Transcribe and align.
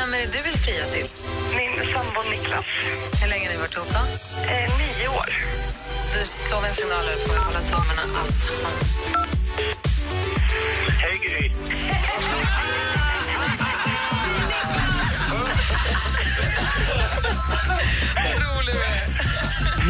Vem 0.00 0.14
är 0.14 0.18
det 0.18 0.26
du 0.32 0.42
vill 0.42 0.58
fria 0.58 0.84
till? 0.86 1.06
Min 1.56 1.92
sambo 1.92 2.30
Niklas. 2.30 2.64
Hur 3.22 3.28
länge 3.28 3.46
har 3.46 3.54
ni 3.54 3.60
varit 3.60 3.76
ihop 3.76 3.88
då? 3.88 3.98
Eh, 4.52 4.78
nio 4.78 5.08
år. 5.08 5.28
Du 6.12 6.26
slår 6.26 6.66
en 6.66 6.74
signal 6.74 7.04
och 7.14 7.20
får 7.28 7.36
hålla 7.36 7.60
tummarna 7.60 8.02
att 8.02 8.14
han... 8.16 8.28
Hej 11.00 11.20
Gry. 11.22 11.50
Rolig 18.16 18.74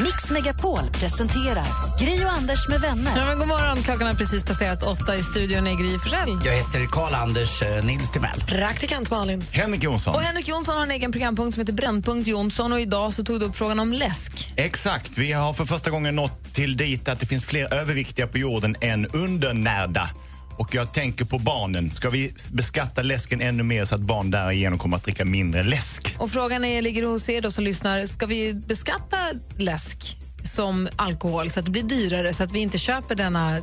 Mix 0.05 0.31
Megapol 0.31 0.91
presenterar 0.93 1.67
Gri 2.01 2.25
och 2.25 2.33
Anders 2.33 2.69
med 2.69 2.81
vänner. 2.81 3.13
Ja, 3.17 3.27
men 3.27 3.39
god 3.39 3.49
morgon, 3.49 3.83
klockan 3.83 4.07
har 4.07 4.15
precis 4.15 4.45
passerat 4.45 4.83
åtta 4.83 5.17
i 5.17 5.23
studion 5.23 5.67
i 5.67 5.77
Gry 5.77 5.99
Forssell. 5.99 6.39
Jag 6.45 6.53
heter 6.53 6.87
Karl-Anders 6.87 7.63
eh, 7.63 7.85
Nils 7.85 8.11
Timell. 8.11 8.41
Praktikant 8.49 9.11
Malin. 9.11 9.45
Henrik 9.51 9.83
Jonsson. 9.83 10.15
Och 10.15 10.21
Henrik 10.21 10.49
Jonsson 10.49 10.77
har 10.77 10.83
en 10.83 10.91
egen 10.91 11.13
programpunkt 11.13 11.55
som 11.55 11.61
heter 11.61 11.73
Brännpunkt 11.73 12.29
Jonsson 12.29 12.73
och 12.73 12.81
idag 12.81 13.13
så 13.13 13.25
tog 13.25 13.41
du 13.41 13.47
upp 13.47 13.57
frågan 13.57 13.81
om 13.81 13.93
läsk. 13.93 14.53
Exakt. 14.57 15.19
Vi 15.19 15.33
har 15.33 15.53
för 15.53 15.65
första 15.65 15.91
gången 15.91 16.17
nått 16.17 16.55
till 16.55 16.77
dit 16.77 17.09
att 17.09 17.21
det 17.21 17.27
finns 17.27 17.45
fler 17.45 17.75
överviktiga 17.75 18.27
på 18.27 18.39
jorden 18.39 18.77
än 18.81 19.07
undernärda. 19.07 20.11
Och 20.59 20.75
jag 20.75 20.93
tänker 20.95 21.25
på 21.25 21.39
barnen. 21.39 21.91
Ska 21.91 22.11
vi 22.11 22.35
beskatta 22.53 23.03
läsken 23.03 23.41
ännu 23.41 23.63
mer 23.63 23.85
så 23.85 23.95
att 23.95 24.01
barn 24.01 24.31
därigenom 24.31 24.79
kommer 24.79 24.97
att 24.97 25.05
dricka 25.05 25.25
mindre 25.25 25.63
läsk? 25.63 26.15
Och 26.19 26.31
frågan 26.31 26.65
är, 26.65 26.83
ligger 26.83 27.03
hos 27.03 27.29
er 27.29 27.41
då 27.41 27.51
som 27.51 27.65
lyssnar, 27.65 28.07
ska 28.07 28.27
vi 28.27 28.55
beskatta 28.55 29.17
läsk 29.57 30.17
som 30.43 30.89
alkohol 30.97 31.51
så 31.51 31.61
att 31.61 31.67
det 31.67 31.73
blir 31.73 31.83
dyrare 31.83 32.33
så 32.33 32.43
att 32.43 32.53
vi 32.53 32.59
inte 32.59 32.79
köper 32.79 33.15
denna 33.15 33.59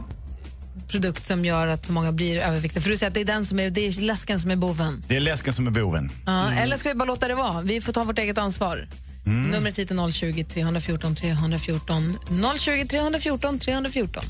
produkt 0.87 1.27
som 1.27 1.45
gör 1.45 1.67
att 1.67 1.85
så 1.85 1.91
många 1.91 2.11
blir 2.11 2.39
överviktiga? 2.39 2.81
För 2.81 2.89
du 2.89 2.97
säger 2.97 3.07
att 3.07 3.13
det 3.13 3.21
är, 3.21 3.25
den 3.25 3.45
som 3.45 3.59
är, 3.59 3.69
det 3.69 3.87
är 3.87 4.01
läsken 4.01 4.39
som 4.39 4.51
är 4.51 4.55
boven. 4.55 5.03
Det 5.07 5.15
är 5.15 5.19
läsken 5.19 5.53
som 5.53 5.67
är 5.67 5.71
boven. 5.71 6.11
Ja, 6.25 6.51
Eller 6.51 6.77
ska 6.77 6.89
vi 6.89 6.95
bara 6.95 7.05
låta 7.05 7.27
det 7.27 7.35
vara? 7.35 7.61
Vi 7.61 7.81
får 7.81 7.93
ta 7.93 8.03
vårt 8.03 8.19
eget 8.19 8.37
ansvar. 8.37 8.87
Numret 9.25 9.79
hit 9.79 9.91
är 9.91 10.11
020 10.11 10.43
314 10.43 11.15
314. 11.15 12.17
020 12.57 12.87
314 12.87 13.59
314. 13.59 14.23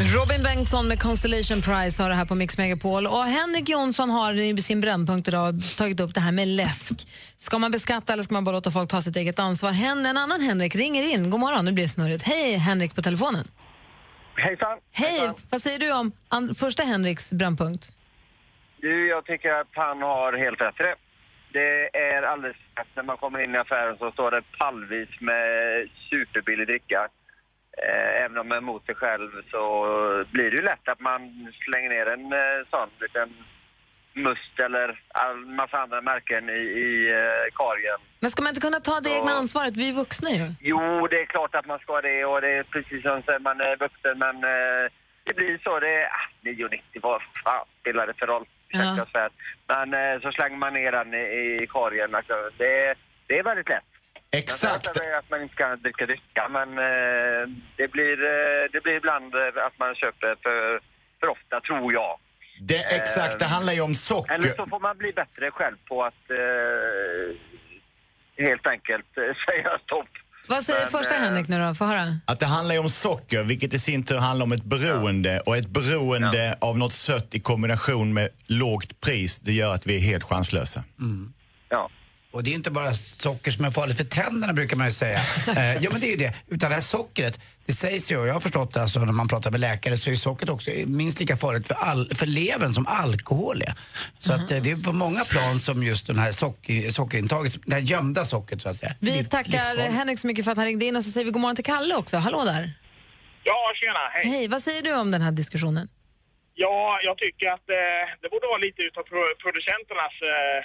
Robin 0.00 0.42
Bengtsson 0.42 0.88
med 0.88 0.98
Constellation 1.02 1.62
Prize 1.62 2.02
har 2.02 2.08
det 2.08 2.14
här 2.14 2.24
på 2.24 2.34
Mix 2.34 2.58
Megapol. 2.58 3.06
Och 3.06 3.24
Henrik 3.24 3.68
Jonsson 3.68 4.10
har 4.10 4.32
i 4.32 4.56
sin 4.56 4.80
brännpunkt 4.80 5.28
idag 5.28 5.54
tagit 5.78 6.00
upp 6.00 6.14
det 6.14 6.20
här 6.20 6.32
med 6.32 6.48
läsk. 6.48 6.94
Ska 7.36 7.58
man 7.58 7.70
beskatta 7.70 8.12
eller 8.12 8.22
ska 8.22 8.34
man 8.34 8.44
bara 8.44 8.52
låta 8.52 8.70
folk 8.70 8.90
ta 8.90 9.00
sitt 9.00 9.16
eget 9.16 9.38
ansvar? 9.38 9.72
Hen, 9.72 10.06
en 10.06 10.16
annan 10.16 10.40
Henrik 10.40 10.74
ringer 10.76 11.02
in. 11.14 11.30
God 11.30 11.40
morgon, 11.40 11.64
nu 11.64 11.72
blir 11.72 11.84
det 11.84 11.88
snurrigt. 11.88 12.26
Hej 12.26 12.56
Henrik 12.56 12.94
på 12.94 13.02
telefonen. 13.02 13.44
Hejsan. 14.36 14.78
Hej, 14.92 15.30
vad 15.50 15.60
säger 15.62 15.78
du 15.78 15.92
om 15.92 16.12
första 16.54 16.82
Henriks 16.82 17.32
brännpunkt? 17.32 17.92
Du, 18.80 19.08
jag 19.08 19.24
tycker 19.24 19.50
att 19.60 19.72
han 19.72 20.02
har 20.02 20.32
helt 20.32 20.60
rätt 20.60 20.80
i 20.80 20.82
det. 20.82 20.96
Det 21.52 21.98
är 21.98 22.22
alldeles 22.22 22.56
rätt. 22.74 22.86
När 22.96 23.02
man 23.02 23.16
kommer 23.16 23.44
in 23.44 23.54
i 23.54 23.58
affären 23.58 23.96
så 23.98 24.10
står 24.10 24.30
det 24.30 24.42
pallvis 24.58 25.20
med 25.20 25.44
superbillig 26.10 26.66
dricka. 26.66 27.08
Eh, 27.82 28.24
Även 28.24 28.38
om 28.38 28.48
man 28.48 28.56
är 28.56 28.62
emot 28.62 28.86
sig 28.86 28.94
själv 28.94 29.30
så 29.50 29.62
blir 30.30 30.50
det 30.50 30.56
ju 30.56 30.62
lätt 30.62 30.88
att 30.88 31.00
man 31.00 31.52
slänger 31.64 31.88
ner 31.90 32.06
en 32.06 32.32
eh, 32.32 32.66
sån 32.70 32.88
liten 33.00 33.28
must 34.12 34.58
eller 34.58 35.00
all 35.08 35.36
massa 35.46 35.78
andra 35.78 36.00
märken 36.00 36.48
i, 36.48 36.52
i 36.52 37.10
eh, 37.10 37.52
korgen. 37.52 37.98
Men 38.20 38.30
ska 38.30 38.42
man 38.42 38.48
inte 38.50 38.60
kunna 38.60 38.80
ta 38.80 39.00
det 39.00 39.10
Ja. 39.10 39.18
egna 39.18 39.32
ansvaret? 39.32 39.76
Vi 39.76 39.88
är 39.88 39.92
vuxna 39.92 40.30
ju. 40.30 40.46
Jo, 40.60 41.06
det 41.10 41.20
är 41.20 41.24
klart 41.26 41.54
att 41.54 41.66
man 41.66 41.78
ska 41.78 42.00
det 42.00 42.24
och 42.24 42.40
det 42.40 42.50
är 42.50 42.62
precis 42.62 43.02
som 43.02 43.22
man 43.40 43.60
är 43.60 43.76
vuxen 43.76 44.18
men 44.18 44.40
det 45.24 45.34
blir 45.36 45.58
så. 45.64 45.80
Det 45.80 45.94
är 46.02 46.04
ah, 46.06 46.28
9,90 46.42 46.80
vad 47.02 47.22
fan 47.44 47.66
spelar 47.80 48.06
det 48.06 48.14
för 48.14 48.26
roll? 48.26 48.46
Ja. 48.68 49.06
Men 49.66 50.20
så 50.20 50.32
slänger 50.32 50.56
man 50.56 50.74
ner 50.74 50.92
den 50.92 51.14
i, 51.14 51.62
i 51.62 51.66
korgen. 51.66 52.14
Alltså, 52.14 52.50
det, 52.58 52.94
det 53.26 53.38
är 53.38 53.42
väldigt 53.42 53.68
lätt. 53.68 53.84
Exakt. 54.38 54.86
Jag 54.86 54.96
säger 54.96 55.18
att 55.18 55.30
man 55.30 55.42
inte 55.42 55.54
ska 55.54 55.76
dricka 55.76 56.06
dricka 56.06 56.48
men 56.48 56.68
eh, 56.68 57.42
det, 57.76 57.88
blir, 57.94 58.16
eh, 58.34 58.62
det 58.72 58.80
blir 58.84 58.96
ibland 59.02 59.34
eh, 59.34 59.66
att 59.66 59.78
man 59.78 59.94
köper 59.94 60.36
för, 60.42 60.80
för 61.20 61.26
ofta 61.26 61.60
tror 61.60 61.92
jag. 61.92 62.18
Det, 62.60 62.82
exakt. 62.98 63.38
Det 63.38 63.44
handlar 63.44 63.72
ju 63.72 63.80
om 63.80 63.94
socker. 63.94 64.34
Eller 64.34 64.54
så 64.56 64.66
får 64.66 64.80
man 64.80 64.96
bli 64.98 65.12
bättre 65.12 65.50
själv 65.50 65.76
på 65.88 66.04
att 66.04 66.24
eh, 66.30 67.26
helt 68.46 68.66
enkelt 68.66 69.06
säga 69.46 69.78
stopp. 69.84 70.08
Vad 70.48 70.64
säger 70.64 70.80
Men, 70.80 70.88
första 70.88 71.14
Henrik 71.14 71.48
nu 71.48 71.58
då? 71.58 71.74
Få 71.74 71.84
höra. 71.84 72.00
Att 72.26 72.40
det 72.40 72.46
handlar 72.46 72.74
ju 72.74 72.80
om 72.80 72.88
socker, 72.88 73.42
vilket 73.42 73.74
i 73.74 73.78
sin 73.78 74.04
tur 74.04 74.18
handlar 74.18 74.44
om 74.44 74.52
ett 74.52 74.64
beroende. 74.64 75.40
Och 75.46 75.56
ett 75.56 75.68
beroende 75.68 76.58
av 76.60 76.78
något 76.78 76.92
sött 76.92 77.34
i 77.34 77.40
kombination 77.40 78.14
med 78.14 78.28
lågt 78.46 79.00
pris, 79.00 79.42
det 79.42 79.52
gör 79.52 79.74
att 79.74 79.86
vi 79.86 79.96
är 79.96 80.00
helt 80.00 80.24
chanslösa. 80.24 80.84
Ja. 81.68 81.90
Och 82.34 82.42
det 82.42 82.50
är 82.50 82.54
inte 82.54 82.70
bara 82.70 82.94
socker 82.94 83.50
som 83.50 83.64
är 83.64 83.70
farligt 83.70 83.96
för 83.96 84.04
tänderna 84.04 84.52
brukar 84.52 84.76
man 84.76 84.86
ju 84.86 84.92
säga. 84.92 85.18
eh, 85.56 85.82
ja 85.82 85.90
men 85.92 86.00
det 86.00 86.06
är 86.06 86.10
ju 86.10 86.16
det. 86.16 86.32
Utan 86.48 86.68
det 86.70 86.74
här 86.74 86.80
sockret, 86.82 87.40
det 87.66 87.72
sägs 87.72 88.12
ju, 88.12 88.16
och 88.18 88.26
jag 88.26 88.32
har 88.32 88.40
förstått 88.40 88.74
det 88.74 88.82
alltså, 88.82 89.00
när 89.00 89.12
man 89.12 89.28
pratar 89.28 89.50
med 89.50 89.60
läkare 89.60 89.96
så 89.96 90.10
är 90.10 90.14
sockret 90.14 90.48
också 90.50 90.70
minst 90.86 91.20
lika 91.20 91.36
farligt 91.36 91.66
för, 91.66 91.74
all, 91.74 92.10
för 92.14 92.26
levern 92.26 92.72
som 92.74 92.86
alkohol 92.86 93.62
är. 93.62 93.74
Så 94.18 94.32
att 94.32 94.50
eh, 94.50 94.62
det 94.62 94.70
är 94.70 94.76
på 94.76 94.92
många 94.92 95.24
plan 95.24 95.58
som 95.58 95.82
just 95.82 96.06
den 96.06 96.18
här 96.18 96.32
socker, 96.32 96.90
sockerintaget, 96.90 97.52
det 97.66 97.74
här 97.74 97.82
gömda 97.82 98.24
sockret 98.24 98.62
så 98.62 98.68
att 98.68 98.76
säga. 98.76 98.92
Vi 99.00 99.12
blir 99.12 99.24
tackar 99.24 99.50
livsfarligt. 99.52 99.94
Henrik 99.94 100.18
så 100.18 100.26
mycket 100.26 100.44
för 100.44 100.52
att 100.52 100.58
han 100.58 100.66
ringde 100.66 100.84
in 100.84 100.96
och 100.96 101.04
så 101.04 101.10
säger 101.10 101.24
vi 101.24 101.30
god 101.30 101.42
morgon 101.42 101.56
till 101.56 101.64
Kalle 101.64 101.94
också. 101.94 102.16
Hallå 102.16 102.44
där. 102.44 102.70
Ja, 103.44 103.72
tjena. 103.80 103.98
Hej. 104.12 104.30
Hej, 104.30 104.48
vad 104.48 104.62
säger 104.62 104.82
du 104.82 104.92
om 104.94 105.10
den 105.10 105.22
här 105.22 105.32
diskussionen? 105.32 105.88
Ja, 106.54 106.98
jag 107.08 107.18
tycker 107.18 107.46
att 107.56 107.68
eh, 107.80 108.04
det 108.22 108.28
borde 108.34 108.46
vara 108.52 108.62
lite 108.66 108.80
utav 108.88 109.02
pro- 109.10 109.36
producenternas 109.44 110.14
eh, 110.32 110.58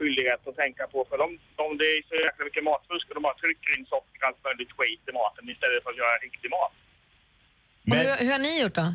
skyldighet 0.00 0.42
att 0.48 0.60
tänka 0.64 0.84
på. 0.92 0.98
För 1.10 1.16
de, 1.22 1.26
de, 1.60 1.64
det 1.80 1.88
är 1.94 1.98
så 2.10 2.14
jäkla 2.26 2.42
mycket 2.48 2.64
matfusk 2.70 3.04
och 3.08 3.16
de 3.18 3.22
bara 3.28 3.38
trycker 3.42 3.70
in 3.76 3.86
socker 3.92 4.18
och 4.20 4.26
allt 4.28 4.44
möjligt 4.46 4.72
skit 4.76 5.02
i 5.10 5.12
maten 5.20 5.44
istället 5.54 5.82
för 5.82 5.90
att 5.92 6.02
göra 6.02 6.24
riktig 6.28 6.48
mat. 6.56 6.74
Men, 7.88 7.98
hur, 7.98 8.16
hur 8.24 8.32
har 8.36 8.42
ni 8.46 8.52
gjort 8.62 8.78
då? 8.82 8.88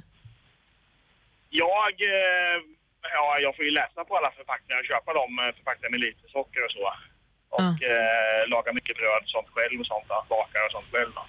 Jag, 1.64 1.94
eh, 2.16 2.58
ja, 3.18 3.26
jag 3.46 3.52
får 3.56 3.66
ju 3.68 3.72
läsa 3.82 4.00
på 4.08 4.12
alla 4.18 4.32
förpackningar 4.40 4.80
och 4.82 4.90
köpa 4.92 5.10
dem 5.20 5.32
eh, 5.42 5.56
förpackade 5.58 5.90
med 5.94 6.02
lite 6.08 6.24
socker 6.36 6.62
och 6.68 6.74
så. 6.78 6.86
Och 7.58 7.78
eh, 7.92 8.42
laga 8.54 8.70
mycket 8.78 8.96
bröd 9.00 9.22
och 9.26 9.34
sånt 9.36 9.50
själv 9.56 9.78
och 9.82 9.90
sånt. 9.94 10.08
Bakar 10.36 10.62
och 10.68 10.74
sånt 10.78 10.90
själv. 10.94 11.12
Då. 11.20 11.24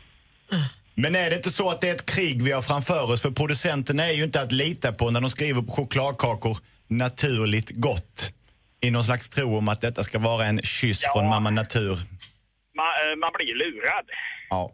men 1.03 1.11
är 1.23 1.31
det 1.31 1.37
inte 1.37 1.51
så 1.61 1.71
att 1.71 1.81
det 1.81 1.89
är 1.89 1.95
ett 1.95 2.11
krig 2.15 2.37
vi 2.43 2.53
har 2.53 2.63
framför 2.63 3.03
oss? 3.13 3.23
För 3.23 3.31
producenterna 3.31 4.03
är 4.11 4.15
ju 4.21 4.25
inte 4.25 4.41
att 4.41 4.53
lita 4.53 4.93
på 4.93 5.11
när 5.11 5.21
de 5.21 5.31
skriver 5.31 5.63
på 5.63 5.73
chokladkakor 5.73 6.57
naturligt 6.89 7.71
gott. 7.71 8.33
I 8.81 8.91
någon 8.91 9.05
slags 9.05 9.31
tro 9.31 9.59
om 9.59 9.69
att 9.69 9.81
detta 9.81 10.03
ska 10.03 10.19
vara 10.19 10.47
en 10.47 10.63
kyss 10.63 11.01
Ja. 11.03 11.13
från 11.13 11.29
mamma 11.29 11.51
natur. 11.51 11.95
Man, 12.77 12.87
eh, 12.87 13.17
man 13.21 13.31
blir 13.39 13.55
lurad. 13.55 14.05
Ja. 14.51 14.73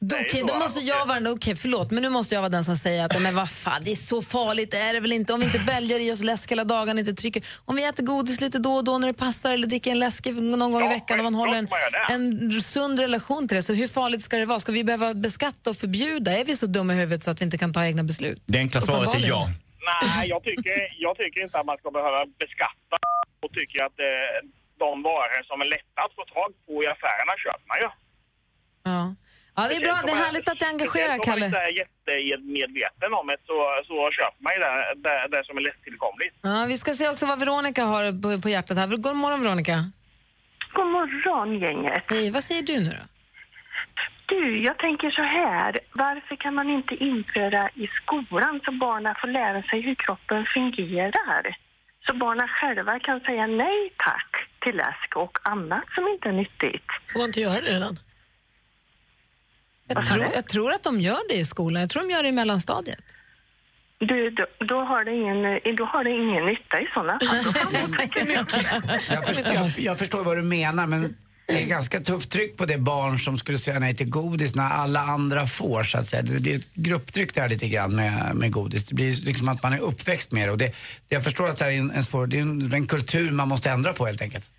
Okej, 0.00 0.44
då 0.48 0.54
måste 0.54 0.80
jag 0.80 1.06
vara 1.06 1.20
den, 1.20 1.32
okej 1.32 1.56
förlåt, 1.56 1.90
men 1.90 2.02
nu 2.02 2.08
måste 2.08 2.34
jag 2.34 2.42
vara 2.42 2.48
den 2.48 2.64
som 2.64 2.76
säger 2.76 3.04
att 3.04 3.20
men 3.22 3.34
vad 3.34 3.50
fan, 3.50 3.82
det 3.84 3.90
är 3.90 3.96
så 3.96 4.22
farligt 4.22 4.74
är 4.74 4.92
det 4.92 5.00
väl 5.00 5.12
inte 5.12 5.32
om 5.32 5.40
vi 5.40 5.46
inte 5.46 5.58
bälgar 5.58 6.00
i 6.00 6.12
oss 6.12 6.22
läsk 6.22 6.50
hela 6.52 6.64
dagen, 6.64 6.98
inte 6.98 7.14
trycker. 7.14 7.42
Om 7.64 7.76
vi 7.76 7.84
äter 7.84 8.04
godis 8.04 8.40
lite 8.40 8.58
då 8.58 8.70
och 8.72 8.84
då 8.84 8.98
när 8.98 9.06
det 9.08 9.14
passar 9.14 9.52
eller 9.54 9.66
dricker 9.66 9.90
en 9.90 9.98
läsk 9.98 10.26
någon 10.26 10.72
gång 10.72 10.84
i 10.84 10.88
veckan 10.88 11.18
och 11.18 11.24
man 11.24 11.34
håller 11.34 11.56
en, 11.56 11.68
en 12.10 12.60
sund 12.62 13.00
relation 13.00 13.48
till 13.48 13.54
det, 13.56 13.62
så 13.62 13.74
hur 13.74 13.88
farligt 13.88 14.22
ska 14.24 14.36
det 14.36 14.46
vara? 14.46 14.60
Ska 14.60 14.72
vi 14.72 14.84
behöva 14.84 15.14
beskatta 15.14 15.70
och 15.70 15.76
förbjuda? 15.76 16.38
Är 16.38 16.44
vi 16.44 16.56
så 16.56 16.66
dumma 16.66 16.94
i 16.94 16.96
huvudet 16.96 17.24
så 17.24 17.30
att 17.30 17.40
vi 17.40 17.44
inte 17.44 17.58
kan 17.58 17.72
ta 17.72 17.84
egna 17.84 18.02
beslut? 18.04 18.42
Det 18.46 18.58
enkla 18.58 18.80
svaret 18.80 19.14
är 19.14 19.28
ja. 19.28 19.50
Nej, 20.02 20.28
jag 20.34 20.40
tycker, 20.48 20.76
jag 21.06 21.14
tycker 21.20 21.40
inte 21.44 21.58
att 21.58 21.66
man 21.66 21.78
ska 21.80 21.90
behöva 21.98 22.20
beskatta 22.42 22.96
och 23.44 23.50
tycker 23.58 23.78
att 23.86 23.98
eh, 24.08 24.36
de 24.84 25.02
varor 25.10 25.42
som 25.50 25.56
är 25.64 25.68
lätta 25.76 25.98
att 26.06 26.14
få 26.18 26.24
tag 26.36 26.50
på 26.66 26.72
i 26.84 26.86
affärerna 26.94 27.34
köper 27.44 27.66
man 27.72 27.78
ju. 27.84 27.88
Ja. 28.90 29.00
ja, 29.56 29.62
det 29.68 29.74
är 29.76 29.80
bra. 29.88 29.96
Det 30.06 30.12
är 30.16 30.20
härligt 30.26 30.48
att 30.48 30.58
det 30.62 30.68
engagerar, 30.74 31.14
Speciellt 31.14 31.28
Om 31.28 31.30
man 31.30 31.34
Kalle. 31.34 31.46
inte 31.46 31.62
är 31.68 31.72
jättemedveten 32.32 33.10
om 33.20 33.26
det 33.30 33.38
så, 33.50 33.56
så 33.90 33.96
köper 34.18 34.40
man 34.44 34.52
ju 34.56 34.60
det, 34.66 34.72
det, 35.04 35.16
det 35.34 35.42
som 35.46 35.54
är 35.60 35.64
lättillkomligt. 35.70 36.34
Ja, 36.42 36.64
vi 36.68 36.76
ska 36.82 36.94
se 37.00 37.08
också 37.12 37.26
vad 37.26 37.38
Veronica 37.42 37.82
har 37.92 38.02
på, 38.22 38.28
på 38.42 38.48
hjärtat 38.48 38.76
här. 38.78 38.86
God 39.06 39.16
morgon, 39.16 39.42
Veronica. 39.42 39.76
God 40.76 40.86
morgon, 40.96 41.48
gänget. 41.64 42.02
Hej, 42.10 42.30
vad 42.30 42.44
säger 42.44 42.62
du 42.62 42.76
nu 42.84 42.90
då? 43.00 43.04
Du, 44.28 44.62
jag 44.62 44.78
tänker 44.78 45.10
så 45.10 45.22
här. 45.22 45.78
Varför 45.92 46.36
kan 46.36 46.54
man 46.54 46.70
inte 46.70 46.94
införa 46.94 47.70
i 47.74 47.86
skolan 48.00 48.60
så 48.64 48.72
barnen 48.72 49.14
får 49.20 49.28
lära 49.28 49.62
sig 49.62 49.80
hur 49.80 49.94
kroppen 49.94 50.46
fungerar? 50.54 51.56
Så 52.06 52.14
barnen 52.14 52.48
själva 52.48 52.98
kan 53.00 53.20
säga 53.20 53.46
nej 53.46 53.92
tack 53.96 54.30
till 54.58 54.76
läsk 54.76 55.16
och 55.16 55.38
annat 55.42 55.84
som 55.94 56.08
inte 56.08 56.28
är 56.28 56.32
nyttigt. 56.32 56.88
Får 57.12 57.18
man 57.18 57.26
inte 57.26 57.40
göra 57.40 57.60
det 57.60 57.70
redan? 57.76 57.96
Jag 59.88 60.04
du? 60.04 60.34
jag 60.34 60.48
tror 60.48 60.72
att 60.72 60.82
de 60.82 61.00
gör 61.00 61.28
det 61.28 61.34
i 61.34 61.44
skolan. 61.44 61.80
Jag 61.80 61.90
tror 61.90 62.02
de 62.02 62.10
gör 62.10 62.22
det 62.22 62.28
i 62.28 62.32
mellanstadiet. 62.32 63.04
Du, 63.98 64.30
då, 64.30 64.46
då, 64.58 64.80
har 64.80 65.04
det 65.04 65.14
ingen, 65.14 65.76
då 65.76 65.84
har 65.84 66.04
det 66.04 66.10
ingen 66.10 66.44
nytta 66.46 66.80
i 66.80 66.88
sådana 66.94 67.18
fall. 67.18 67.54
Jag 69.10 69.26
förstår, 69.26 69.54
jag, 69.54 69.70
jag 69.78 69.98
förstår 69.98 70.24
vad 70.24 70.36
du 70.36 70.42
menar 70.42 70.86
men 70.86 71.16
det 71.48 71.62
är 71.62 71.66
ganska 71.66 72.00
tufft 72.00 72.30
tryck 72.30 72.56
på 72.56 72.66
det 72.66 72.78
barn 72.78 73.18
som 73.18 73.38
skulle 73.38 73.58
säga 73.58 73.78
nej 73.78 73.94
till 73.96 74.08
godis 74.08 74.54
när 74.54 74.70
alla 74.70 75.00
andra 75.00 75.46
får 75.46 75.82
så 75.82 75.98
att 75.98 76.06
säga. 76.06 76.22
Det 76.22 76.40
blir 76.40 76.56
ett 76.56 76.74
grupptryck 76.74 77.34
där 77.34 77.48
lite 77.48 77.68
grann 77.68 77.96
med, 77.96 78.36
med 78.36 78.52
godis. 78.52 78.84
Det 78.84 78.94
blir 78.94 79.14
liksom 79.24 79.48
att 79.48 79.62
man 79.62 79.72
är 79.72 79.78
uppväxt 79.78 80.32
med 80.32 80.48
det 80.48 80.52
och 80.52 80.58
det, 80.58 80.74
jag 81.08 81.24
förstår 81.24 81.48
att 81.48 81.58
det 81.58 81.64
här 81.64 81.72
är 81.72 81.78
en, 81.78 81.90
en 81.90 82.04
svår, 82.04 82.26
det 82.26 82.38
är 82.38 82.42
en, 82.42 82.72
en 82.72 82.86
kultur 82.86 83.30
man 83.30 83.48
måste 83.48 83.70
ändra 83.70 83.92
på 83.92 84.06
helt 84.06 84.22
enkelt. 84.22 84.50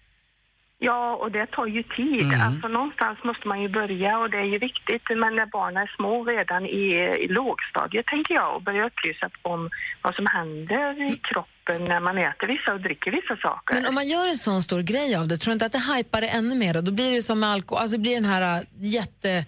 Ja, 0.81 1.15
och 1.15 1.31
det 1.31 1.45
tar 1.45 1.67
ju 1.67 1.83
tid. 1.83 2.21
Mm. 2.21 2.41
Alltså 2.41 2.67
någonstans 2.67 3.17
måste 3.23 3.47
man 3.47 3.61
ju 3.61 3.69
börja 3.69 4.19
och 4.19 4.29
det 4.29 4.37
är 4.37 4.49
ju 4.55 4.59
viktigt. 4.59 5.03
Men 5.09 5.35
när 5.35 5.45
barnen 5.45 5.83
är 5.83 5.91
små 5.97 6.23
redan 6.23 6.65
i, 6.65 6.85
i 7.25 7.27
lågstadiet 7.27 8.05
tänker 8.05 8.33
jag 8.33 8.55
och 8.55 8.61
börja 8.61 8.85
upplysa 8.85 9.29
om 9.41 9.69
vad 10.01 10.15
som 10.15 10.25
händer 10.25 11.11
i 11.11 11.15
kroppen 11.29 11.85
när 11.85 11.99
man 11.99 12.17
äter 12.17 12.47
vissa 12.47 12.73
och 12.73 12.81
dricker 12.81 13.11
vissa 13.11 13.35
saker. 13.47 13.75
Men 13.75 13.85
om 13.85 13.95
man 13.95 14.07
gör 14.07 14.27
en 14.27 14.37
sån 14.37 14.61
stor 14.61 14.81
grej 14.81 15.15
av 15.15 15.27
det, 15.27 15.37
tror 15.37 15.51
du 15.51 15.53
inte 15.53 15.65
att 15.65 15.71
det 15.71 15.93
hypar 15.93 16.21
det 16.21 16.27
ännu 16.27 16.55
mer? 16.55 16.73
Då, 16.73 16.81
då 16.81 16.91
blir 16.91 17.11
det 17.15 17.21
som 17.21 17.39
med 17.39 17.49
alkohol, 17.49 17.81
alltså 17.81 17.97
det 17.97 18.01
blir 18.01 18.15
den 18.15 18.25
här 18.25 18.57
äh, 18.57 18.63
jätte... 18.77 19.45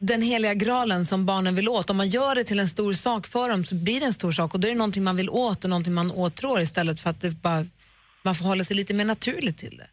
Den 0.00 0.22
heliga 0.22 0.54
graalen 0.54 1.06
som 1.06 1.26
barnen 1.26 1.54
vill 1.54 1.68
åt. 1.68 1.90
Om 1.90 1.96
man 1.96 2.08
gör 2.08 2.34
det 2.34 2.44
till 2.44 2.60
en 2.60 2.68
stor 2.68 2.92
sak 2.92 3.26
för 3.26 3.48
dem 3.48 3.64
så 3.64 3.74
blir 3.74 4.00
det 4.00 4.06
en 4.06 4.12
stor 4.12 4.32
sak 4.32 4.54
och 4.54 4.60
då 4.60 4.68
är 4.68 4.72
det 4.72 4.78
någonting 4.78 5.04
man 5.04 5.16
vill 5.16 5.30
åt 5.30 5.64
och 5.64 5.70
någonting 5.70 5.94
man 5.94 6.10
åtrår 6.10 6.60
istället 6.60 7.00
för 7.00 7.10
att 7.10 7.20
det 7.20 7.30
bara, 7.30 7.64
man 8.22 8.34
förhåller 8.34 8.64
sig 8.64 8.76
lite 8.76 8.94
mer 8.94 9.04
naturligt 9.04 9.58
till 9.58 9.76
det. 9.76 9.86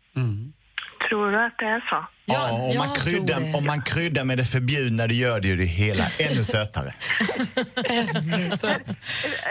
Tror 1.10 1.32
du 1.32 1.46
att 1.46 1.58
det 1.58 1.66
är 1.66 1.80
så? 1.90 2.08
Ja, 2.26 2.52
om, 2.52 2.78
man 2.78 2.90
kryddar, 2.96 3.56
om 3.56 3.66
man 3.66 3.82
kryddar 3.82 4.24
med 4.24 4.38
det 4.38 4.46
förbjudna, 4.46 5.08
det 5.08 5.14
gör 5.14 5.40
det 5.40 5.48
ju 5.48 5.56
det 5.56 5.66
hela 5.66 6.04
ännu 6.20 6.44
sötare. 6.54 6.94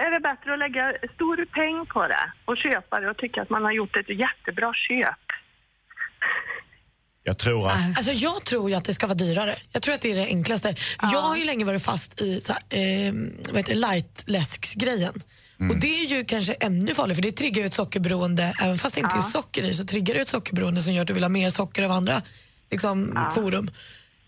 Är 0.05 0.11
det 0.11 0.21
bättre 0.21 0.53
att 0.53 0.59
lägga 0.59 0.93
stor 1.15 1.45
peng 1.45 1.87
på 1.87 2.09
det 2.09 2.33
och 2.45 2.57
köpa 2.57 3.01
det 3.01 3.11
och 3.11 3.17
tycka 3.17 3.43
att 3.43 3.51
man 3.51 3.63
har 3.63 3.73
gjort 3.73 3.97
ett 3.97 4.09
jättebra 4.09 4.73
köp? 4.75 5.25
Jag 7.27 7.39
tror 7.39 7.69
att... 7.69 7.97
Alltså 7.97 8.13
jag 8.13 8.45
tror 8.45 8.71
ju 8.71 8.77
att 8.77 8.85
det 8.85 8.95
ska 8.95 9.07
vara 9.07 9.15
dyrare. 9.15 9.55
Jag 9.73 9.83
tror 9.83 9.95
att 9.95 10.01
det 10.01 10.13
är 10.13 10.17
det 10.17 10.27
enklaste. 10.27 10.75
Jag 11.03 11.21
har 11.21 11.37
ju 11.37 11.45
länge 11.45 11.65
varit 11.65 11.83
fast 11.83 12.21
i 12.21 12.41
så 12.41 12.53
här, 12.53 12.63
eh, 12.81 13.13
vad 13.49 13.57
heter 13.57 13.75
det, 13.75 13.81
light-läsksgrejen. 13.81 15.23
Och 15.59 15.77
det 15.77 16.01
är 16.01 16.07
ju 16.07 16.25
kanske 16.25 16.53
ännu 16.53 16.95
farligare 16.95 17.15
för 17.15 17.23
det 17.23 17.33
triggar 17.33 17.61
ju 17.61 17.67
ett 17.67 17.75
sockerberoende. 17.75 18.55
Även 18.63 18.79
fast 18.79 18.95
det 18.95 19.01
inte 19.01 19.17
är 19.17 19.21
socker 19.21 19.63
i 19.63 19.75
så 19.75 19.85
triggar 19.85 20.15
det 20.15 20.21
ett 20.21 20.29
sockerberoende 20.29 20.83
som 20.83 20.93
gör 20.93 21.03
att 21.03 21.09
du 21.09 21.15
vill 21.15 21.25
ha 21.25 21.29
mer 21.29 21.51
socker 21.51 21.83
av 21.83 21.91
andra 21.91 22.23
liksom, 22.71 23.29
forum. 23.35 23.71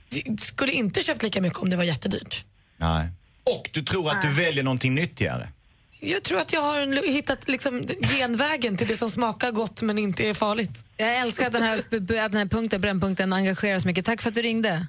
Jag 0.08 0.40
skulle 0.40 0.72
inte 0.72 1.02
köpt 1.02 1.22
lika 1.22 1.40
mycket 1.40 1.58
om 1.58 1.70
det 1.70 1.76
var 1.76 1.84
jättedyrt. 1.84 2.44
Nej. 2.76 3.08
Och 3.44 3.70
du 3.72 3.82
tror 3.82 4.10
att 4.10 4.22
du 4.22 4.28
väljer 4.28 4.64
någonting 4.64 4.94
nyttigare? 4.94 5.48
Jag 6.00 6.22
tror 6.22 6.38
att 6.38 6.52
jag 6.52 6.60
har 6.60 7.12
hittat 7.12 7.48
liksom, 7.48 7.86
genvägen 8.02 8.76
till 8.76 8.86
det 8.86 8.96
som 8.96 9.10
smakar 9.10 9.50
gott 9.50 9.82
men 9.82 9.98
inte 9.98 10.28
är 10.28 10.34
farligt. 10.34 10.84
Jag 10.96 11.16
älskar 11.16 11.46
att 11.46 11.52
den 11.52 11.62
här, 11.62 11.78
att 11.78 12.08
den 12.08 12.36
här 12.36 12.46
punkten, 12.46 12.80
brännpunkten 12.80 13.32
engagerar 13.32 13.78
så 13.78 13.88
mycket. 13.88 14.04
Tack 14.04 14.22
för 14.22 14.28
att 14.28 14.34
du 14.34 14.42
ringde. 14.42 14.86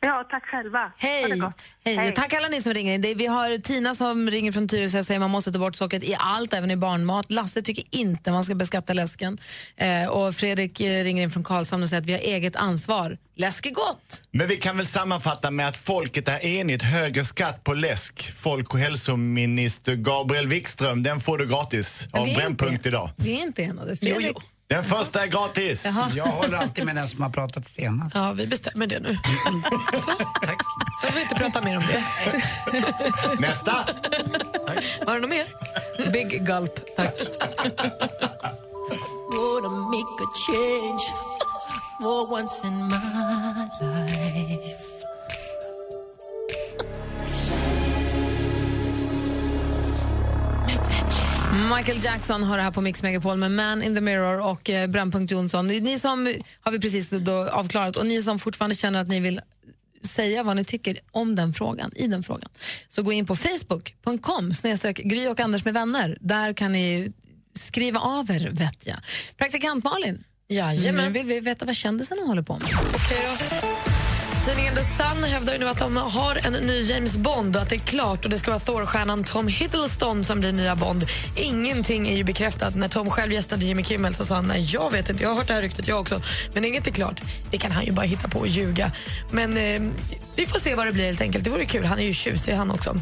Ja, 0.00 0.26
tack 0.30 0.44
själva. 0.46 0.92
Hej! 0.98 1.40
Hej. 1.84 1.96
Hej. 1.96 2.12
Tack 2.14 2.34
alla 2.34 2.48
ni 2.48 2.62
som 2.62 2.74
ringer 2.74 2.94
in. 2.94 3.04
Är- 3.04 3.14
Vi 3.14 3.26
har 3.26 3.58
Tina 3.58 3.94
som 3.94 4.30
ringer 4.30 4.52
från 4.52 4.68
Tyresö 4.68 4.98
och 4.98 5.06
säger 5.06 5.20
man 5.20 5.30
måste 5.30 5.52
ta 5.52 5.58
bort 5.58 5.76
sockret 5.76 6.02
i 6.04 6.14
allt, 6.18 6.52
även 6.52 6.70
i 6.70 6.76
barnmat. 6.76 7.30
Lasse 7.30 7.62
tycker 7.62 7.84
inte 7.90 8.30
man 8.32 8.44
ska 8.44 8.54
beskatta 8.54 8.92
läsken. 8.92 9.38
Eh, 9.76 10.06
och 10.08 10.34
Fredrik 10.34 10.80
eh, 10.80 11.04
ringer 11.04 11.22
in 11.22 11.30
från 11.30 11.44
Karlshamn 11.44 11.82
och 11.82 11.88
säger 11.88 12.00
att 12.00 12.06
vi 12.08 12.12
har 12.12 12.20
eget 12.20 12.56
ansvar. 12.56 13.18
Läsk 13.36 13.66
är 13.66 13.70
gott! 13.70 14.22
Men 14.30 14.46
vi 14.48 14.56
kan 14.56 14.76
väl 14.76 14.86
sammanfatta 14.86 15.50
med 15.50 15.68
att 15.68 15.76
folket 15.76 16.28
är 16.28 16.44
enigt. 16.46 16.82
Högre 16.82 17.24
skatt 17.24 17.64
på 17.64 17.74
läsk. 17.74 18.32
Folk 18.34 18.74
och 18.74 18.80
hälsominister 18.80 19.94
Gabriel 19.94 20.46
Wikström, 20.46 21.02
den 21.02 21.20
får 21.20 21.38
du 21.38 21.46
gratis 21.48 22.08
av 22.12 22.24
vi 22.24 22.32
är 22.32 22.36
Brännpunkt 22.36 22.86
idag. 22.86 23.10
Vi 23.16 23.38
är 23.38 23.42
inte 23.42 23.62
enade. 23.62 23.96
Fredrik, 23.96 24.26
Jo, 24.34 24.40
Den 24.68 24.84
första 24.84 25.22
är 25.22 25.26
gratis. 25.26 25.84
Jaha. 25.84 26.10
Jag 26.14 26.24
håller 26.24 26.58
alltid 26.58 26.84
med 26.84 26.94
den 26.94 27.08
som 27.08 27.22
har 27.22 27.30
pratat 27.30 27.68
senast. 27.68 28.14
Ja, 28.14 28.32
vi 28.32 28.46
bestämmer 28.46 28.86
det 28.86 29.00
nu. 29.00 29.08
Så, 29.92 30.10
tack. 30.42 30.58
Jag 31.02 31.12
får 31.12 31.22
inte 31.22 31.34
prata 31.34 31.60
mer 31.62 31.76
om 31.76 31.82
det. 31.86 32.04
Nästa! 33.40 33.86
Var 35.06 35.14
det 35.14 35.20
något 35.20 35.30
mer? 35.30 35.46
Big 36.12 36.46
gulp, 36.46 36.96
tack. 36.96 37.14
Gonna 39.32 39.68
make 39.68 40.22
a 40.24 40.28
change 40.46 41.02
for 42.00 42.32
once 42.32 42.66
in 42.66 42.86
my 42.86 43.68
life. 43.80 44.85
Michael 51.56 52.04
Jackson 52.04 52.42
har 52.42 52.56
det 52.56 52.62
här 52.62 52.70
på 52.70 52.80
Mix 52.80 53.02
Megapol 53.02 53.36
med 53.36 53.50
Man 53.50 53.82
in 53.82 53.94
the 53.94 54.00
Mirror 54.00 54.40
och 54.40 54.70
eh, 54.70 54.86
Brännpunkt 54.86 55.32
Jonsson. 55.32 55.66
Ni 55.66 55.98
som 55.98 56.34
har 56.60 56.72
vi 56.72 56.80
precis 56.80 57.10
då 57.10 57.48
avklarat 57.48 57.96
och 57.96 58.06
ni 58.06 58.22
som 58.22 58.38
fortfarande 58.38 58.74
känner 58.74 59.00
att 59.00 59.08
ni 59.08 59.20
vill 59.20 59.40
säga 60.02 60.42
vad 60.42 60.56
ni 60.56 60.64
tycker 60.64 60.98
om 61.10 61.36
den 61.36 61.52
frågan, 61.52 61.92
i 61.96 62.06
den 62.06 62.22
frågan. 62.22 62.48
Så 62.88 63.02
gå 63.02 63.12
in 63.12 63.26
på 63.26 63.36
facebook.com 63.36 64.54
snedstreck 64.54 64.96
Gry 64.96 65.26
och 65.26 65.40
Anders 65.40 65.64
med 65.64 65.74
vänner. 65.74 66.18
Där 66.20 66.52
kan 66.52 66.72
ni 66.72 67.12
skriva 67.52 68.00
av 68.00 68.30
er 68.30 68.48
vet 68.52 68.86
jag. 68.86 68.96
Praktikant 69.36 69.84
Malin, 69.84 70.24
Jajamän. 70.48 71.04
nu 71.04 71.10
vill 71.10 71.26
vi 71.26 71.40
veta 71.40 71.64
vad 71.64 71.76
kändisarna 71.76 72.22
håller 72.22 72.42
på 72.42 72.58
med. 72.58 73.95
Tidningen 74.46 74.74
The 74.74 74.82
Sun 74.82 75.24
hävdar 75.24 75.52
ju 75.52 75.58
nu 75.58 75.68
att 75.68 75.78
de 75.78 75.96
har 75.96 76.46
en 76.46 76.52
ny 76.52 76.82
James 76.82 77.16
Bond 77.16 77.56
och 77.56 77.62
att 77.62 77.70
det 77.70 77.76
är 77.76 77.80
klart 77.80 78.24
och 78.24 78.30
det 78.30 78.38
ska 78.38 78.50
vara 78.50 78.60
Thor-stjärnan 78.60 79.24
Tom 79.24 79.48
Hiddleston 79.48 80.24
som 80.24 80.40
blir 80.40 80.52
nya 80.52 80.76
Bond. 80.76 81.06
Ingenting 81.36 82.08
är 82.08 82.16
ju 82.16 82.24
bekräftat. 82.24 82.74
När 82.74 82.88
Tom 82.88 83.10
själv 83.10 83.32
gästade 83.32 83.64
Jimmy 83.64 83.82
Kimmel 83.84 84.14
så 84.14 84.24
sa 84.24 84.34
han 84.34 84.46
nej, 84.46 84.68
jag 84.72 84.92
vet 84.92 85.10
inte, 85.10 85.22
jag 85.22 85.30
har 85.30 85.36
hört 85.36 85.46
det 85.46 85.54
här 85.54 85.62
ryktet 85.62 85.88
jag 85.88 86.00
också. 86.00 86.22
Men 86.54 86.64
inget 86.64 86.86
är 86.86 86.90
klart. 86.90 87.20
Det 87.50 87.58
kan 87.58 87.70
han 87.70 87.84
ju 87.84 87.92
bara 87.92 88.06
hitta 88.06 88.28
på 88.28 88.38
och 88.38 88.48
ljuga. 88.48 88.92
Men 89.30 89.56
eh, 89.56 89.92
vi 90.36 90.46
får 90.46 90.58
se 90.58 90.74
vad 90.74 90.86
det 90.86 90.92
blir 90.92 91.04
helt 91.04 91.20
enkelt. 91.20 91.44
Det 91.44 91.50
vore 91.50 91.64
kul, 91.64 91.84
han 91.84 91.98
är 91.98 92.04
ju 92.04 92.12
tjusig 92.12 92.52
han 92.52 92.70
också. 92.70 92.96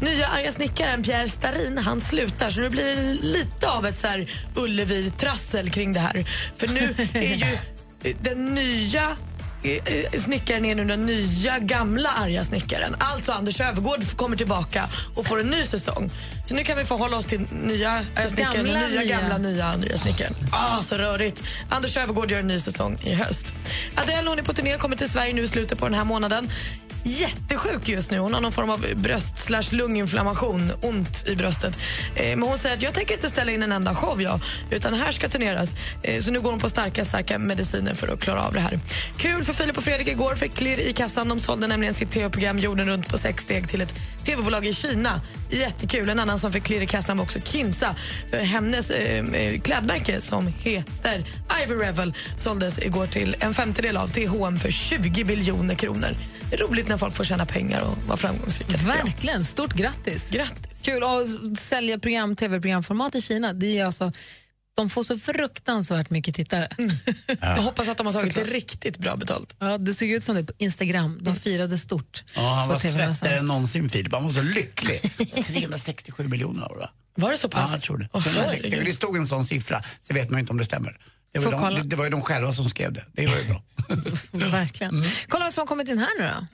Nya 0.00 0.26
arga 0.26 0.52
snickaren 0.52 1.02
Pierre 1.02 1.28
Starin, 1.28 1.78
han 1.78 2.00
slutar 2.00 2.50
så 2.50 2.60
nu 2.60 2.70
blir 2.70 2.84
det 2.84 3.02
lite 3.22 3.68
av 3.70 3.86
ett 3.86 3.98
så 3.98 4.06
här 4.06 4.30
Ullevi-trassel 4.54 5.70
kring 5.70 5.92
det 5.92 6.00
här. 6.00 6.26
För 6.56 6.68
nu 6.68 6.94
är 7.12 7.34
ju 7.34 7.58
den 8.22 8.54
nya 8.54 9.16
snickaren 10.18 10.64
är 10.64 10.74
nu 10.74 10.84
den 10.84 11.06
nya 11.06 11.58
gamla 11.58 12.08
arga 12.08 12.44
snickaren. 12.44 12.96
Alltså 12.98 13.32
Anders 13.32 13.60
Övergård 13.60 14.16
kommer 14.16 14.36
tillbaka 14.36 14.88
och 15.14 15.26
får 15.26 15.40
en 15.40 15.46
ny 15.46 15.64
säsong. 15.64 16.10
Så 16.44 16.54
nu 16.54 16.64
kan 16.64 16.78
vi 16.78 16.84
förhålla 16.84 17.16
oss 17.16 17.26
till 17.26 17.40
nya 17.50 17.90
arga 17.90 18.28
snickaren 18.28 18.54
gamla, 18.66 18.84
och 18.84 18.90
nya, 18.90 19.00
nya. 19.00 19.20
gamla 19.20 19.38
nya 19.38 19.64
arga 19.64 19.98
snickaren. 19.98 20.34
Ah, 20.52 20.82
så 20.82 20.96
rörigt. 20.96 21.42
Anders 21.70 21.96
Övergård 21.96 22.30
gör 22.30 22.40
en 22.40 22.46
ny 22.46 22.60
säsong 22.60 22.98
i 23.04 23.14
höst. 23.14 23.54
Adele 23.94 24.28
hon 24.28 24.38
är 24.38 24.42
på 24.42 24.52
turné, 24.52 24.76
kommer 24.78 24.96
till 24.96 25.10
Sverige 25.10 25.32
nu 25.34 25.42
i 25.42 25.48
slutet 25.48 25.78
på 25.78 25.84
den 25.84 25.94
här 25.94 26.04
månaden. 26.04 26.50
Jättesjuk 27.06 27.88
just 27.88 28.10
nu. 28.10 28.18
Hon 28.18 28.34
har 28.34 28.40
någon 28.40 28.52
form 28.52 28.70
av 28.70 28.86
bröst 28.96 29.38
slash 29.38 29.62
lunginflammation, 29.70 30.72
ont 30.82 31.28
i 31.28 31.36
bröstet. 31.36 31.78
Eh, 32.14 32.36
men 32.36 32.42
hon 32.42 32.58
säger 32.58 32.76
att 32.76 32.82
jag 32.82 32.94
tänker 32.94 33.14
inte 33.14 33.28
ställa 33.28 33.52
in 33.52 33.62
en 33.62 33.72
enda 33.72 33.94
show 33.94 34.22
jag, 34.22 34.40
utan 34.70 34.94
här 34.94 35.12
ska 35.12 35.28
turneras. 35.28 35.74
Eh, 36.02 36.20
så 36.20 36.30
nu 36.30 36.40
går 36.40 36.50
hon 36.50 36.60
på 36.60 36.68
starka, 36.68 37.04
starka 37.04 37.38
mediciner 37.38 37.94
för 37.94 38.08
att 38.08 38.20
klara 38.20 38.42
av 38.42 38.52
det 38.52 38.60
här. 38.60 38.78
Kul 39.16 39.44
för 39.44 39.52
Filip 39.52 39.76
och 39.76 39.84
Fredrik 39.84 40.08
igår 40.08 40.34
fick 40.34 40.54
klirr 40.54 40.80
i 40.80 40.92
kassan. 40.92 41.28
De 41.28 41.40
sålde 41.40 41.66
nämligen 41.66 41.94
sitt 41.94 42.10
tv-program 42.10 42.58
Jorden 42.58 42.88
runt 42.88 43.08
på 43.08 43.18
sex 43.18 43.42
steg 43.42 43.68
till 43.68 43.80
ett 43.80 43.94
tv-bolag 44.24 44.66
i 44.66 44.72
Kina. 44.72 45.20
Jättekul. 45.50 46.08
En 46.08 46.18
annan 46.18 46.38
som 46.38 46.52
fick 46.52 46.64
klirr 46.64 46.82
i 46.82 46.86
kassan 46.86 47.16
var 47.16 47.24
också 47.24 47.40
Kinsa. 47.40 47.96
För 48.30 48.38
hennes 48.38 48.90
eh, 48.90 49.24
eh, 49.24 49.60
klädmärke 49.60 50.20
som 50.20 50.46
heter 50.46 51.24
Ivy 51.62 51.74
Revel 51.74 52.14
såldes 52.38 52.78
igår 52.78 53.06
till 53.06 53.36
en 53.40 53.54
femtedel 53.54 53.96
av 53.96 54.08
till 54.08 54.28
H&M 54.28 54.58
för 54.58 54.70
20 54.70 55.24
biljoner 55.24 55.74
kronor. 55.74 56.16
Det 56.50 56.56
är 56.56 56.60
roligt 56.60 56.88
när 56.88 56.98
folk 56.98 57.14
får 57.14 57.24
tjäna 57.24 57.46
pengar 57.46 57.80
och 57.82 58.04
vara 58.04 58.16
framgångsrika. 58.16 58.76
Verkligen, 58.76 59.44
stort 59.44 59.72
grattis. 59.74 60.30
Grattis. 60.30 60.80
Kul 60.82 61.02
att 61.02 61.58
sälja 61.58 61.98
program, 61.98 62.36
tv-programformat 62.36 63.14
i 63.14 63.20
Kina. 63.20 63.52
Det 63.52 63.78
är 63.78 63.84
alltså, 63.84 64.12
de 64.76 64.90
får 64.90 65.02
så 65.02 65.18
fruktansvärt 65.18 66.10
mycket 66.10 66.34
tittare. 66.34 66.68
Jag 67.40 67.62
hoppas 67.62 67.88
att 67.88 67.96
de 67.96 68.06
har 68.06 68.14
tagit 68.14 68.34
det 68.34 68.44
riktigt 68.44 68.98
bra 68.98 69.16
betalt. 69.16 69.56
Ja, 69.58 69.78
det 69.78 69.94
såg 69.94 70.08
ut 70.08 70.24
som 70.24 70.34
det 70.34 70.44
på 70.44 70.52
Instagram. 70.58 71.18
De 71.22 71.36
firade 71.36 71.78
stort. 71.78 72.24
Ja, 72.34 72.54
han 72.54 72.68
var 72.68 72.78
svettigare 72.78 73.38
än 73.38 73.46
någonsin 73.46 73.90
Filip. 73.90 74.12
Han 74.12 74.24
var 74.24 74.30
så 74.30 74.42
lycklig. 74.42 75.00
367 75.44 76.28
miljoner 76.28 76.68
det. 76.78 76.90
Var 77.22 77.30
det 77.30 77.36
så 77.36 77.48
pass? 77.48 77.70
Ja, 77.70 77.76
jag 77.76 77.82
tror 77.82 77.98
det. 77.98 78.08
Åh, 78.12 78.22
360. 78.22 78.60
herregud. 78.62 78.84
Det 78.84 78.92
stod 78.92 79.16
en 79.16 79.26
sån 79.26 79.44
siffra, 79.44 79.82
så 80.00 80.14
vet 80.14 80.30
man 80.30 80.40
inte 80.40 80.52
om 80.52 80.58
det 80.58 80.64
stämmer. 80.64 80.98
Det 81.40 81.46
var, 81.46 81.70
de, 81.70 81.74
det, 81.74 81.82
det 81.82 81.96
var 81.96 82.04
ju 82.04 82.10
de 82.10 82.22
själva 82.22 82.52
som 82.52 82.68
skrev 82.68 82.92
det. 82.92 83.04
Det 83.12 83.26
var 83.26 83.36
ju 83.36 83.44
bra. 83.44 83.62
Verkligen. 84.50 85.02
Kolla 85.28 85.44
vad 85.44 85.52
som 85.52 85.62
har 85.62 85.66
kommit 85.66 85.88
in 85.88 85.98
här 85.98 86.08
nu 86.18 86.24
då. 86.26 86.46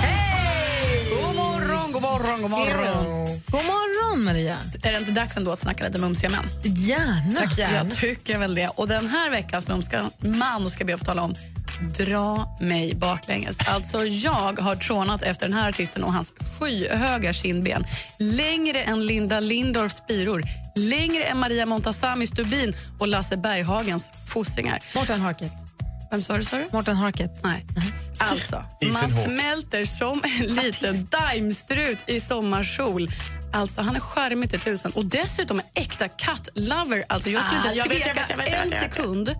Hej! 0.00 1.08
God 1.26 1.36
morgon, 1.36 1.92
god 1.92 2.02
morgon, 2.02 2.42
god 2.42 2.50
morgon. 2.50 3.26
God 3.46 3.64
morgon, 3.64 4.24
Maria. 4.24 4.58
Är 4.82 4.92
det 4.92 4.98
inte 4.98 5.12
dags 5.12 5.36
ändå 5.36 5.50
att 5.50 5.58
snacka 5.58 5.84
lite 5.84 5.98
mumsiga 5.98 6.30
män? 6.30 6.48
Gärna. 6.62 7.40
Tack, 7.40 7.58
Jag 7.58 7.90
tycker 7.90 8.38
väl 8.38 8.54
det. 8.54 8.68
Och 8.68 8.88
den 8.88 9.08
här 9.08 9.30
veckans 9.30 9.68
mumska 9.68 10.02
man 10.20 10.70
ska 10.70 10.84
be 10.84 10.94
att 10.94 11.00
få 11.00 11.06
tala 11.06 11.22
om 11.22 11.34
Dra 11.90 12.56
mig 12.60 12.94
baklänges. 12.94 13.56
Alltså 13.68 14.04
jag 14.04 14.60
har 14.60 14.76
trånat 14.76 15.22
efter 15.22 15.46
den 15.48 15.56
här 15.56 15.68
artisten 15.68 16.04
och 16.04 16.12
hans 16.12 16.32
skyhöga 16.60 17.32
kindben. 17.32 17.84
Längre 18.18 18.82
än 18.82 19.06
Linda 19.06 19.40
Lindorffs 19.40 19.96
spiror, 19.96 20.42
längre 20.76 21.24
än 21.24 21.38
Maria 21.38 21.66
Montazamis 21.66 22.30
stubin 22.30 22.74
och 22.98 23.08
Lasse 23.08 23.36
Berghagens 23.36 24.10
fossingar. 24.26 24.78
Mårten 24.94 25.20
Harket. 25.20 25.52
Vem 26.10 26.22
sa 26.22 26.36
du? 26.36 26.42
Sa 26.42 26.56
du? 26.56 26.66
Mårten 26.72 26.96
Harket. 26.96 27.40
Nej. 27.44 27.66
Alltså, 28.18 28.56
Ethan 28.80 28.92
man 28.92 29.10
smälter 29.24 29.84
som 29.84 30.22
en 30.24 30.46
liten 30.46 31.04
daimstrut 31.04 31.98
i 32.06 32.20
sommarsol. 32.20 33.10
Alltså, 33.52 33.80
han 33.82 33.96
är 33.96 34.00
charmig 34.00 34.50
till 34.50 34.60
tusen 34.60 34.92
och 34.94 35.04
dessutom 35.06 35.58
en 35.60 35.66
äkta 35.82 36.08
cat-lover. 36.08 37.04
Alltså, 37.08 37.30
jag 37.30 37.44
skulle 37.44 37.60
Ah, 37.60 37.64
inte 37.72 37.84
tveka 37.84 37.84
jag 37.84 37.88
vet, 37.88 38.06
jag 38.06 38.36
vet, 38.36 38.50
jag 38.50 38.62
en 38.62 38.70
vet, 38.70 38.80
jag 38.80 38.80
vet. 38.80 38.94
sekund 38.94 39.34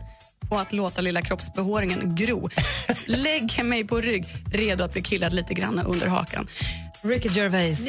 på 0.49 0.59
att 0.59 0.73
låta 0.73 1.01
lilla 1.01 1.23
kroppsbehåringen 1.23 2.15
gro. 2.15 2.49
Lägg 3.07 3.65
mig 3.65 3.85
på 3.87 4.01
rygg, 4.01 4.25
redo 4.53 4.85
att 4.85 4.93
bli 4.93 5.03
killad 5.03 5.33
lite 5.33 5.55
grann 5.55 5.79
under 5.79 6.07
hakan. 6.07 6.47
Ricky 7.05 7.29
Gervais. 7.29 7.81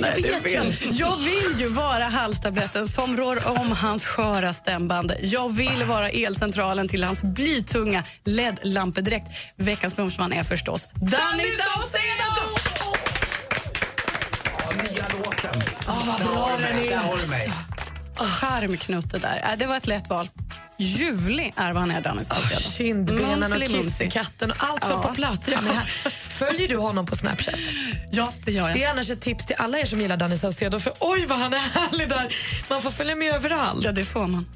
Nej, 0.00 0.22
det 0.22 0.28
är 0.28 0.40
fel. 0.40 0.74
Jag 0.92 1.16
vill 1.16 1.60
ju 1.60 1.68
vara 1.68 2.04
halstabletten 2.04 2.88
som 2.88 3.16
rår 3.16 3.48
om 3.48 3.72
hans 3.72 4.04
sköra 4.04 4.52
stämband. 4.52 5.12
Jag 5.22 5.52
vill 5.54 5.84
vara 5.84 6.10
elcentralen 6.10 6.88
till 6.88 7.04
hans 7.04 7.22
blytunga 7.22 8.04
LED-lampedräkt. 8.24 9.26
Veckans 9.56 9.96
mumsman 9.96 10.32
är 10.32 10.42
förstås 10.42 10.88
Danny 10.94 11.44
Saucedo! 11.44 12.60
Nya 14.82 15.08
låten. 15.08 15.62
Oh, 15.88 16.06
vad 16.06 16.20
bra 16.26 16.56
den 16.58 16.78
är. 16.78 17.22
Du 17.24 17.30
mig. 17.30 17.50
Charmknutte 18.16 19.18
där. 19.18 19.36
Äh, 19.52 19.58
Det 19.58 19.66
var 19.66 19.76
ett 19.76 19.86
lätt 19.86 20.08
val. 20.08 20.28
Ljuvlig 20.80 21.52
är 21.56 21.72
vad 21.72 21.80
han 21.82 21.90
är, 21.90 22.00
Danny 22.00 22.24
Saucedo. 22.24 22.60
Kindbenen 22.70 23.52
och 23.52 23.62
kissekatten 23.62 24.50
och 24.50 24.56
allt 24.58 24.84
var 24.84 24.90
Ja. 24.90 25.02
på 25.02 25.14
plats. 25.14 25.48
Här. 25.52 26.10
Följer 26.10 26.68
du 26.68 26.76
honom 26.76 27.06
på 27.06 27.16
Snapchat? 27.16 27.54
Ja, 28.10 28.32
det 28.44 28.52
gör 28.52 28.68
jag. 28.68 28.76
Det 28.76 28.84
är 28.84 28.90
annars 28.90 29.10
ett 29.10 29.20
tips 29.20 29.46
till 29.46 29.56
alla 29.58 29.78
er 29.78 29.84
som 29.84 30.00
gillar 30.00 30.16
Danny 30.16 30.36
Saucedo. 30.36 30.80
För 30.80 30.92
oj 31.00 31.26
vad 31.26 31.38
han 31.38 31.54
är 31.54 31.58
härlig 31.58 32.08
där! 32.08 32.34
Man 32.70 32.82
får 32.82 32.90
följa 32.90 33.16
med 33.16 33.34
överallt. 33.34 33.84
Ja, 33.84 33.92
det 33.92 34.04
får 34.04 34.26
man. 34.26 34.46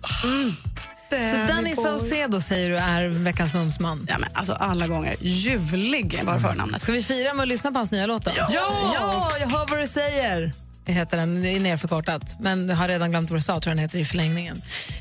Så 1.11 1.53
Danny 1.55 1.75
Saucedo 1.75 2.41
säger 2.41 2.71
du 2.71 2.77
är 2.79 3.09
veckans 3.09 3.55
mumsman? 3.55 4.07
Ja, 4.09 4.19
men 4.19 4.31
alltså 4.35 4.53
alla 4.53 4.87
gånger. 4.87 5.15
Ljuvlig 5.21 6.15
är 6.15 6.25
bara 6.25 6.39
förnamnet. 6.41 6.83
Ska 6.83 6.93
vi 6.93 7.03
fira 7.03 7.35
med 7.35 7.43
att 7.43 7.49
lyssna 7.49 7.73
på 7.73 7.79
hans 7.79 7.91
nya 7.91 8.07
låt? 8.07 8.25
Då? 8.25 8.31
Ja! 8.37 8.47
ja! 8.95 9.31
Jag 9.41 9.49
hör 9.49 9.67
vad 9.71 9.79
du 9.79 9.87
säger. 9.87 10.53
Det 10.85 10.93
heter 10.93 11.17
den, 11.17 11.43
det 11.43 11.49
är 11.49 11.61
nerförkortat, 11.61 12.37
men 12.41 12.69
jag 12.69 12.77
har 12.77 12.89
redan 12.89 13.11
glömt 13.11 13.31
vad 13.31 13.39
du 13.39 13.43
sa, 13.43 13.61
tror 13.61 13.71
den 13.71 13.79
heter 13.79 13.99
i 13.99 14.05
förlängningen. 14.05 14.57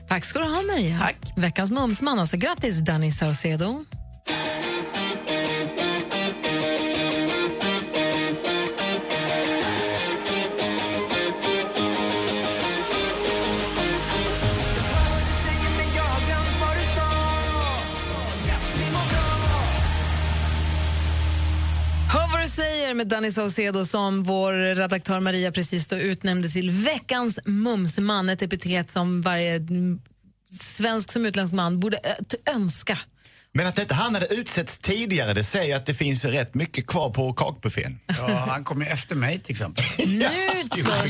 Tack 0.07 0.23
ska 0.23 0.39
du 0.39 0.45
ha, 0.45 0.61
Maria. 0.61 0.99
Tack. 0.99 1.17
Veckans 1.35 1.71
mumsman, 1.71 2.19
alltså 2.19 2.37
grattis 2.37 2.79
Danny 2.79 3.11
Saucedo. 3.11 3.85
Säger 22.93 23.05
med 23.05 23.07
Danny 23.07 23.31
Saucedo 23.31 23.85
som 23.85 24.23
vår 24.23 24.75
redaktör 24.75 25.19
Maria 25.19 25.51
precis 25.51 25.87
då 25.87 25.95
utnämnde 25.95 26.49
till 26.49 26.71
veckans 26.71 27.39
mumsman. 27.45 28.29
Ett 28.29 28.41
epitet 28.41 28.91
som 28.91 29.21
varje 29.21 29.59
svensk 30.51 31.11
som 31.11 31.25
utländsk 31.25 31.53
man 31.53 31.79
borde 31.79 31.99
önska. 32.55 32.97
Men 33.53 33.67
att 33.67 33.79
inte 33.79 33.93
han 33.93 34.13
hade 34.13 34.33
utsetts 34.35 34.79
tidigare, 34.79 35.33
det 35.33 35.43
säger 35.43 35.75
att 35.75 35.85
det 35.85 35.93
finns 35.93 36.25
rätt 36.25 36.53
mycket 36.53 36.87
kvar 36.87 37.09
på 37.09 37.33
kakbuffén. 37.33 37.99
Ja, 38.07 38.45
han 38.49 38.63
kom 38.63 38.81
ju 38.81 38.87
efter 38.87 39.15
mig 39.15 39.39
till 39.39 39.51
exempel. 39.51 39.83
Nu 40.07 40.17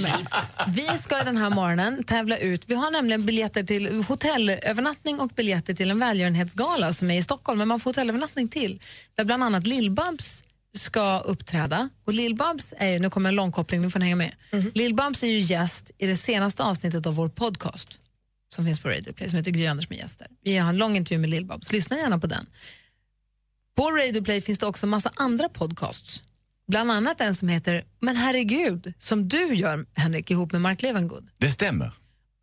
mig. 0.02 0.26
Vi 0.68 0.98
ska 0.98 1.24
den 1.24 1.38
här 1.38 1.50
morgonen 1.50 2.04
tävla 2.04 2.38
ut. 2.38 2.64
Vi 2.68 2.76
har 2.76 2.92
nämligen 2.92 3.26
biljetter 3.26 3.64
till 3.64 4.04
hotellövernattning 4.04 5.20
och 5.20 5.30
biljetter 5.30 5.74
till 5.74 5.92
en 5.92 6.00
välgörenhetsgala 6.00 6.94
som 6.94 7.12
är 7.12 7.18
i 7.18 7.24
Stockholm, 7.24 7.60
men 7.60 7.68
man 7.68 7.80
får 7.80 7.90
hotellövernattning 7.90 8.48
till. 8.48 8.82
Där 9.16 9.26
bland 9.26 9.44
annat 9.44 9.64
Lill-Babs 9.68 10.44
ska 10.78 11.20
uppträda. 11.20 11.90
Och 12.06 12.14
Lill-Babs 12.14 12.74
är 12.78 12.88
ju, 12.90 13.00
nu 13.00 13.10
kommer 13.10 13.30
en 13.30 13.36
lång 13.36 13.52
koppling, 13.52 13.82
nu 13.82 13.90
får 13.90 14.00
ni 14.00 14.06
hänga 14.06 14.16
med. 14.16 14.36
Lill-Babs 14.52 15.24
är 15.24 15.28
ju 15.28 15.40
gäst 15.40 15.92
i 15.98 16.08
det 16.08 16.16
senaste 16.16 16.64
avsnittet 16.64 17.06
av 17.08 17.16
vår 17.16 17.30
podcast 17.30 18.00
som 18.56 18.66
finns 18.66 18.80
på 18.80 18.90
Radio 18.90 19.14
Play 19.14 19.30
som 19.30 19.38
heter 19.38 19.52
Gry 19.52 19.66
Anders 19.68 19.90
med 19.90 19.98
gäster. 19.98 20.28
Vi 20.44 20.58
har 20.58 20.70
en 20.70 20.78
lång 20.78 20.96
intervju 20.98 21.18
med 21.22 21.30
Lill-Babs, 21.30 21.72
lyssna 21.72 21.98
gärna 21.98 22.20
på 22.20 22.28
den. 22.28 22.46
På 23.78 23.92
Radio 23.92 24.24
Play 24.24 24.42
finns 24.42 24.60
det 24.60 24.66
också 24.66 24.88
massa 24.88 25.12
andra 25.16 25.50
podcasts. 25.50 26.24
Bland 26.68 26.92
annat 26.92 27.22
en 27.22 27.36
som 27.36 27.48
heter 27.50 27.84
Men 28.00 28.16
herregud, 28.16 28.94
som 28.98 29.28
du 29.28 29.54
gör 29.54 29.86
Henrik 29.94 30.32
ihop 30.32 30.52
med 30.52 30.62
Mark 30.62 30.82
Levengood. 30.82 31.30
Det 31.38 31.50
stämmer. 31.50 31.88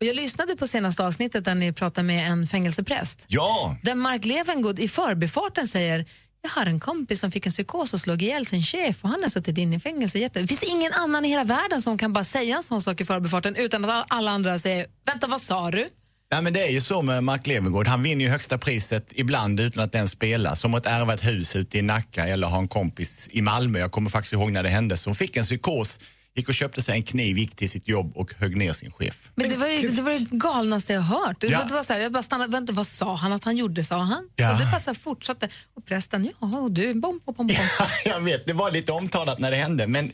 Och 0.01 0.07
jag 0.07 0.15
lyssnade 0.15 0.55
på 0.55 0.67
senaste 0.67 1.03
avsnittet 1.03 1.45
där 1.45 1.55
ni 1.55 1.73
pratar 1.73 2.03
med 2.03 2.31
en 2.31 2.47
fängelsepräst. 2.47 3.25
Ja, 3.27 3.77
Där 3.83 3.95
Mark 3.95 4.25
Levengood 4.25 4.79
i 4.79 4.87
förbifarten 4.87 5.67
säger 5.67 6.05
jag 6.43 6.49
har 6.49 6.65
en 6.65 6.79
kompis 6.79 7.19
som 7.19 7.31
fick 7.31 7.45
en 7.45 7.51
psykos 7.51 7.93
och 7.93 7.99
slog 7.99 8.21
ihjäl 8.21 8.45
sin 8.45 8.61
chef 8.61 9.03
och 9.03 9.09
han 9.09 9.19
har 9.23 9.29
suttit 9.29 9.57
inne 9.57 9.75
i 9.75 9.79
fängelse. 9.79 10.19
Jätte- 10.19 10.41
Det 10.41 10.47
finns 10.47 10.63
ingen 10.63 10.91
annan 10.93 11.25
i 11.25 11.29
hela 11.29 11.43
världen 11.43 11.81
som 11.81 11.97
kan 11.97 12.13
bara 12.13 12.23
säga 12.23 12.57
en 12.57 12.63
sån 12.63 12.81
sak 12.81 13.01
i 13.01 13.05
förbifarten 13.05 13.55
utan 13.55 13.85
att 13.85 14.05
alla 14.09 14.31
andra 14.31 14.59
säger 14.59 14.85
vänta 15.05 15.27
vad 15.27 15.41
sa 15.41 15.71
du? 15.71 15.87
Nej, 16.31 16.41
men 16.41 16.53
det 16.53 16.61
är 16.67 16.69
ju 16.71 16.81
så 16.81 17.01
med 17.01 17.23
Mark 17.23 17.47
Levengood. 17.47 17.87
Han 17.87 18.03
vinner 18.03 18.25
ju 18.25 18.31
högsta 18.31 18.57
priset 18.57 19.11
ibland 19.15 19.59
utan 19.59 19.83
att 19.83 19.95
ens 19.95 20.11
spela. 20.11 20.55
Som 20.55 20.73
att 20.73 20.85
ärva 20.85 21.13
ett 21.13 21.27
hus 21.27 21.55
ute 21.55 21.77
i 21.77 21.81
Nacka 21.81 22.27
eller 22.27 22.47
ha 22.47 22.57
en 22.57 22.67
kompis 22.67 23.29
i 23.31 23.41
Malmö. 23.41 23.79
Jag 23.79 23.91
kommer 23.91 24.09
faktiskt 24.09 24.33
ihåg 24.33 24.51
när 24.51 24.63
det 24.63 24.69
hände. 24.69 24.97
som 24.97 25.15
fick 25.15 25.37
en 25.37 25.43
psykos, 25.43 25.99
gick 26.35 26.49
och 26.49 26.55
köpte 26.55 26.81
sig 26.81 26.95
en 26.95 27.03
kniv, 27.03 27.37
gick 27.37 27.55
till 27.55 27.69
sitt 27.69 27.87
jobb 27.87 28.11
och 28.17 28.33
högg 28.33 28.57
ner 28.57 28.73
sin 28.73 28.91
chef. 28.91 29.31
Men 29.35 29.49
det 29.49 29.57
var, 29.57 29.67
det, 29.67 29.87
det 29.95 30.01
var 30.01 30.11
det 30.11 30.37
galnaste 30.37 30.93
jag 30.93 31.01
hört. 31.01 31.35
Det, 31.39 31.47
Ja. 31.47 31.63
det 31.67 31.73
var 31.73 31.83
så 31.83 31.93
här, 31.93 31.99
jag 31.99 32.11
bara 32.11 32.23
stannade, 32.23 32.51
vänta, 32.51 32.73
vad 32.73 32.87
sa 32.87 33.15
han 33.15 33.33
att 33.33 33.43
han 33.43 33.57
gjorde, 33.57 33.83
sa 33.83 33.97
han? 33.99 34.29
Ja. 34.35 34.53
Och 34.53 34.59
det 34.59 34.83
bara 34.85 34.93
fortsatte. 34.93 35.49
Och 35.75 35.85
prästen, 35.85 36.29
ja, 36.41 36.59
och 36.59 36.71
du, 36.71 36.93
bom, 36.93 37.19
bom, 37.25 37.35
bom, 37.35 37.47
bom. 37.47 37.55
jag 38.05 38.19
vet, 38.19 38.45
det 38.45 38.53
var 38.53 38.71
lite 38.71 38.91
omtalat 38.91 39.39
när 39.39 39.51
det 39.51 39.57
hände. 39.57 39.87
Men 39.87 40.11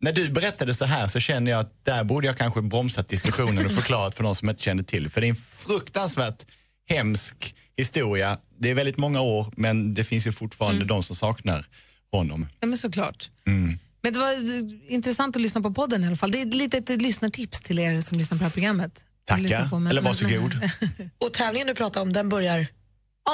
när 0.00 0.12
du 0.12 0.28
berättade 0.28 0.74
så 0.74 0.84
här 0.84 1.06
så 1.06 1.20
känner 1.20 1.50
jag 1.50 1.60
att 1.60 1.84
där 1.84 2.04
borde 2.04 2.26
jag 2.26 2.38
kanske 2.38 2.62
bromsat 2.62 3.08
diskussionen 3.08 3.66
och 3.66 3.72
förklarat 3.72 4.14
för 4.14 4.22
någon 4.22 4.34
som 4.34 4.50
inte 4.50 4.62
kände 4.62 4.84
till. 4.84 5.10
För 5.10 5.20
det 5.20 5.26
är 5.26 5.28
en 5.28 5.36
fruktansvärt 5.36 6.46
hemsk 6.88 7.54
historia. 7.76 8.38
Det 8.58 8.70
är 8.70 8.74
väldigt 8.74 8.96
många 8.96 9.20
år 9.20 9.46
men 9.56 9.94
det 9.94 10.04
finns 10.04 10.26
ju 10.26 10.32
fortfarande 10.32 10.84
de 10.84 11.02
som 11.02 11.16
saknar 11.16 11.66
honom. 12.12 12.48
Ja, 12.60 12.66
men 12.66 12.78
såklart. 12.78 13.30
Mm. 13.46 13.78
Men 14.04 14.12
det 14.12 14.18
var 14.18 14.32
eh, 14.32 14.92
intressant 14.94 15.36
att 15.36 15.42
lyssna 15.42 15.60
på 15.60 15.70
podden 15.74 16.04
i 16.04 16.06
alla 16.06 16.16
fall. 16.16 16.30
Det 16.30 16.40
är 16.40 16.46
lite 16.46 16.78
ett 16.78 17.02
lyssnartips 17.02 17.60
till 17.60 17.78
er 17.78 18.00
som 18.00 18.18
lyssnar 18.18 18.38
på 18.38 18.42
det 18.42 18.46
här 18.48 18.52
programmet. 18.52 19.04
Tackar, 19.24 19.68
på, 19.68 19.78
men- 19.78 19.90
eller 19.90 20.02
varsågod. 20.02 20.54
Och 21.18 21.32
tävlingen 21.32 21.66
du 21.66 21.74
pratar 21.74 22.02
om, 22.02 22.12
den 22.12 22.28
börjar? 22.28 22.66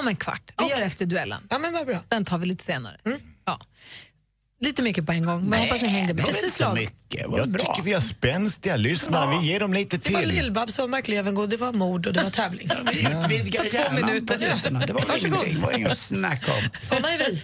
Om 0.00 0.08
en 0.08 0.16
kvart. 0.16 0.52
Vi 0.58 0.68
gör 0.68 0.82
efter 0.82 1.06
duellen. 1.06 1.42
Ja, 1.50 1.58
men 1.58 1.72
vad 1.72 1.86
bra. 1.86 2.00
Den 2.08 2.24
tar 2.24 2.38
vi 2.38 2.46
lite 2.46 2.64
senare. 2.64 2.96
Ja. 3.44 3.60
Lite 4.62 4.82
mycket 4.82 5.06
på 5.06 5.12
en 5.12 5.26
gång, 5.26 5.44
men 5.48 5.58
jag 5.60 5.66
hoppas 5.66 5.82
ni 5.82 5.88
hängde 5.88 6.14
med. 6.14 6.24
Precis 6.24 6.54
så 6.56 6.72
mycket. 6.74 7.26
Jag 7.30 7.52
tycker 7.52 7.82
vi 7.82 7.92
har 7.92 8.00
spänstiga 8.00 8.76
lyssnare. 8.76 9.38
Vi 9.40 9.46
ger 9.46 9.60
dem 9.60 9.72
lite 9.72 9.96
Det 9.96 10.12
var 10.12 10.20
till. 10.20 10.30
Lill-Babs 10.30 10.78
och 10.82 10.90
Mark 10.90 11.08
Levengood, 11.08 11.50
det 11.50 11.56
var 11.56 11.72
mord 11.72 12.06
och 12.06 12.12
det 12.12 12.22
var 12.22 12.30
tävling. 12.30 12.68
Utvidgar 12.90 13.64
På 13.64 13.70
två 13.70 13.76
hjärnan 13.76 13.94
minuter. 14.06 14.34
på 14.38 14.40
listorna. 14.44 14.86
Det 14.86 14.92
var 14.92 15.00
Varsågod. 15.00 15.26
ingenting. 15.26 15.60
Det 15.60 15.66
var 15.66 15.72
inget 15.72 15.92
att 15.92 15.98
snacka 15.98 16.52
om. 16.52 16.68
Såna 16.80 17.08
är 17.08 17.18
vi. 17.18 17.42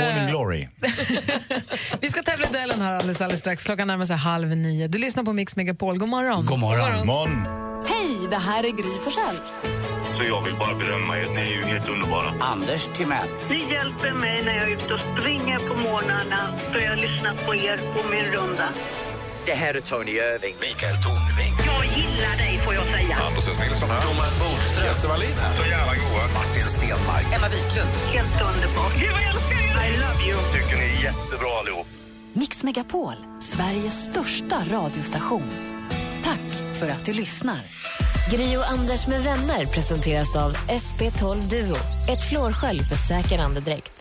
Morning 0.00 0.26
glory. 0.28 0.68
Vi 2.00 2.10
ska 2.10 2.22
tävla 2.22 2.46
i 2.46 2.52
duellen 2.52 2.80
här 2.80 2.92
alldeles, 2.92 3.20
alldeles 3.20 3.40
strax. 3.40 3.64
Klockan 3.64 3.88
närmar 3.88 4.04
sig 4.04 4.16
halv 4.16 4.48
nio. 4.56 4.88
Du 4.88 4.98
lyssnar 4.98 5.24
på 5.24 5.32
Mix 5.32 5.56
Megapol. 5.56 5.98
God 5.98 6.08
morgon. 6.08 6.46
God 6.46 6.58
morgon. 6.58 7.06
morgon. 7.06 7.46
Hej, 7.88 8.28
det 8.30 8.36
här 8.36 8.58
är 8.64 8.70
Gry 8.70 8.98
Forssell. 9.04 9.36
Så 10.16 10.22
jag 10.24 10.42
vill 10.44 10.54
bara 10.54 10.74
berömma 10.74 11.18
er. 11.18 11.28
Ni 11.28 11.40
är 11.40 11.54
ju 11.58 11.64
helt 11.64 11.88
underbara. 11.88 12.32
Anders 12.40 12.88
Timell. 12.94 13.28
Ni 13.50 13.72
hjälper 13.72 14.12
mig 14.12 14.42
när 14.44 14.54
jag 14.54 14.68
är 14.70 14.72
ute 14.76 14.94
och 14.94 15.00
springer 15.12 15.58
på 15.68 15.74
morgnarna 15.74 16.40
då 16.72 16.78
jag 16.80 16.98
lyssnar 16.98 17.34
på 17.46 17.54
er 17.54 17.76
på 17.94 18.08
min 18.10 18.24
runda. 18.24 18.68
Det 19.46 19.52
här 19.62 19.74
är 19.74 19.80
Tony 19.80 20.12
Irving. 20.12 20.54
Mikael 20.66 20.96
Tornving. 21.04 21.54
Jag 21.70 21.84
gillar 21.98 22.36
dig 22.42 22.58
får 22.64 22.74
jag 22.74 22.84
säga. 22.84 23.14
Hampus 23.24 23.58
Nilsson 23.62 23.88
här. 23.90 24.00
Thomas 24.08 24.32
Bodström. 24.40 24.84
Jesse 24.86 25.08
Wallin 25.08 25.36
här. 25.42 25.56
Så 25.56 25.64
jävla 25.68 25.94
goa. 26.02 26.24
Martin 26.38 26.68
Stenmark. 26.76 27.26
Emma 27.34 27.48
Wiklund. 27.54 27.92
Helt 28.14 28.38
underbart. 28.50 28.94
Gud 29.00 29.12
vad 29.16 29.22
jag 29.26 29.30
älskar 29.34 29.58
er! 29.68 29.74
I 29.86 29.90
love 30.04 30.20
you. 30.28 30.36
Tycker 30.54 30.76
ni 30.82 30.86
är 30.96 31.02
jättebra 31.08 31.50
allihop. 31.60 31.86
Mix 32.32 32.62
Megapol, 32.62 33.14
Sveriges 33.40 34.04
största 34.04 34.56
radiostation. 34.70 35.50
Tack 36.24 36.46
för 36.78 36.88
att 36.88 37.04
du 37.04 37.12
lyssnar. 37.12 37.60
Gri 38.30 38.56
och 38.56 38.68
Anders 38.74 39.06
med 39.06 39.22
vänner 39.22 39.66
presenteras 39.66 40.36
av 40.36 40.50
SP12 40.82 41.40
Duo. 41.52 41.76
Ett 42.12 42.22
flårskölj 42.28 42.82
för 42.90 42.96
säker 42.96 43.38
andedräkt. 43.38 43.92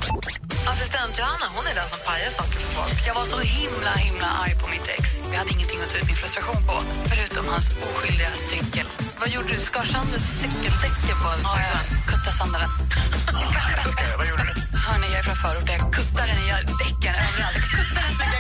Assistent 0.72 1.14
Johanna 1.20 1.48
hon 1.56 1.66
är 1.72 1.76
den 1.82 1.90
som 1.94 2.00
pajar 2.08 2.32
saker 2.40 2.58
för 2.64 2.72
folk. 2.80 2.96
Jag 3.08 3.16
var 3.20 3.26
så 3.36 3.40
himla 3.60 3.92
himla 4.08 4.30
arg 4.44 4.54
på 4.62 4.68
mitt 4.74 4.88
ex. 4.98 5.04
Vi 5.32 5.36
hade 5.40 5.52
ingenting 5.56 5.80
att 5.84 5.90
ta 5.92 5.98
ut 6.02 6.08
min 6.12 6.20
frustration 6.24 6.62
på, 6.70 6.76
förutom 7.12 7.46
hans 7.54 7.68
oskyldiga 7.88 8.32
cykel. 8.52 8.88
Vad 9.22 9.30
gjorde 9.34 9.50
du? 9.56 9.60
Skar 9.70 9.86
sönder 9.94 10.20
cykeldäcken 10.42 11.18
på 11.24 11.30
Ja, 11.48 11.54
jag 11.74 11.82
kuttade 12.10 12.36
sönder 12.40 12.60
den. 12.64 12.72
Vad 14.20 14.28
gjorde 14.30 14.44
du? 14.50 14.54
Hörni, 14.86 15.08
jag 15.14 15.20
är 15.22 15.26
från 15.30 15.40
förort. 15.44 15.68
Jag 15.74 15.82
kuttade 15.98 16.28
den 16.32 16.40
i 16.46 16.48
däcken 16.82 17.14
överallt. 17.26 17.64
Kuttade 17.76 18.35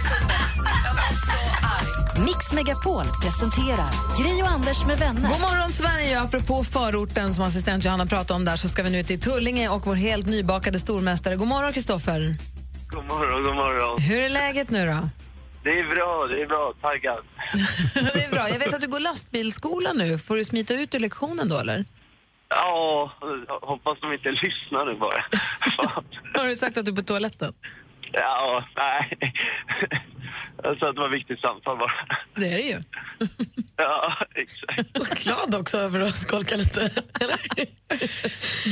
Mix 2.36 2.52
Megapol 2.52 3.06
presenterar 3.22 3.90
Gri 4.22 4.44
och 4.44 4.48
Anders 4.48 4.86
med 4.86 4.98
vänner. 4.98 5.30
God 5.30 5.42
morgon, 5.42 5.70
Sverige! 5.70 6.22
Apropå 6.22 6.64
förorten 6.64 7.34
som 7.34 7.46
assistent 7.46 7.86
Johanna 7.86 8.06
pratade 8.06 8.34
om 8.34 8.46
där 8.46 8.56
så 8.56 8.68
ska 8.68 8.84
vi 8.84 8.90
nu 8.90 9.04
till 9.04 9.22
Tullinge 9.22 9.70
och 9.70 9.86
vår 9.86 9.96
helt 9.96 10.28
nybakade 10.28 10.80
stormästare. 10.80 11.36
God 11.36 11.48
morgon, 11.48 11.74
Kristoffer. 11.74 12.20
God 12.90 13.06
morgon, 13.06 13.44
god 13.44 13.56
morgon. 13.56 14.02
Hur 14.02 14.20
är 14.20 14.30
läget 14.30 14.70
nu 14.70 14.86
då? 14.86 15.10
Det 15.64 15.70
är 15.70 15.96
bra, 15.96 16.28
det 16.28 16.42
är 16.42 16.48
bra. 16.48 16.74
Taggad. 16.82 17.24
det 18.14 18.26
är 18.26 18.32
bra. 18.32 18.50
Jag 18.50 18.60
vet 18.60 18.74
att 18.74 18.82
du 18.82 18.88
går 18.88 19.00
lastbilsskola 19.00 19.94
nu. 19.94 20.18
Får 20.18 20.36
du 20.36 20.44
smita 20.44 20.74
ut 20.74 20.96
ur 20.96 21.00
lektionen 21.00 21.50
då, 21.50 21.58
eller? 21.58 21.86
Ja, 22.50 23.12
hoppas 23.62 24.00
de 24.02 24.14
inte 24.14 24.30
lyssnar 24.30 24.86
nu 24.86 25.00
bara. 25.00 25.26
Har 26.42 26.48
du 26.48 26.56
sagt 26.56 26.78
att 26.78 26.86
du 26.86 26.92
är 26.92 26.96
på 26.96 27.04
toaletten? 27.04 27.54
Ja, 28.18 28.68
nej. 28.76 29.18
Jag 30.64 30.78
sa 30.80 30.90
att 30.90 30.96
det 30.96 31.02
var 31.02 31.10
ett 31.10 31.16
viktigt 31.16 31.40
samtal 31.40 31.78
bara. 31.78 31.92
Det 32.36 32.54
är 32.54 32.58
det 32.58 32.64
ju. 32.64 32.82
Ja, 33.78 34.18
exakt. 34.36 35.24
Glad 35.24 35.56
också 35.56 35.78
över 35.78 36.02
att 36.02 36.16
skolka 36.16 36.56
lite. 36.56 36.92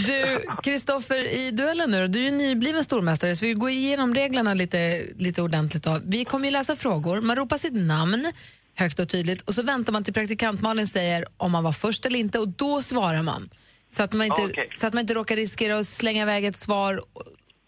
Du, 0.06 0.46
Kristoffer, 0.64 1.18
i 1.18 1.52
duellen 1.52 1.92
nu 1.92 2.08
du 2.08 2.20
är 2.20 2.24
ju 2.24 2.32
nybliven 2.32 2.84
stormästare 2.84 3.36
så 3.36 3.46
vi 3.46 3.54
går 3.54 3.70
igenom 3.70 4.16
reglerna 4.16 4.54
lite, 4.54 5.02
lite 5.18 5.42
ordentligt. 5.42 5.84
Då. 5.84 6.00
Vi 6.04 6.26
kommer 6.26 6.46
ju 6.46 6.52
läsa 6.52 6.76
frågor, 6.76 7.22
man 7.22 7.36
ropar 7.36 7.58
sitt 7.58 7.76
namn 7.76 8.32
högt 8.76 9.00
och 9.00 9.10
tydligt 9.10 9.42
och 9.42 9.54
så 9.54 9.64
väntar 9.64 9.94
man 9.94 10.04
till 10.04 10.14
praktikant 10.14 10.62
Malin 10.62 10.88
säger 10.88 11.26
om 11.38 11.52
man 11.52 11.64
var 11.64 11.72
först 11.72 12.06
eller 12.06 12.20
inte 12.20 12.40
och 12.40 12.48
då 12.48 12.82
svarar 12.82 13.24
man. 13.24 13.50
Så 13.92 14.04
att 14.04 14.14
man 14.14 14.26
inte, 14.26 14.42
Okej. 14.42 14.68
så 14.78 14.88
att 14.88 14.94
man 14.94 15.02
inte 15.02 15.14
råkar 15.14 15.36
riskera 15.36 15.78
att 15.78 15.88
slänga 15.88 16.22
iväg 16.22 16.46
ett 16.46 16.58
svar 16.58 17.02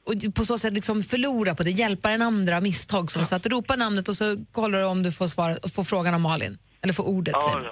och, 0.05 0.35
på 0.35 0.45
så 0.45 0.57
sätt 0.57 0.73
liksom 0.73 1.03
förlora 1.03 1.55
på 1.55 1.63
det, 1.63 1.71
hjälpa 1.71 2.09
den 2.09 2.21
andra 2.21 2.57
av 2.57 2.63
misstag. 2.63 3.11
Så, 3.11 3.25
så 3.25 3.35
att 3.35 3.47
ropa 3.47 3.75
namnet 3.75 4.09
och 4.09 4.15
så 4.15 4.37
kollar 4.51 4.79
du 4.79 4.85
om 4.85 5.03
du 5.03 5.11
får, 5.11 5.27
svara, 5.27 5.57
får 5.75 5.83
frågan 5.83 6.13
av 6.13 6.19
Malin. 6.19 6.57
Eller 6.81 6.93
får 6.93 7.03
ordet. 7.03 7.33
Ja, 7.37 7.61
ja. 7.63 7.71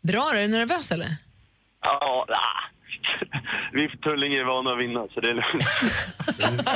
Bra, 0.00 0.30
är 0.34 0.40
du 0.40 0.48
nervös 0.48 0.92
eller? 0.92 1.16
Ja. 1.82 2.26
Vi 3.72 3.88
Tullinge 3.88 4.40
är 4.40 4.44
vana 4.44 4.72
att 4.72 4.78
vinna, 4.80 5.06
så 5.14 5.20
det 5.20 5.28
är 5.28 5.34
lugnt. 5.34 5.64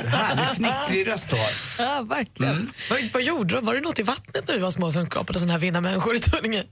Härlig 0.15 0.57
fnittrig 0.57 1.09
röst 1.09 1.31
du 1.31 1.37
har. 1.37 1.51
Ja, 1.79 2.03
verkligen. 2.03 2.73
Vad, 2.91 2.99
vad 3.13 3.23
gjorde 3.23 3.55
du? 3.55 3.61
Var 3.61 3.75
det 3.75 3.81
något 3.81 3.99
i 3.99 4.03
vattnet 4.03 4.49
när 4.49 4.55
vi 4.55 4.61
var 4.61 4.71
små 4.71 4.91
som 4.91 5.07
skapade 5.07 5.39
såna 5.39 5.53
här 5.53 5.61
vinnarmänniskor 5.61 6.15
i 6.17 6.19
Tullinge? 6.21 6.65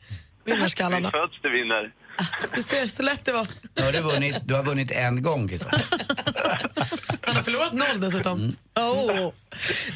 Vi 0.44 0.52
Vinnarskallarna. 0.52 1.10
föds 1.10 1.40
till 1.40 1.50
vinnare. 1.50 1.90
Du 2.54 2.62
ser 2.62 2.86
så 2.86 3.02
lätt 3.02 3.24
det 3.24 3.32
var. 3.32 3.46
Du 3.74 3.82
har, 3.82 3.92
du 3.92 4.00
vunnit, 4.00 4.36
du 4.44 4.54
har 4.54 4.62
vunnit 4.62 4.90
en 4.90 5.22
gång, 5.22 5.48
Kristoffer. 5.48 5.84
Han 7.22 7.36
har 7.36 7.42
förlorat 7.42 7.72
noll 7.72 8.00
dessutom. 8.00 8.56
Oh. 8.74 9.32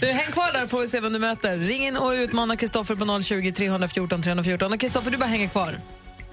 Du, 0.00 0.06
häng 0.06 0.32
kvar 0.32 0.52
där 0.52 0.66
får 0.66 0.80
vi 0.80 0.88
se 0.88 1.00
vem 1.00 1.12
du 1.12 1.18
möter. 1.18 1.56
Ring 1.56 1.86
in 1.86 1.96
och 1.96 2.10
utmana 2.10 2.56
Kristoffer 2.56 2.96
på 2.96 3.22
020 3.22 3.52
314 3.52 4.22
314. 4.22 4.72
Och 4.72 4.80
Kristoffer, 4.80 5.10
du 5.10 5.16
bara 5.16 5.26
hänger 5.26 5.48
kvar. 5.48 5.74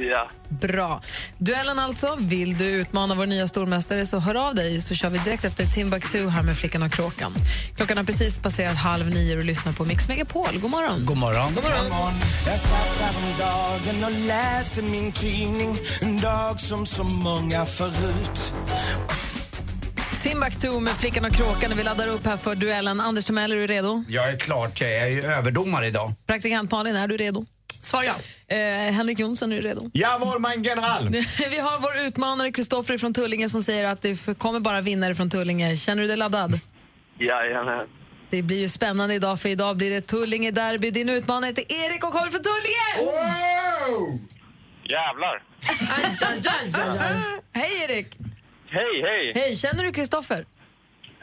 Ja. 0.10 0.30
Bra. 0.50 1.02
Duellen 1.38 1.80
alltså. 1.80 2.16
Vill 2.20 2.58
du 2.58 2.66
utmana 2.66 3.16
vår 3.16 3.26
nya 3.26 3.48
stormästare 3.48 4.06
så 4.06 4.20
hör 4.20 4.36
av 4.36 4.56
dig 4.56 4.82
så 4.82 4.96
kör 4.96 5.10
vi 5.10 5.18
direkt 5.18 5.46
efter 5.46 5.66
Timbuktu 5.66 6.30
här 6.30 6.44
med 6.44 6.58
Flickan 6.58 6.84
och 6.84 6.92
kråkan. 6.92 7.34
Klockan 7.76 7.98
har 7.98 8.04
precis 8.04 8.40
passerat 8.40 8.76
halv 8.76 9.10
nio 9.10 9.38
och 9.38 9.46
lyssnar 9.46 9.74
på 9.74 9.86
Mix 9.86 10.08
Megapol. 10.08 10.60
God 10.62 10.72
morgon. 10.72 11.06
God 11.06 11.18
morgon. 11.18 11.56
God 11.56 11.64
morgon. 11.64 12.14
Jag 12.46 12.60
satt 12.60 13.02
häromdagen 13.02 14.04
och 14.04 14.28
läste 14.28 14.82
min 14.82 15.12
tidning 15.12 15.78
En 16.02 16.22
dag 16.22 16.60
som 16.60 16.86
så 16.86 17.04
många 17.04 17.66
förut 17.66 18.54
Timbuktu 20.22 20.80
med 20.80 20.94
Flickan 20.94 21.26
och 21.26 21.32
kråkan 21.32 21.72
och 21.72 21.80
vi 21.80 21.84
laddar 21.84 22.08
upp 22.08 22.26
här 22.26 22.38
för 22.38 22.56
duellen. 22.56 23.00
Anders 23.00 23.26
Timell, 23.26 23.52
är 23.52 23.56
du 23.56 23.68
redo? 23.68 24.04
Jag 24.08 24.30
är 24.30 24.38
klart, 24.38 24.82
jag 24.82 24.98
är 24.98 25.08
ju 25.08 25.22
överdomare 25.22 25.88
idag. 25.88 26.14
Praktikant 26.28 26.72
Malin, 26.72 26.96
är 26.96 27.08
du 27.08 27.18
redo? 27.18 27.46
Svar 27.80 28.04
ja. 28.04 28.16
Eh, 28.56 28.94
Henrik 28.94 29.20
Jonsson, 29.20 29.52
är 29.52 29.56
du 29.56 29.62
redo? 29.62 29.90
Jawohl, 29.94 30.40
mein 30.40 30.64
General! 30.64 31.10
Vi 31.50 31.60
har 31.60 31.80
vår 31.80 32.08
utmanare 32.08 32.52
Kristoffer 32.52 32.98
från 32.98 33.14
Tullinge 33.14 33.50
som 33.50 33.64
säger 33.64 33.86
att 33.86 34.02
det 34.02 34.38
kommer 34.40 34.60
bara 34.60 34.82
vinnare 34.82 35.16
från 35.16 35.30
Tullinge. 35.30 35.76
Känner 35.76 36.02
du 36.02 36.08
dig 36.08 36.18
laddad? 36.18 36.52
Jajamän. 37.20 37.88
Det 38.30 38.42
blir 38.42 38.60
ju 38.60 38.70
spännande 38.70 39.14
idag 39.16 39.40
för 39.42 39.50
idag 39.50 39.78
blir 39.78 39.90
det 39.92 40.02
Tullinge-derby. 40.02 40.92
Din 40.92 41.10
utmanare 41.10 41.48
heter 41.50 41.64
Erik 41.72 42.04
och 42.04 42.12
kommer 42.12 42.32
från 42.32 42.42
Tullinge! 42.44 43.12
Jävlar. 44.84 45.44
Aj, 45.70 46.18
aj, 46.22 46.42
aj, 46.46 46.72
aj, 46.76 46.98
aj. 47.00 47.16
Hej 47.54 47.84
Erik! 47.84 48.18
Hej, 48.70 49.02
hej. 49.02 49.32
Hej, 49.36 49.56
känner 49.56 49.84
du 49.84 49.92
Kristoffer? 49.92 50.46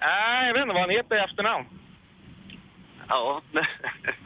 Nej, 0.01 0.47
jag 0.47 0.55
vet 0.55 0.63
inte 0.63 0.75
vad 0.75 0.83
han 0.83 0.91
heter 0.91 1.17
i 1.17 1.25
efternamn. 1.31 1.65
Ja. 3.09 3.43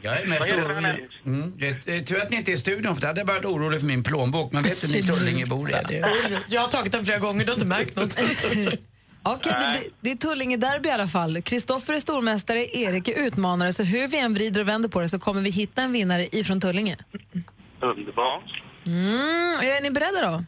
Jag 0.01 0.21
är 0.21 0.27
mest 0.27 0.51
orolig. 0.51 1.07
Mm. 1.25 1.53
Det 1.57 1.67
är 1.67 2.01
tur 2.05 2.21
att 2.21 2.29
ni 2.29 2.37
inte 2.37 2.51
är 2.51 2.53
i 2.53 2.57
studion 2.57 2.95
för 2.95 3.01
då 3.01 3.07
hade 3.07 3.21
jag 3.21 3.25
varit 3.27 3.45
orolig 3.45 3.79
för 3.79 3.87
min 3.87 4.03
plånbok. 4.03 4.51
Men 4.51 4.63
vet 4.63 4.81
du 4.81 4.87
ni 4.93 5.03
Tullingebor 5.03 5.71
är? 5.71 5.83
Det 5.87 6.39
Jag 6.47 6.61
har 6.61 6.67
tagit 6.67 6.91
den 6.91 7.05
flera 7.05 7.19
gånger, 7.19 7.45
du 7.45 7.51
har 7.51 7.53
inte 7.55 7.65
märkt 7.65 7.95
något. 7.95 8.19
Okej, 9.25 9.53
det, 9.59 9.79
blir- 9.79 9.91
det 10.01 10.11
är 10.11 10.15
Tullinge-derby 10.15 10.89
i 10.89 10.91
alla 10.91 11.07
fall. 11.07 11.41
Kristoffer 11.41 11.93
är 11.93 11.99
stormästare, 11.99 12.59
Erik 12.77 13.07
är 13.07 13.27
utmanare. 13.27 13.73
Så 13.73 13.83
hur 13.83 14.07
vi 14.07 14.19
än 14.19 14.33
vrider 14.33 14.61
och 14.61 14.67
vänder 14.67 14.89
på 14.89 15.01
det 15.01 15.07
så 15.09 15.19
kommer 15.19 15.41
vi 15.41 15.49
hitta 15.49 15.81
en 15.81 15.91
vinnare 15.91 16.25
ifrån 16.35 16.61
Tullinge. 16.61 16.97
Underbart. 17.81 18.61
Mm, 18.87 19.59
är 19.61 19.81
ni 19.81 19.91
beredda 19.91 20.21
då? 20.31 20.43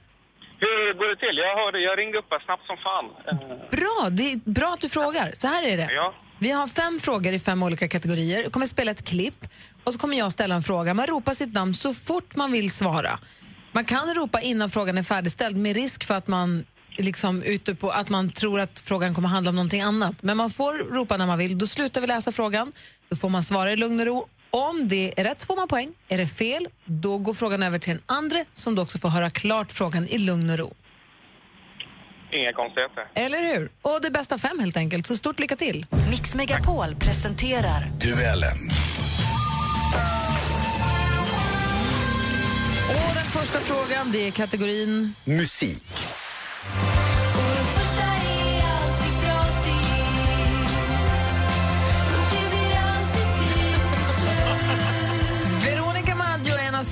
Hur 0.60 0.94
går 0.94 1.08
det 1.10 1.16
till? 1.16 1.38
Jag, 1.38 1.56
hörde, 1.66 1.80
jag 1.80 2.00
ringde 2.00 2.18
upp 2.18 2.26
här 2.30 2.40
snabbt 2.46 2.66
som 2.68 2.78
fan. 2.78 3.06
Eh, 3.28 3.58
Bra, 3.78 4.10
det 4.12 4.32
är 4.32 4.50
bra 4.50 4.68
att 4.74 4.82
du 4.82 4.90
frågar. 4.90 5.32
Så 5.34 5.48
här 5.48 5.68
är 5.68 5.78
det. 5.78 5.90
Ja. 5.94 6.14
Vi 6.46 6.52
har 6.52 6.68
fem 6.68 7.00
frågor 7.00 7.34
i 7.34 7.40
fem 7.40 7.64
olika 7.64 7.88
kategorier. 7.88 8.44
Jag 8.44 8.52
kommer 8.52 8.66
spela 8.66 8.92
ett 8.92 9.04
klipp 9.04 9.46
och 9.84 9.94
så 9.94 10.00
kommer 10.00 10.18
jag 10.18 10.32
ställa 10.32 10.56
en 10.56 10.64
fråga. 10.64 10.94
Man 10.94 11.08
ropar 11.08 11.34
sitt 11.34 11.54
namn 11.54 11.74
så 11.74 11.94
fort 11.94 12.36
man 12.36 12.52
vill 12.52 12.72
svara. 12.72 13.20
Man 13.72 13.86
kan 13.86 14.14
ropa 14.14 14.42
innan 14.42 14.70
frågan 14.70 14.98
är 14.98 15.04
färdigställd 15.04 15.58
med 15.58 15.76
risk 15.76 16.04
för 16.04 16.16
att 16.16 16.28
man 16.28 16.66
liksom 16.98 17.44
ute 17.44 17.76
på 17.76 17.90
att 17.90 18.10
man 18.10 18.30
tror 18.30 18.60
att 18.60 18.80
frågan 18.80 19.16
kommer 19.16 19.30
handla 19.30 19.50
om 19.50 19.56
någonting 19.56 19.82
annat. 19.82 20.24
Men 20.24 20.38
man 20.38 20.50
får 20.50 20.94
ropa 20.94 21.18
när 21.18 21.28
man 21.28 21.38
vill. 21.38 21.58
Då 21.58 21.68
slutar 21.68 22.02
vi 22.02 22.08
läsa 22.08 22.32
frågan. 22.32 22.72
Då 23.10 23.16
får 23.16 23.30
man 23.30 23.44
svara 23.44 23.74
i 23.74 23.76
lugn 23.76 24.00
och 24.00 24.06
ro. 24.06 24.28
Om 24.50 24.88
det 24.88 25.20
är 25.20 25.24
rätt 25.24 25.44
får 25.44 25.56
man 25.56 25.68
poäng. 25.68 25.90
Är 26.08 26.18
det 26.18 26.28
fel, 26.28 26.68
då 26.86 27.18
går 27.18 27.34
frågan 27.34 27.64
över 27.64 27.80
till 27.80 27.94
den 27.94 28.02
andre 28.06 28.46
som 28.54 28.76
då 28.76 28.82
också 28.82 28.98
får 28.98 29.10
höra 29.10 29.30
klart 29.30 29.72
frågan 29.72 30.08
i 30.08 30.18
lugn 30.18 30.50
och 30.50 30.58
ro. 30.58 30.74
Inga 32.32 32.54
konstigheter. 32.54 33.04
Eller 33.14 33.54
hur? 33.54 33.70
Och 33.82 34.00
det 34.02 34.12
bästa 34.12 34.38
fem 34.38 34.60
helt 34.60 34.78
enkelt. 34.78 35.08
Så 35.08 35.16
stort 35.16 35.40
lycka 35.40 35.56
till. 35.56 35.86
Mix 36.10 36.36
Megapol 36.36 36.96
presenterar 36.96 37.92
Duellen. 38.02 38.58
Och 42.90 43.16
den 43.16 43.26
första 43.26 43.60
frågan, 43.60 44.12
det 44.12 44.28
är 44.28 44.32
kategorin... 44.32 45.14
Musik. 45.24 45.84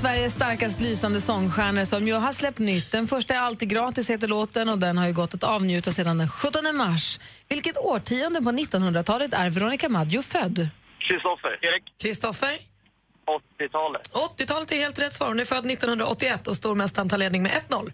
Sveriges 0.04 0.34
starkast 0.34 0.80
lysande 0.80 1.22
sångstjärnor 1.22 1.86
som 1.86 2.08
ju 2.08 2.14
har 2.14 2.32
släppt 2.32 2.60
nytt. 2.60 2.92
Den 2.92 3.08
första 3.08 3.34
är 3.34 3.40
alltid 3.40 3.70
gratis 3.70 4.10
heter 4.10 4.28
låten 4.28 4.70
och 4.70 4.80
den 4.80 4.98
har 4.98 5.08
ju 5.08 5.14
gått 5.14 5.34
att 5.34 5.44
avnjuta 5.44 5.92
sedan 5.92 6.18
den 6.18 6.28
17 6.30 6.78
mars. 6.78 7.20
Vilket 7.50 7.78
årtionde 7.78 8.42
på 8.42 8.52
1900-talet 8.52 9.34
är 9.34 9.50
Veronica 9.50 9.90
Maggio 9.90 10.22
född? 10.22 10.70
Kristoffer. 11.00 11.60
Erik. 11.62 11.84
Kristoffer? 12.02 12.58
80-talet. 13.60 14.12
80-talet 14.38 14.72
är 14.72 14.76
helt 14.76 15.02
rätt 15.02 15.14
svar. 15.14 15.28
Hon 15.28 15.40
är 15.40 15.46
född 15.46 15.66
1981 15.72 16.48
och 16.48 16.56
stormästaren 16.56 17.10
tar 17.10 17.18
ledning 17.18 17.44
med 17.44 17.52
1-0. 17.52 17.92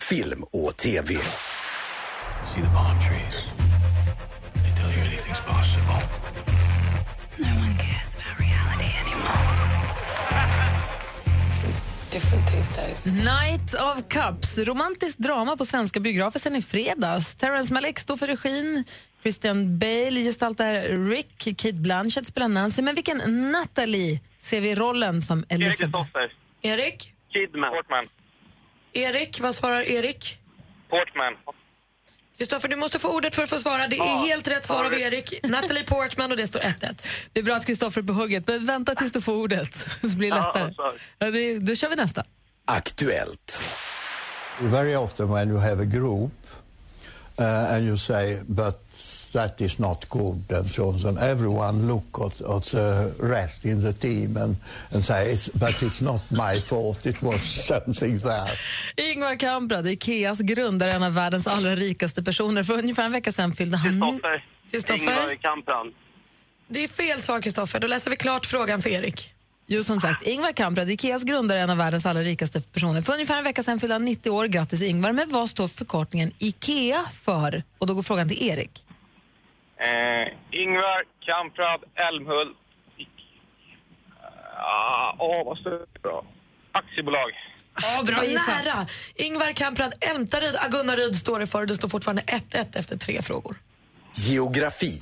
Film 0.00 0.42
och 0.42 0.76
TV. 0.76 1.14
See 1.14 2.60
the 2.60 2.66
palm 2.66 2.98
trees. 3.08 3.36
They 4.54 4.72
tell 4.76 4.90
you 4.96 5.02
anything's 5.08 5.42
possible. 5.46 6.02
No 7.38 7.46
one 7.46 7.76
cares 7.78 7.91
Different 12.12 12.46
these 12.50 12.76
days. 12.76 13.06
Night 13.06 13.74
of 13.74 14.08
Cups, 14.08 14.58
romantiskt 14.58 15.18
drama 15.18 15.56
på 15.56 15.64
svenska 15.64 16.00
biografer 16.00 16.38
sen 16.38 16.56
i 16.56 16.62
fredags. 16.62 17.34
Terrence 17.34 17.74
Malick 17.74 17.98
står 17.98 18.16
för 18.16 18.26
regin, 18.26 18.84
Christian 19.22 19.78
Bale 19.78 20.20
gestaltar 20.20 20.74
Rick, 21.08 21.56
Kate 21.56 21.72
Blanchett 21.72 22.26
spelar 22.26 22.48
Nancy. 22.48 22.82
Men 22.82 22.94
vilken 22.94 23.50
Natalie 23.52 24.20
ser 24.38 24.60
vi 24.60 24.70
i 24.70 24.74
rollen 24.74 25.22
som 25.22 25.38
Erik 25.38 25.62
Elizabeth? 25.62 25.78
Kristoffer. 25.80 26.32
Erik? 26.62 27.14
Kidman. 27.32 27.70
Portman. 27.70 28.08
Erik, 28.92 29.40
vad 29.40 29.54
svarar 29.54 29.80
Erik? 29.80 30.38
Portman. 30.90 31.32
Kristoffer, 32.42 32.68
du 32.68 32.76
måste 32.76 32.98
få 32.98 33.16
ordet 33.16 33.34
för 33.34 33.42
att 33.42 33.50
få 33.50 33.58
svara. 33.58 33.88
Det 33.88 33.96
är 33.96 33.98
Ja. 33.98 34.24
helt 34.28 34.48
rätt 34.48 34.66
svar 34.66 34.84
av 34.84 34.94
Erik. 34.94 35.40
Natalie 35.44 35.84
Portman 35.84 36.30
och 36.30 36.36
det 36.36 36.46
står 36.46 36.60
1-1. 36.60 37.06
Det 37.32 37.40
är 37.40 37.44
bra 37.44 37.54
att 37.56 37.66
Kristoffer 37.66 38.00
är 38.00 38.04
på 38.06 38.12
hugget, 38.12 38.46
men 38.46 38.66
vänta 38.66 38.94
tills 38.94 39.12
du 39.12 39.20
får 39.20 39.32
ordet 39.32 39.76
så 40.00 40.16
blir 40.16 40.30
det 40.30 40.36
lättare. 40.36 40.74
Ja, 41.18 41.30
det, 41.30 41.58
då 41.58 41.74
kör 41.74 41.88
vi 41.88 41.96
nästa. 41.96 42.24
Aktuellt. 42.64 43.62
Very 44.60 44.94
often 44.96 45.30
when 45.32 45.48
you 45.50 45.58
have 45.58 45.82
a 45.82 45.84
group 45.86 46.32
uh, 47.40 47.74
and 47.74 47.86
you 47.88 47.98
say, 47.98 48.38
but 48.46 48.81
that 49.32 49.60
is 49.60 49.78
not 49.78 50.08
good 50.08 50.52
and 50.52 50.70
so 50.70 50.88
on, 50.88 51.06
on 51.06 51.18
everyone 51.18 51.86
look 51.86 52.18
at, 52.20 52.40
at 52.40 52.64
the 52.64 53.12
rest 53.18 53.64
in 53.64 53.80
the 53.80 53.92
team 53.92 54.36
and, 54.36 54.56
and 54.92 55.04
say, 55.04 55.32
it's, 55.32 55.48
but 55.48 55.82
it's 55.82 56.00
not 56.00 56.20
my 56.30 56.60
fault, 56.60 57.06
it 57.06 57.22
was 57.22 57.40
something 57.68 58.18
there. 58.18 58.50
Ingvar 58.96 59.36
Kamprad, 59.36 59.86
Ikeas 59.86 60.40
grundare, 60.40 60.92
en 60.92 61.02
av 61.02 61.14
världens 61.14 61.46
allra 61.46 61.76
rikaste 61.76 62.22
personer. 62.22 62.62
För 62.62 62.78
ungefär 62.78 63.04
en 63.04 63.12
vecka 63.12 63.32
sedan 63.32 63.52
fyllde 63.52 63.76
han... 63.76 64.20
Kristoffer? 64.70 65.02
Ingvar 65.02 65.34
Kamprad. 65.34 65.92
Det 66.68 66.84
är 66.84 66.88
fel 66.88 67.20
svar, 67.20 67.40
Kristoffer. 67.40 67.80
Då 67.80 67.86
läser 67.86 68.10
vi 68.10 68.16
klart 68.16 68.46
frågan 68.46 68.82
för 68.82 68.90
Erik. 68.90 69.34
Jo, 69.66 69.84
som 69.84 70.00
sagt, 70.00 70.26
Ingvar 70.26 70.52
Kamprad, 70.52 70.90
Ikeas 70.90 71.24
grundare, 71.24 71.60
en 71.60 71.70
av 71.70 71.76
världens 71.76 72.06
allra 72.06 72.22
rikaste 72.22 72.60
personer. 72.60 73.02
För 73.02 73.12
ungefär 73.12 73.38
en 73.38 73.44
vecka 73.44 73.62
sedan 73.62 73.80
fyllde 73.80 73.94
han 73.94 74.04
90 74.04 74.30
år. 74.30 74.46
Grattis 74.46 74.82
Ingvar. 74.82 75.12
Men 75.12 75.28
vad 75.28 75.50
står 75.50 75.68
förkortningen 75.68 76.32
Ikea 76.38 77.04
för? 77.12 77.62
Och 77.78 77.86
då 77.86 77.94
går 77.94 78.02
frågan 78.02 78.28
till 78.28 78.48
Erik. 78.48 78.84
Eh, 79.86 80.28
Ingvar 80.50 81.00
Kamprad 81.26 81.80
Elmhult. 82.08 82.56
Ah, 84.56 85.16
Åh, 85.18 85.44
vad 85.46 85.58
står 85.58 85.70
det 85.70 86.00
bra? 86.02 86.24
Aktiebolag. 86.72 87.30
Ja, 87.82 88.02
bra 88.06 88.16
nära. 88.16 88.86
Ingvar 89.14 89.52
Kamprad 89.52 89.92
Elmtaryd, 90.00 90.56
Agunnaryd 90.56 91.16
står 91.16 91.40
det 91.40 91.46
för. 91.46 91.66
Det 91.66 91.74
står 91.74 91.88
fortfarande 91.88 92.22
1-1 92.22 92.78
efter 92.78 92.98
tre 92.98 93.22
frågor. 93.22 93.56
Geografi. 94.14 95.00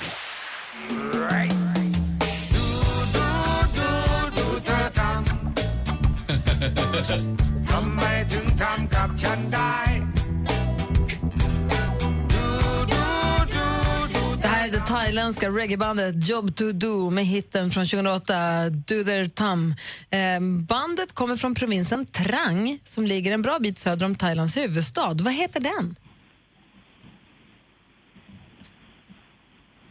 Det 6.92 7.04
det 14.80 14.86
thailändska 14.86 15.48
reggaebandet 15.48 16.28
Job 16.28 16.56
to 16.56 16.72
Do 16.72 17.10
med 17.10 17.24
hitten 17.24 17.70
från 17.70 17.86
2008, 17.86 18.70
Do 18.70 19.04
Their 19.04 19.28
Thumb. 19.28 19.74
Eh, 20.10 20.40
bandet 20.68 21.14
kommer 21.14 21.36
från 21.36 21.54
provinsen 21.54 22.06
Trang 22.06 22.78
som 22.84 23.04
ligger 23.04 23.32
en 23.32 23.42
bra 23.42 23.58
bit 23.58 23.78
söder 23.78 24.06
om 24.06 24.14
Thailands 24.14 24.56
huvudstad. 24.56 25.14
Vad 25.14 25.34
heter 25.34 25.60
den? 25.60 25.96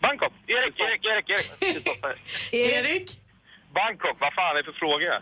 Bangkok. 0.02 0.34
Erik, 0.48 0.80
Erik, 0.80 1.06
Erik, 1.06 1.30
Erik. 1.30 2.52
Erik? 2.52 3.20
Bangkok, 3.74 4.18
vad 4.20 4.34
fan 4.34 4.58
är 4.58 4.64
det 4.64 4.64
för 4.64 4.80
fråga? 4.80 5.22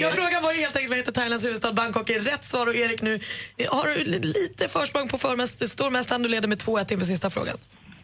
Ja, 0.00 0.10
frågan 0.10 0.42
var 0.42 0.52
ju 0.52 0.60
helt 0.60 0.76
enkelt 0.76 0.90
vad 0.90 0.98
heter 0.98 1.12
Thailands 1.12 1.44
huvudstad 1.44 1.72
Bangkok 1.72 2.10
är 2.10 2.20
rätt 2.20 2.44
svar 2.44 2.66
och 2.66 2.74
Erik 2.74 3.02
nu 3.02 3.20
har 3.68 3.88
du 3.88 4.04
lite 4.04 4.68
försprång 4.68 5.08
på 5.08 5.18
förmäst, 5.18 5.68
stormästaren. 5.68 6.22
Du 6.22 6.28
leder 6.28 6.48
med 6.48 6.58
2-1 6.58 6.92
inför 6.92 7.06
sista 7.06 7.30
frågan. 7.30 7.56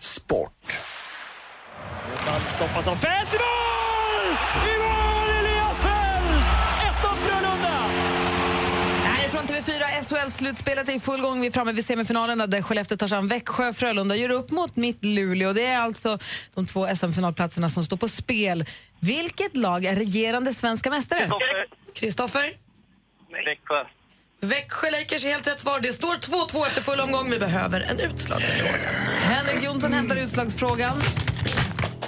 Sport. 0.02 0.76
Stoppas 2.50 2.88
av 2.88 2.96
Fält 2.96 3.34
i 3.34 3.36
mål! 3.36 4.36
I 4.68 4.78
mål 4.78 5.28
Elias 5.40 5.78
Fält! 5.82 6.46
1-0 7.02 7.16
Frölunda! 7.16 7.68
Härifrån 9.04 9.42
TV4, 9.42 10.02
SHL-slutspelet 10.02 10.88
är 10.88 10.92
i 10.96 11.00
full 11.00 11.20
gång. 11.20 11.40
Vi 11.40 11.46
är 11.46 11.50
framme 11.50 11.72
vid 11.72 11.86
semifinalerna 11.86 12.46
där 12.46 12.62
Skellefteå 12.62 12.98
tar 12.98 13.08
sig 13.08 13.18
an 13.18 13.28
Växjö. 13.28 13.72
Frölunda 13.72 14.16
gör 14.16 14.30
upp 14.30 14.50
mot 14.50 14.76
mitt 14.76 15.04
Luleå. 15.04 15.52
Det 15.52 15.66
är 15.66 15.78
alltså 15.78 16.18
de 16.54 16.66
två 16.66 16.86
SM-finalplatserna 16.86 17.68
som 17.68 17.84
står 17.84 17.96
på 17.96 18.08
spel. 18.08 18.64
Vilket 19.00 19.56
lag 19.56 19.84
är 19.84 19.96
regerande 19.96 20.54
svenska 20.54 20.90
mästare? 20.90 21.30
Kristoffer? 21.94 22.52
Växjö. 23.44 23.84
Växjö 24.46 24.90
Lakers 24.90 25.24
är 25.24 25.28
helt 25.28 25.48
rätt 25.48 25.60
svar. 25.60 25.80
Det 25.80 25.92
står 25.92 26.14
2-2 26.14 26.66
efter 26.66 26.82
full 26.82 27.00
omgång. 27.00 27.30
Vi 27.30 27.38
behöver 27.38 27.80
en 27.80 28.00
utslagsfråga. 28.00 28.70
Henrik 29.22 29.64
Jonsson 29.64 29.92
hämtar 29.92 30.16
utslagsfrågan. 30.16 30.98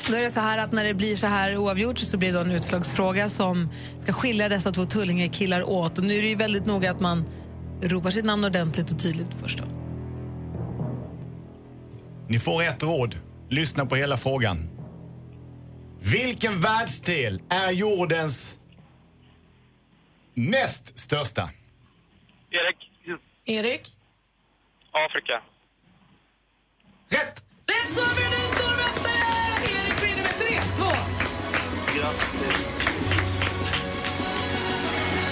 Då 0.08 0.14
är 0.16 0.20
det 0.20 0.30
så 0.30 0.40
här 0.40 0.58
att 0.58 0.72
när 0.72 0.84
det 0.84 0.94
blir 0.94 1.16
så 1.16 1.26
här 1.26 1.56
oavgjort 1.56 1.98
så 1.98 2.18
blir 2.18 2.32
det 2.32 2.40
en 2.40 2.50
utslagsfråga 2.50 3.28
som 3.28 3.68
ska 3.98 4.12
skilja 4.12 4.48
dessa 4.48 4.72
två 4.72 4.84
Tullinge-killar 4.84 5.62
åt. 5.62 5.98
Och 5.98 6.04
nu 6.04 6.18
är 6.18 6.22
det 6.22 6.28
ju 6.28 6.34
väldigt 6.34 6.66
noga 6.66 6.90
att 6.90 7.00
man 7.00 7.24
ropar 7.82 8.10
sitt 8.10 8.24
namn 8.24 8.44
ordentligt 8.44 8.90
och 8.90 8.98
tydligt 8.98 9.34
först. 9.40 9.58
Då. 9.58 9.64
Ni 12.28 12.38
får 12.38 12.62
ett 12.62 12.82
råd. 12.82 13.16
Lyssna 13.50 13.86
på 13.86 13.96
hela 13.96 14.16
frågan. 14.16 14.70
Vilken 16.00 16.60
världsdel 16.60 17.42
är 17.48 17.70
jordens 17.70 18.58
näst 20.34 20.98
största? 20.98 21.50
Erik. 22.54 22.90
Erik? 23.44 23.96
Afrika. 24.92 25.42
Rätt! 27.08 27.44
Rätt 27.66 27.90
svar 27.94 28.14
blir 28.16 28.30
du 28.30 28.42
stormästare! 28.56 29.18
Erik 29.62 30.02
vinner 30.02 30.22
med 30.22 30.32
3-2. 30.32 30.94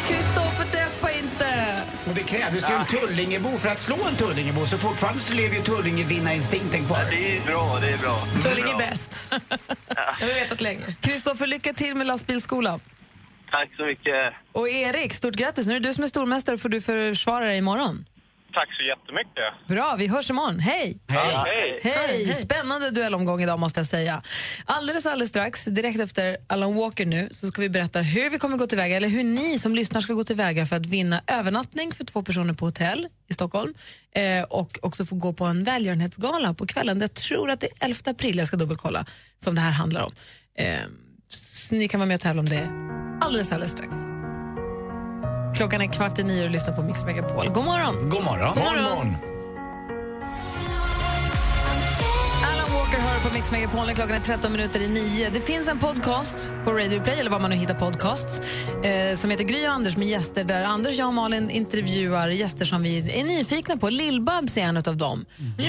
Kristoffer, 0.08 0.64
deppa 0.72 1.12
inte! 1.12 1.82
Och 2.08 2.14
det 2.14 2.22
krävdes 2.22 2.70
ju 2.70 2.74
en 2.74 2.86
Tullingebo 2.86 3.48
för 3.48 3.68
att 3.68 3.78
slå 3.78 3.96
en 4.08 4.16
Tullingebo 4.16 4.66
så 4.66 4.78
fortfarande 4.78 5.20
så 5.20 5.34
lever 5.34 5.56
ju 5.56 5.62
Tullinge-vinnarinstinkten 5.62 6.86
kvar. 6.86 6.98
Det 7.10 7.36
är 7.36 7.40
bra, 7.46 7.78
det 7.80 7.88
är 7.92 7.98
bra. 7.98 8.16
Tullinge 8.42 8.72
är 8.72 8.78
bäst. 8.78 9.26
Det 9.88 10.24
har 10.24 10.26
vi 10.26 10.40
vetat 10.40 10.60
länge. 10.60 10.96
Kristoffer, 11.00 11.46
lycka 11.46 11.72
till 11.72 11.94
med 11.94 12.06
lastbilsskolan. 12.06 12.80
Tack 13.52 13.70
så 13.76 13.84
mycket. 13.84 14.34
Och 14.52 14.68
Erik, 14.68 15.12
stort 15.12 15.34
grattis. 15.34 15.66
Nu 15.66 15.76
är 15.76 15.80
det 15.80 15.88
du 15.88 15.94
som 15.94 16.04
är 16.04 16.08
stormästare 16.08 16.58
får 16.58 16.68
du 16.68 16.80
försvara 16.80 17.44
dig 17.44 17.58
imorgon. 17.58 18.04
Tack 18.52 18.68
så 18.76 18.82
jättemycket. 18.82 19.68
Bra, 19.68 19.96
vi 19.98 20.06
hörs 20.06 20.30
imorgon. 20.30 20.58
Hej! 20.58 20.98
Hej. 21.08 21.80
Hej! 21.82 22.24
Hej. 22.24 22.34
Spännande 22.34 22.90
duellomgång 22.90 23.42
idag 23.42 23.58
måste 23.58 23.80
jag 23.80 23.86
säga. 23.86 24.22
Alldeles, 24.64 25.06
alldeles 25.06 25.28
strax, 25.28 25.64
direkt 25.64 26.00
efter 26.00 26.36
Alan 26.46 26.76
Walker 26.76 27.06
nu, 27.06 27.28
så 27.30 27.46
ska 27.46 27.62
vi 27.62 27.68
berätta 27.68 28.00
hur 28.00 28.30
vi 28.30 28.38
kommer 28.38 28.56
gå 28.56 28.66
tillväga, 28.66 28.96
eller 28.96 29.08
hur 29.08 29.24
ni 29.24 29.58
som 29.58 29.74
lyssnar 29.74 30.00
ska 30.00 30.12
gå 30.12 30.24
tillväga 30.24 30.66
för 30.66 30.76
att 30.76 30.86
vinna 30.86 31.20
övernattning 31.26 31.92
för 31.92 32.04
två 32.04 32.22
personer 32.22 32.54
på 32.54 32.64
hotell 32.64 33.08
i 33.28 33.34
Stockholm 33.34 33.74
eh, 34.14 34.42
och 34.42 34.78
också 34.82 35.04
få 35.04 35.16
gå 35.16 35.32
på 35.32 35.44
en 35.44 35.64
välgörenhetsgala 35.64 36.54
på 36.54 36.66
kvällen. 36.66 37.00
Jag 37.00 37.14
tror 37.14 37.50
att 37.50 37.60
det 37.60 37.66
är 37.66 37.84
11 37.84 37.98
april, 38.04 38.38
jag 38.38 38.46
ska 38.46 38.56
dubbelkolla, 38.56 39.06
som 39.38 39.54
det 39.54 39.60
här 39.60 39.72
handlar 39.72 40.02
om. 40.02 40.12
Eh, 40.58 40.78
så 41.34 41.74
ni 41.74 41.88
kan 41.88 42.00
vara 42.00 42.08
med 42.08 42.14
och 42.14 42.20
tävla 42.20 42.40
om 42.40 42.46
det 42.46 42.70
alldeles, 43.20 43.52
alldeles 43.52 43.72
strax. 43.72 43.94
Klockan 45.56 45.80
är 45.80 45.86
kvart 45.86 46.18
i 46.18 46.22
nio 46.22 46.44
och 46.44 46.50
lyssnar 46.50 46.74
på 46.74 46.82
Mix 46.82 47.04
Megapol. 47.04 47.48
God 47.48 47.64
morgon! 47.64 48.08
God 48.08 48.24
morgon. 48.24 48.54
God 48.54 48.64
morgon. 48.64 48.76
Alan 48.76 49.10
Walker 49.10 49.31
på 53.22 53.34
Mix 53.34 53.52
Megapol. 53.52 53.86
Klockan 53.94 54.16
är 54.16 54.20
13 54.20 54.52
minuter 54.52 54.80
i 54.80 54.88
nio. 54.88 55.30
Det 55.30 55.40
finns 55.40 55.68
en 55.68 55.78
podcast 55.78 56.50
på 56.64 56.72
Radio 56.72 57.00
Play, 57.00 57.20
eller 57.20 57.30
var 57.30 57.40
man 57.40 57.50
nu 57.50 57.56
hittar 57.56 57.74
podcasts, 57.74 58.40
eh, 58.84 59.16
som 59.16 59.30
heter 59.30 59.44
Gry 59.44 59.66
och 59.66 59.72
Anders 59.72 59.96
med 59.96 60.08
gäster 60.08 60.44
där 60.44 60.64
Anders, 60.64 60.98
jag 60.98 61.08
och 61.08 61.14
Malin 61.14 61.50
intervjuar 61.50 62.28
gäster 62.28 62.64
som 62.64 62.82
vi 62.82 63.20
är 63.20 63.24
nyfikna 63.24 63.76
på. 63.76 63.90
Lill-Babs 63.90 64.58
är 64.58 64.62
en 64.62 64.76
av 64.76 64.96
dem. 64.96 65.24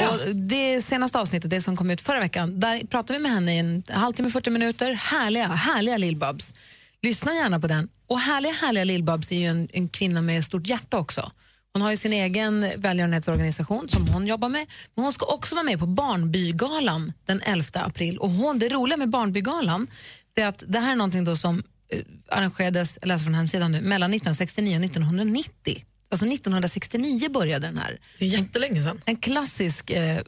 Och 0.10 0.36
det 0.36 0.82
senaste 0.82 1.20
avsnittet, 1.20 1.50
det 1.50 1.62
som 1.62 1.78
kom 1.78 1.90
ut 1.90 2.02
förra 2.02 2.20
veckan, 2.20 2.60
där 2.60 2.88
pratade 2.88 3.20
vi 3.20 3.24
med 3.24 3.32
henne 3.32 3.56
i 3.56 3.60
en 3.60 3.84
halvtimme, 3.90 4.30
40 4.30 4.50
minuter. 4.50 4.94
Härliga, 4.94 5.48
härliga 5.48 5.98
Lill-Babs. 5.98 6.54
Lyssna 7.02 7.34
gärna 7.34 7.60
på 7.60 7.68
den. 7.68 7.90
Och 8.08 8.20
härliga, 8.20 8.52
härliga 8.52 8.84
Lill-Babs 8.84 9.34
är 9.34 9.40
ju 9.40 9.48
en, 9.48 9.68
en 9.74 9.90
kvinna 9.90 10.22
med 10.22 10.46
stort 10.46 10.68
hjärta 10.68 10.98
också. 10.98 11.32
Hon 11.74 11.82
har 11.82 11.90
ju 11.90 11.98
sin 11.98 12.14
egen 12.14 12.72
välgörenhetsorganisation 12.78 13.90
som 13.90 14.08
hon 14.08 14.28
jobbar 14.28 14.50
med. 14.50 14.68
Men 14.96 15.04
hon 15.04 15.14
ska 15.14 15.26
också 15.26 15.56
vara 15.56 15.64
med 15.66 15.80
på 15.80 15.86
Barnbygalan 15.86 17.14
den 17.26 17.42
11 17.42 17.66
april. 17.74 18.18
Och 18.18 18.30
hon, 18.30 18.60
det 18.60 18.70
roliga 18.70 18.98
med 18.98 19.10
Barnbygalan 19.10 19.88
är 20.36 20.48
att 20.48 20.64
det 20.68 20.80
här 20.80 20.92
är 20.92 20.96
någonting 20.96 21.24
då 21.24 21.36
som 21.36 21.64
eh, 21.90 22.02
arrangerades, 22.30 23.00
jag 23.02 23.08
läser 23.08 23.24
från 23.24 23.36
hemsidan 23.36 23.72
nu, 23.72 23.82
mellan 23.82 24.10
1969 24.10 24.78
och 24.78 24.84
1990. 24.84 25.86
Alltså 26.10 26.28
1969 26.28 27.30
började 27.30 27.68
den 27.68 27.78
här. 27.78 28.00
Det 28.20 28.26
är 28.26 28.30
jättelänge 28.30 28.84
sedan. 28.84 29.02
En 29.06 29.16
klassisk 29.16 29.90
eh, 29.90 30.22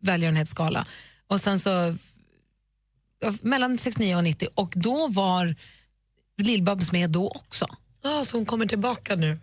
välgörenhetsgala. 0.00 0.86
Och 1.26 1.40
sen 1.40 1.60
så 1.60 1.96
mellan 3.40 3.78
69 3.78 4.16
och 4.16 4.24
90 4.24 4.48
och 4.54 4.72
då 4.76 5.08
var 5.08 5.54
Lill-Babs 6.42 6.92
med 6.92 7.10
då 7.10 7.28
också. 7.28 7.66
Ja, 8.02 8.24
så 8.24 8.36
hon 8.36 8.46
kommer 8.46 8.66
tillbaka 8.66 9.16
nu. 9.16 9.38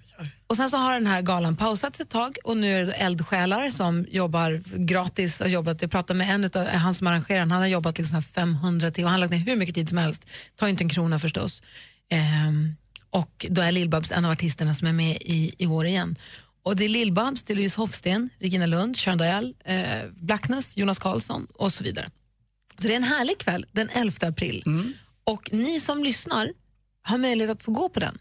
Och 0.47 0.57
sen 0.57 0.69
så 0.69 0.77
har 0.77 0.93
den 0.93 1.07
här 1.07 1.21
galan 1.21 1.55
pausats 1.55 1.99
ett 1.99 2.09
tag 2.09 2.37
och 2.43 2.57
nu 2.57 2.75
är 2.75 2.85
det 2.85 2.93
eldsjälar 2.93 3.69
som 3.69 4.05
jobbar 4.09 4.61
gratis. 4.75 5.39
Har 5.39 5.47
jobbat, 5.47 5.81
jag 5.81 5.91
pratade 5.91 6.17
med 6.17 6.29
en 6.29 6.43
av 6.43 6.67
han 6.67 6.93
som 6.93 7.07
arrangerar 7.07 7.39
han 7.39 7.51
har 7.51 7.67
jobbat 7.67 7.97
liksom 7.97 8.23
500 8.23 8.91
timmar, 8.91 9.09
han 9.09 9.19
har 9.19 9.27
lagt 9.27 9.31
ner 9.31 9.51
hur 9.51 9.55
mycket 9.55 9.75
tid 9.75 9.89
som 9.89 9.97
helst, 9.97 10.29
tar 10.55 10.67
inte 10.67 10.83
en 10.83 10.89
krona 10.89 11.19
förstås. 11.19 11.61
Ehm, 12.09 12.75
och 13.09 13.45
då 13.49 13.61
är 13.61 13.71
Lill-Babs 13.71 14.13
en 14.13 14.25
av 14.25 14.31
artisterna 14.31 14.73
som 14.73 14.87
är 14.87 14.93
med 14.93 15.17
i, 15.21 15.55
i 15.57 15.67
år 15.67 15.85
igen. 15.85 16.15
Och 16.63 16.75
det 16.75 16.85
är 16.85 16.89
Lill-Babs, 16.89 17.43
det 17.45 17.53
är 17.53 17.55
Louise 17.55 17.81
Hofsten, 17.81 18.29
Regina 18.39 18.65
Lund, 18.65 18.97
Sharon 18.97 19.17
Dial, 19.17 19.53
eh, 19.65 20.09
Blackness, 20.11 20.77
Jonas 20.77 20.99
Karlsson 20.99 21.47
och 21.53 21.73
så 21.73 21.83
vidare. 21.83 22.09
Så 22.77 22.87
det 22.87 22.93
är 22.93 22.97
en 22.97 23.03
härlig 23.03 23.37
kväll 23.37 23.65
den 23.71 23.89
11 23.89 24.27
april. 24.27 24.63
Och 25.23 25.49
ni 25.53 25.79
som 25.79 26.03
lyssnar 26.03 26.53
har 27.01 27.17
möjlighet 27.17 27.51
att 27.51 27.63
få 27.63 27.71
gå 27.71 27.89
på 27.89 27.99
den. 27.99 28.17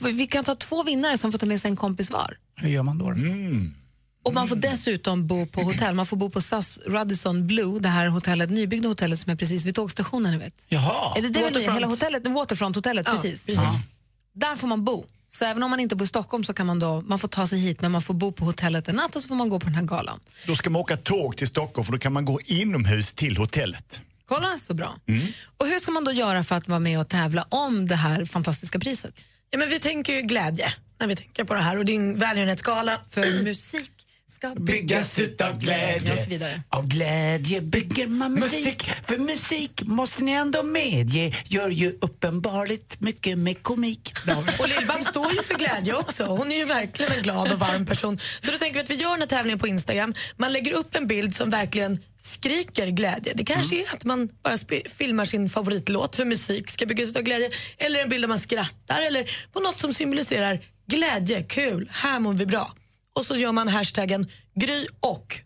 Vi 0.00 0.26
kan 0.26 0.44
ta 0.44 0.54
två 0.54 0.82
vinnare 0.82 1.18
som 1.18 1.32
får 1.32 1.38
ta 1.38 1.46
med 1.46 1.60
sig 1.60 1.68
en 1.70 1.76
kompis 1.76 2.10
var. 2.10 2.36
Hur 2.56 2.68
gör 2.68 2.82
man 2.82 2.98
då? 2.98 3.10
då? 3.10 3.16
Och 4.24 4.34
man 4.34 4.48
får 4.48 4.56
dessutom 4.56 5.26
bo 5.26 5.46
på 5.46 5.62
hotell. 5.62 5.94
Man 5.94 6.06
får 6.06 6.16
bo 6.16 6.30
på 6.30 6.40
SAS 6.40 6.80
Radisson 6.86 7.46
Blue, 7.46 7.80
det 7.80 7.88
här 7.88 8.06
hotellet, 8.06 8.50
nybyggda 8.50 8.88
hotellet 8.88 9.18
som 9.18 9.32
är 9.32 9.36
precis 9.36 9.64
vid 9.66 9.74
tågstationen. 9.74 10.32
Ni 10.32 10.38
vet. 10.38 10.66
Jaha. 10.68 11.14
Är 11.16 11.22
det 11.22 11.28
det? 11.28 11.40
Waterfront. 11.42 11.76
Hela 11.76 11.86
hotellet, 11.86 12.26
Waterfront-hotellet, 12.26 13.06
Ja, 13.06 13.12
precis. 13.12 13.46
precis. 13.46 13.64
Ja. 13.64 13.80
Där 14.34 14.56
får 14.56 14.68
man 14.68 14.84
bo. 14.84 15.04
Så 15.28 15.44
även 15.44 15.62
om 15.62 15.70
man 15.70 15.80
inte 15.80 15.96
bor 15.96 16.04
i 16.04 16.08
Stockholm 16.08 16.44
så 16.44 16.52
kan 16.52 16.66
man 16.66 16.78
då, 16.78 17.00
man 17.00 17.18
får 17.18 17.28
ta 17.28 17.46
sig 17.46 17.58
hit 17.58 17.80
men 17.80 17.92
man 17.92 18.02
får 18.02 18.14
bo 18.14 18.32
på 18.32 18.44
hotellet 18.44 18.88
en 18.88 18.96
natt 18.96 19.16
och 19.16 19.22
så 19.22 19.28
får 19.28 19.34
man 19.34 19.48
gå 19.48 19.60
på 19.60 19.66
den 19.66 19.74
här 19.74 19.82
galan. 19.82 20.20
Då 20.46 20.56
ska 20.56 20.70
man 20.70 20.80
åka 20.80 20.96
tåg 20.96 21.36
till 21.36 21.48
Stockholm 21.48 21.84
för 21.84 21.92
då 21.92 21.98
kan 21.98 22.12
man 22.12 22.24
gå 22.24 22.40
inomhus 22.40 23.14
till 23.14 23.36
hotellet. 23.36 24.00
Kolla, 24.26 24.58
så 24.58 24.74
bra. 24.74 24.96
Mm. 25.06 25.26
Och 25.56 25.66
hur 25.66 25.78
ska 25.78 25.90
man 25.90 26.04
då 26.04 26.12
göra 26.12 26.44
för 26.44 26.56
att 26.56 26.68
vara 26.68 26.78
med 26.78 27.00
och 27.00 27.08
tävla 27.08 27.42
om 27.48 27.86
det 27.88 27.96
här 27.96 28.24
fantastiska 28.24 28.78
priset? 28.78 29.14
Ja, 29.54 29.58
men 29.58 29.68
vi 29.68 29.80
tänker 29.80 30.12
ju 30.12 30.22
glädje 30.22 30.72
när 31.00 31.06
vi 31.06 31.16
tänker 31.16 31.44
på 31.44 31.54
det 31.54 31.60
här 31.60 31.78
och 31.78 31.84
det 31.84 31.92
är 31.92 31.96
en 31.96 32.18
välgörenhetsgala. 32.18 33.00
För 33.10 33.42
musik 33.44 33.90
ska 34.32 34.54
Byggas 34.54 35.18
utav 35.18 35.58
glädje. 35.58 36.12
och 36.12 36.18
så 36.18 36.30
vidare. 36.30 36.62
Av 36.68 36.88
glädje 36.88 37.60
bygger 37.60 38.06
man 38.06 38.32
musik. 38.32 38.82
För 38.82 39.18
musik, 39.18 39.82
måste 39.84 40.24
ni 40.24 40.32
ändå 40.32 40.62
medge, 40.62 41.32
gör 41.44 41.70
ju 41.70 41.98
uppenbarligt 42.00 43.00
mycket 43.00 43.38
med 43.38 43.62
komik. 43.62 44.12
Och 44.58 44.68
Lill-Babs 44.68 45.08
står 45.08 45.32
ju 45.32 45.42
för 45.42 45.54
glädje 45.54 45.94
också. 45.94 46.24
Hon 46.24 46.52
är 46.52 46.56
ju 46.56 46.64
verkligen 46.64 47.12
en 47.12 47.22
glad 47.22 47.52
och 47.52 47.58
varm 47.58 47.86
person. 47.86 48.18
Så 48.40 48.50
då 48.50 48.58
tänker 48.58 48.74
vi 48.74 48.80
att 48.80 48.90
vi 48.90 48.94
gör 48.94 49.10
den 49.10 49.20
här 49.20 49.26
tävlingen 49.26 49.58
på 49.58 49.66
Instagram. 49.66 50.14
Man 50.36 50.52
lägger 50.52 50.72
upp 50.72 50.96
en 50.96 51.06
bild 51.06 51.36
som 51.36 51.50
verkligen 51.50 51.98
skriker 52.24 52.86
glädje. 52.86 53.32
Det 53.36 53.44
kanske 53.44 53.76
är 53.82 53.94
att 53.94 54.04
man 54.04 54.28
bara 54.42 54.58
filmar 54.84 55.24
sin 55.24 55.48
favoritlåt 55.48 56.16
för 56.16 56.24
musik 56.24 56.70
ska 56.70 56.86
byggas 56.86 57.16
av 57.16 57.22
glädje. 57.22 57.50
Eller 57.78 58.00
en 58.00 58.08
bild 58.08 58.22
där 58.22 58.28
man 58.28 58.40
skrattar 58.40 59.02
eller 59.02 59.30
på 59.52 59.60
något 59.60 59.80
som 59.80 59.94
symboliserar 59.94 60.58
glädje, 60.86 61.42
kul, 61.42 61.90
här 61.92 62.20
mår 62.20 62.32
vi 62.32 62.46
bra. 62.46 62.72
Och 63.14 63.26
så 63.26 63.36
gör 63.36 63.52
man 63.52 63.68
hashtaggen 63.68 64.30
Gry 64.54 64.86
och, 65.00 65.40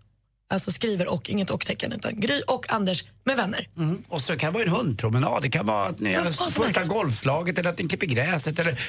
alltså 0.49 0.73
skriver 0.73 1.13
och, 1.13 1.31
inget 1.31 1.51
och-tecken 1.51 1.93
utan 1.93 2.21
Gry 2.21 2.43
och 2.47 2.73
Anders 2.73 3.05
med 3.25 3.37
vänner. 3.37 3.69
Mm. 3.77 4.03
Och 4.09 4.23
så 4.23 4.37
kan 4.37 4.53
det 4.53 4.59
vara 4.59 4.69
en 4.69 4.75
hundpromenad, 4.75 5.43
det 5.43 5.51
kan 5.51 5.67
vara 5.67 5.89
att 5.89 6.01
ni 6.01 6.13
Ja, 6.13 6.33
som 6.33 6.51
första 6.51 6.85
golfslaget 6.85 7.59
eller 7.59 7.71
att 7.71 7.79
ni 7.79 7.89
klipper 7.89 8.07
gräset 8.07 8.59
eller 8.59 8.81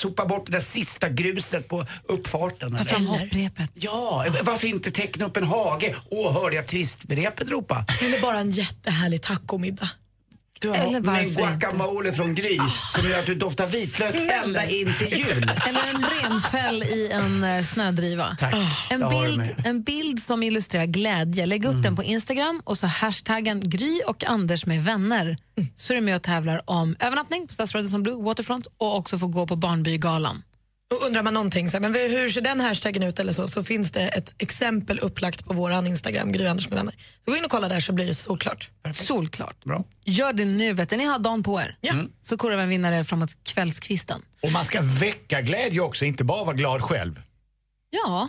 sopa 0.00 0.26
bort 0.26 0.46
det 0.46 0.52
där 0.52 0.60
sista 0.60 1.08
gruset 1.08 1.68
på 1.68 1.86
uppfarten. 2.08 2.76
Ta 2.76 2.84
fram 2.84 3.06
hopprepet. 3.06 3.70
Ja, 3.74 4.26
varför 4.42 4.66
inte 4.66 4.90
teckna 4.90 5.26
upp 5.26 5.36
en 5.36 5.44
hage? 5.44 5.94
Åh, 6.10 6.32
hörde 6.32 6.56
jag 6.56 6.66
tvistrepet 6.66 7.50
ropa? 7.50 7.84
Eller 8.02 8.20
bara 8.20 8.38
en 8.38 8.50
jättehärlig 8.50 9.22
tacomiddag. 9.22 9.88
Eller 10.62 11.00
varför 11.00 11.22
med 11.22 11.36
guacamole 11.36 12.12
från 12.12 12.34
Gry 12.34 12.58
som 12.96 13.10
gör 13.10 13.18
att 13.18 13.26
du 13.26 13.34
doftar 13.34 13.66
vitlök 13.66 14.14
ända 14.44 14.66
in 14.66 14.94
till 14.98 15.18
jul. 15.18 15.50
Eller 15.68 15.86
en 15.94 16.06
renfäll 16.22 16.82
i 16.82 17.10
en 17.12 17.44
eh, 17.44 17.64
snödriva. 17.64 18.36
Tack. 18.38 18.54
En 18.90 19.02
har 19.02 19.26
det 19.26 19.36
bild, 19.36 19.54
en 19.64 19.82
bild 19.82 20.22
som 20.22 20.42
illustrerar 20.42 20.86
glädje. 20.86 21.46
Lägg 21.46 21.64
upp 21.64 21.82
den 21.82 21.96
på 21.96 22.02
Instagram 22.02 22.62
och 22.64 22.78
så 22.78 22.86
hashtaggen 22.86 23.60
Gry 23.64 24.00
och 24.06 24.24
Anders 24.24 24.66
med 24.66 24.84
vänner. 24.84 25.36
Så 25.76 25.92
är 25.92 25.94
du 25.94 26.00
med 26.00 26.16
och 26.16 26.22
tävlar 26.22 26.62
om 26.70 26.96
övernattning 27.00 27.46
på 27.48 27.54
Stadsradion 27.54 27.88
som 27.88 28.02
Blue, 28.02 28.22
Waterfront 28.22 28.66
och 28.78 28.96
också 28.96 29.18
få 29.18 29.26
gå 29.26 29.46
på 29.46 29.56
Barnbygalan. 29.56 30.42
Och 30.94 31.06
undrar 31.06 31.22
man 31.22 31.34
någonting, 31.34 31.70
så 31.70 31.76
här, 31.76 31.80
men 31.80 31.94
hur 31.94 32.28
ser 32.28 32.40
den 32.40 32.60
hashtaggen 32.60 33.02
ut 33.02 33.18
eller 33.18 33.32
så, 33.32 33.48
så 33.48 33.64
finns 33.64 33.90
det 33.90 34.08
ett 34.08 34.34
exempel 34.38 34.98
upplagt 34.98 35.44
på 35.44 35.54
vår 35.54 35.86
Instagram, 35.86 36.32
Gry 36.32 36.46
Anders 36.46 36.68
med 36.68 36.76
vänner. 36.76 36.94
Så 37.24 37.30
gå 37.30 37.36
in 37.36 37.44
och 37.44 37.50
kolla 37.50 37.68
där 37.68 37.80
så 37.80 37.92
blir 37.92 38.06
det 38.06 38.14
solklart. 38.14 38.70
Solklart. 38.92 39.64
Bra. 39.64 39.84
Gör 40.04 40.32
det 40.32 40.44
nu, 40.44 40.72
vet 40.72 40.90
du. 40.90 40.96
Ni 40.96 41.04
har 41.04 41.18
dagen 41.18 41.42
på 41.42 41.60
er. 41.60 41.76
Mm. 41.82 42.10
Så 42.22 42.36
korar 42.36 42.56
vi 42.56 42.62
en 42.62 42.68
vinnare 42.68 43.04
framåt 43.04 43.30
kvällskvisten. 43.44 44.22
Och 44.42 44.52
man 44.52 44.64
ska 44.64 44.80
väcka 44.82 45.40
glädje 45.40 45.80
också, 45.80 46.04
inte 46.04 46.24
bara 46.24 46.44
vara 46.44 46.56
glad 46.56 46.82
själv. 46.82 47.22
Ja, 47.90 48.28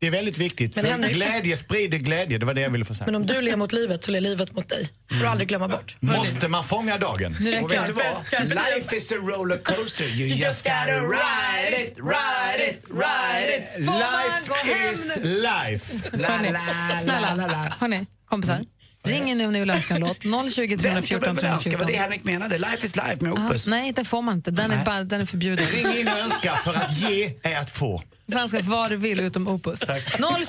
Det 0.00 0.06
är 0.06 0.10
väldigt 0.10 0.38
viktigt, 0.38 0.76
Men 0.76 0.84
för 0.84 0.90
Henrik- 0.92 1.12
glädje 1.14 1.56
sprider 1.56 1.98
glädje. 1.98 2.38
Det 2.38 2.46
var 2.46 2.54
det 2.54 2.60
jag 2.60 2.70
ville 2.70 2.84
få 2.84 2.94
sagt. 2.94 3.06
Men 3.06 3.14
om 3.14 3.26
du 3.26 3.40
ler 3.42 3.56
mot 3.56 3.72
livet 3.72 4.04
så 4.04 4.10
ler 4.10 4.20
livet 4.20 4.52
mot 4.52 4.68
dig. 4.68 4.88
får 5.10 5.20
du 5.20 5.26
aldrig 5.26 5.48
glömma 5.48 5.68
bort. 5.68 5.96
Måste 6.00 6.48
man 6.48 6.64
fånga 6.64 6.96
dagen? 6.98 7.34
nu 7.40 7.50
räcker 7.50 7.92
det. 8.38 8.44
Life 8.44 8.96
is 8.96 9.12
a 9.12 9.14
rollercoaster. 9.14 10.04
You 10.04 10.28
just 10.28 10.64
gotta 10.64 11.00
ride 11.00 11.82
it, 11.84 11.96
ride 11.98 12.70
it, 12.70 12.84
ride 12.90 13.56
it. 13.78 13.84
Får 13.86 13.92
Life 13.94 14.92
is 14.92 15.16
life. 15.22 16.16
La, 16.18 16.28
la, 16.42 16.50
la, 16.50 16.98
Snälla, 16.98 17.34
la, 17.34 17.46
la. 17.46 17.74
hörni, 17.80 18.06
kompisar. 18.28 18.60
Ring 19.04 19.30
in 19.30 19.38
nu 19.38 19.46
om 19.46 19.52
ni 19.52 19.60
vill 19.60 19.70
önska 19.70 19.94
en 19.94 20.00
låt. 20.00 20.22
020 20.22 20.28
Den 20.28 20.48
ska 20.48 20.58
314 20.78 21.26
man 21.26 21.36
väl 21.36 21.44
önska, 21.44 21.70
314. 21.70 21.78
vad 21.78 21.86
det 21.88 21.96
Henrik 21.96 22.24
menade. 22.24 22.58
Life 22.58 22.86
is 22.86 22.96
life 22.96 23.16
med 23.20 23.32
Opus. 23.32 23.66
nej, 23.66 23.92
det 23.92 24.04
får 24.04 24.22
man 24.22 24.34
inte. 24.36 24.50
Den 24.50 24.70
är, 24.70 24.84
bara, 24.84 25.04
den 25.04 25.20
är 25.20 25.26
förbjuden. 25.26 25.66
Ring 25.66 25.96
in 25.98 26.08
och 26.08 26.18
önska, 26.18 26.52
för 26.52 26.74
att 26.74 26.98
ge 26.98 27.34
är 27.42 27.56
att 27.56 27.70
få. 27.70 28.02
Önska 28.36 28.60
vad 28.62 28.90
du 28.90 28.96
vill 28.96 29.20
utom 29.20 29.48
Opus. 29.48 29.80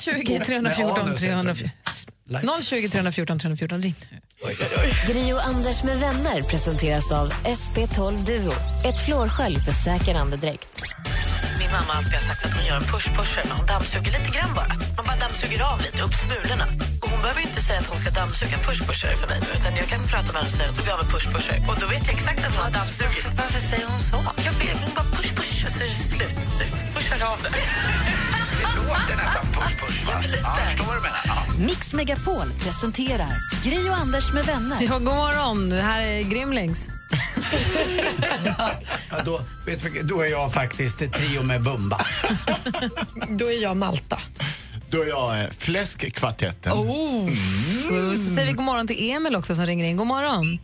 020 0.00 0.32
Med 0.32 0.44
314 0.46 1.08
anus, 1.08 1.20
314. 1.20 1.70
Life. 2.28 2.62
020 2.62 2.88
314 2.88 3.38
314. 3.38 3.82
Ring 3.82 3.94
nu. 4.10 5.12
Gri 5.12 5.32
och 5.32 5.44
Anders 5.46 5.82
med 5.82 5.98
vänner 5.98 6.42
presenteras 6.42 7.12
av 7.12 7.32
SP12 7.32 8.24
Duo. 8.26 8.52
Ett 8.84 9.04
flårskölj 9.06 9.58
för 9.64 9.72
säker 9.72 10.14
andedräkt. 10.14 10.68
Min 11.58 11.70
mamma 11.70 11.92
har 11.92 11.96
alltid 11.96 12.20
sagt 12.28 12.44
att 12.46 12.54
hon 12.56 12.64
gör 12.68 12.76
en 12.76 12.88
push-pusher 12.94 13.44
när 13.48 13.56
hon 13.58 13.66
dammsuger 13.66 14.12
lite 14.18 14.30
grann 14.36 14.52
bara. 14.58 14.72
Man 14.96 15.04
bara 15.08 15.18
dammsuger 15.24 15.60
av 15.72 15.78
lite, 15.86 15.98
upp 16.06 16.14
smulorna. 16.24 16.66
Och 17.02 17.08
hon 17.12 17.20
behöver 17.24 17.42
inte 17.48 17.60
säga 17.66 17.78
att 17.82 17.88
hon 17.92 17.98
ska 18.02 18.10
dammsuga 18.20 18.54
en 18.58 18.64
push-pusher 18.68 19.14
för 19.20 19.28
mig 19.32 19.38
nu, 19.44 19.48
utan 19.58 19.72
jag 19.80 19.86
kan 19.92 20.00
prata 20.14 20.28
med 20.32 20.38
henne 20.40 20.48
och 20.50 20.56
säga 20.58 20.68
att 20.70 20.76
hon 20.76 20.78
tog 20.80 20.88
av 20.94 21.00
en 21.04 21.10
push-pusher. 21.14 21.56
Och 21.68 21.76
då 21.80 21.86
vet 21.94 22.04
jag 22.08 22.14
exakt 22.18 22.40
att 22.46 22.52
hon 22.56 22.62
har 22.68 22.74
dammsugit. 22.80 23.24
Varför 23.40 23.60
säger 23.70 23.86
hon 23.92 24.00
så? 24.10 24.18
Jag 24.48 24.54
vet, 24.62 24.76
hon 24.84 24.92
bara 24.98 25.08
push-push 25.18 25.58
och 25.66 25.72
så 25.76 25.80
är 25.86 25.90
det 25.92 26.00
slut. 26.14 26.39
Pushar 27.20 27.32
av 27.32 27.42
det. 27.42 27.48
Det 27.48 28.88
låter 28.88 29.16
nästan 29.16 29.46
push-push, 29.46 30.06
va? 30.06 30.12
Ja, 30.42 30.58
jag 30.58 30.68
förstår 30.68 30.86
vad 30.86 30.96
du 30.96 31.00
menar. 31.00 31.20
Ja. 31.26 31.44
Mix 31.58 31.92
Megapol 31.92 32.52
presenterar 32.60 33.32
Gri 33.64 33.90
och 33.90 33.96
Anders 33.96 34.32
med 34.32 34.44
vänner. 34.44 34.76
Ja, 34.80 34.98
god 34.98 35.14
morgon, 35.14 35.70
det 35.70 35.82
här 35.82 36.00
är 36.00 36.22
Grimlings. 36.22 36.90
Ja, 39.10 39.22
då, 39.24 39.40
vet 39.66 39.82
du, 39.82 40.02
då 40.02 40.20
är 40.20 40.26
jag 40.26 40.52
faktiskt 40.52 41.12
trio 41.12 41.42
med 41.42 41.62
Bumba. 41.62 42.00
Då 43.28 43.46
är 43.46 43.62
jag 43.62 43.76
Malta. 43.76 44.18
Då 44.90 45.02
är 45.02 45.06
jag 45.06 45.40
eh, 45.40 45.50
Fläskkvartetten. 45.50 46.72
Oh. 46.72 47.28
Så 47.88 48.16
säger 48.16 48.46
vi 48.46 48.52
god 48.52 48.64
morgon 48.64 48.86
till 48.86 49.10
Emil 49.10 49.36
också 49.36 49.54
som 49.54 49.66
ringer 49.66 49.84
in. 49.84 49.96
God 49.96 50.06
morgon. 50.06 50.58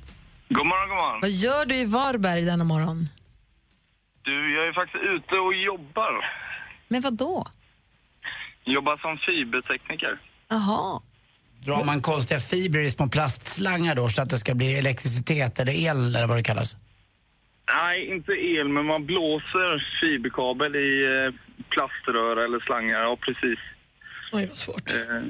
God 0.49 0.67
morgon, 0.67 0.89
god 0.89 0.99
morgon. 0.99 1.21
Vad 1.21 1.31
gör 1.31 1.67
du 1.67 1.77
i 1.77 1.85
Varberg 1.85 2.43
denna 2.43 2.65
morgon? 2.65 3.09
Du, 4.23 4.55
jag 4.55 4.69
är 4.69 4.73
faktiskt 4.73 5.05
ute 5.05 5.35
och 5.35 5.55
jobbar. 5.55 6.46
Men 6.89 7.01
vad 7.01 7.15
då? 7.15 7.47
Jobbar 8.65 8.97
som 8.97 9.19
fibertekniker. 9.19 10.19
Jaha. 10.49 11.01
Drar 11.65 11.85
man 11.85 12.03
konstiga 12.03 12.41
fibrer 12.41 12.83
i 12.83 12.91
små 12.91 13.09
plastslangar 13.09 13.95
då 13.95 14.09
så 14.09 14.23
att 14.23 14.31
det 14.31 14.39
ska 14.39 14.55
bli 14.55 14.79
elektricitet 14.79 15.59
eller 15.61 15.73
el 15.73 16.17
eller 16.17 16.27
vad 16.27 16.37
det 16.37 16.43
kallas? 16.43 16.77
Nej, 17.75 18.15
inte 18.15 18.33
el, 18.33 18.69
men 18.69 18.87
man 18.87 19.07
blåser 19.07 19.99
fiberkabel 20.01 20.77
i 20.77 21.05
eh, 21.05 21.35
plaströr 21.69 22.37
eller 22.37 22.61
slangar. 22.61 23.01
Ja, 23.01 23.17
precis. 23.17 23.59
Oj, 24.33 24.47
vad 24.47 24.57
svårt. 24.57 24.91
Eh, 24.91 25.23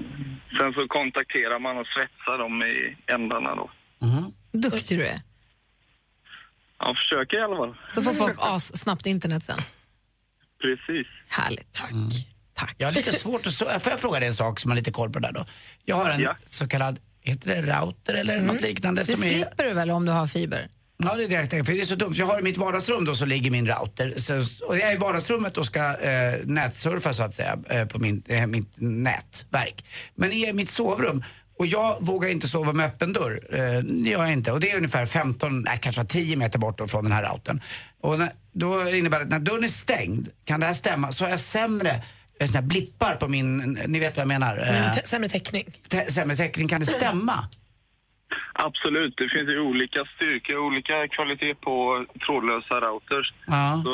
sen 0.59 0.73
så 0.73 0.89
kontakterar 0.89 1.59
man 1.59 1.79
och 1.79 1.87
svetsar 1.87 2.39
dem 2.39 2.63
i 2.63 2.97
ändarna 3.07 3.55
då. 3.55 3.71
Duktig 4.53 4.99
du 4.99 5.07
är. 5.07 5.21
Ja, 6.79 6.95
försöker 6.95 7.37
i 7.37 7.43
alla 7.43 7.57
fall. 7.57 7.77
Så 7.89 8.03
får 8.03 8.13
folk 8.13 8.37
as 8.39 8.77
snabbt 8.77 9.07
internet 9.07 9.43
sen. 9.43 9.59
Precis. 10.67 11.07
Härligt. 11.29 11.73
Tack. 11.73 11.91
Tack. 12.55 12.75
Jag 12.79 12.87
har 12.89 12.93
lite 12.95 13.13
svårt 13.19 13.47
att... 13.47 13.55
Får 13.55 13.69
jag 13.93 14.01
fråga 14.01 14.19
dig 14.21 14.29
en 14.29 14.35
sak 14.35 14.61
som 14.61 14.71
har 14.71 14.77
lite 14.77 14.91
koll 14.93 15.11
på 15.13 15.19
det 15.19 15.29
där 15.29 15.33
då? 15.33 15.45
Jag 15.85 15.97
har 15.97 16.11
en 16.11 16.21
Ja. 16.21 16.37
så 16.47 16.69
kallad, 16.69 16.99
heter 17.21 17.49
det 17.49 17.63
router 17.63 18.15
eller 18.15 18.41
något 18.41 18.61
liknande? 18.61 19.03
Det 19.03 19.13
som 19.17 19.25
är, 19.25 19.29
slipper 19.29 19.65
du 19.65 19.73
väl 19.75 19.91
om 19.91 20.07
du 20.07 20.13
har 20.13 20.27
fiber? 20.27 20.69
Ja, 20.99 21.15
det 21.15 21.25
är 21.25 21.29
det 21.29 21.35
jag 21.35 21.51
tänker. 21.51 21.65
För 21.65 21.73
det 21.73 21.81
är 21.81 21.85
så 21.85 21.95
dumt. 21.95 22.13
Jag 22.17 22.27
har 22.27 22.41
i 22.41 22.43
mitt 22.43 22.57
vardagsrum 22.57 23.05
då 23.05 23.15
så 23.15 23.27
ligger 23.27 23.51
min 23.51 23.67
router. 23.67 24.15
Så, 24.17 24.65
och 24.67 24.77
jag 24.79 24.83
är 24.91 24.93
i 24.93 24.97
vardagsrummet 24.99 25.57
och 25.57 25.67
ska 25.67 25.97
eh, 26.01 26.35
nätsurfa 26.45 27.13
så 27.13 27.23
att 27.23 27.35
säga 27.35 27.59
eh, 27.71 27.87
på 27.87 27.99
min, 27.99 28.23
eh, 28.29 28.47
mitt 28.47 28.73
nätverk. 28.77 29.85
Men 30.15 30.33
i 30.33 30.53
mitt 30.53 30.69
sovrum 30.71 31.25
och 31.59 31.67
jag 31.67 31.97
vågar 32.01 32.29
inte 32.29 32.49
sova 32.49 32.73
med 32.73 32.87
öppen 32.87 33.13
dörr. 33.13 33.41
Eh, 33.53 33.79
det 33.83 34.11
gör 34.11 34.23
jag 34.23 34.33
inte. 34.33 34.53
Och 34.53 34.61
det 34.61 34.71
är 34.71 34.77
ungefär 34.77 35.07
15, 35.07 35.61
nej, 35.61 35.79
kanske 35.83 36.05
10 36.05 36.37
meter 36.37 36.59
bort 36.59 36.91
från 36.91 37.05
den 37.05 37.13
här 37.13 37.23
routern. 37.33 37.61
Och 38.03 38.19
när, 38.19 38.33
då 38.53 38.89
innebär 38.91 39.19
det 39.19 39.25
att 39.25 39.31
när 39.31 39.39
dörren 39.39 39.65
är 39.65 39.69
stängd, 39.69 40.29
kan 40.45 40.61
det 40.61 40.67
här 40.67 40.75
stämma, 40.75 41.13
så 41.13 41.25
har 41.25 41.31
jag 41.31 41.41
sämre 41.41 42.03
eh, 42.41 42.47
såna 42.49 42.63
blippar 42.63 43.15
på 43.17 43.29
min, 43.29 43.57
ni 43.87 43.99
vet 43.99 44.17
vad 44.17 44.21
jag 44.23 44.29
menar? 44.29 44.59
Eh, 44.59 44.81
Mm, 44.83 44.95
te- 44.95 45.07
sämre 45.07 45.29
täckning. 45.29 45.65
te- 45.89 46.13
sämre 46.13 46.37
täckning, 46.37 46.69
kan 46.69 46.81
det 46.81 46.87
stämma? 46.87 47.49
Absolut, 48.53 49.17
det 49.17 49.29
finns 49.29 49.49
ju 49.49 49.61
olika 49.61 50.05
styrkor, 50.05 50.57
olika 50.59 51.09
kvalitet 51.09 51.55
på 51.55 52.05
trådlösa 52.27 52.81
routers. 52.81 53.33
Ja. 53.47 53.81
Så 53.85 53.91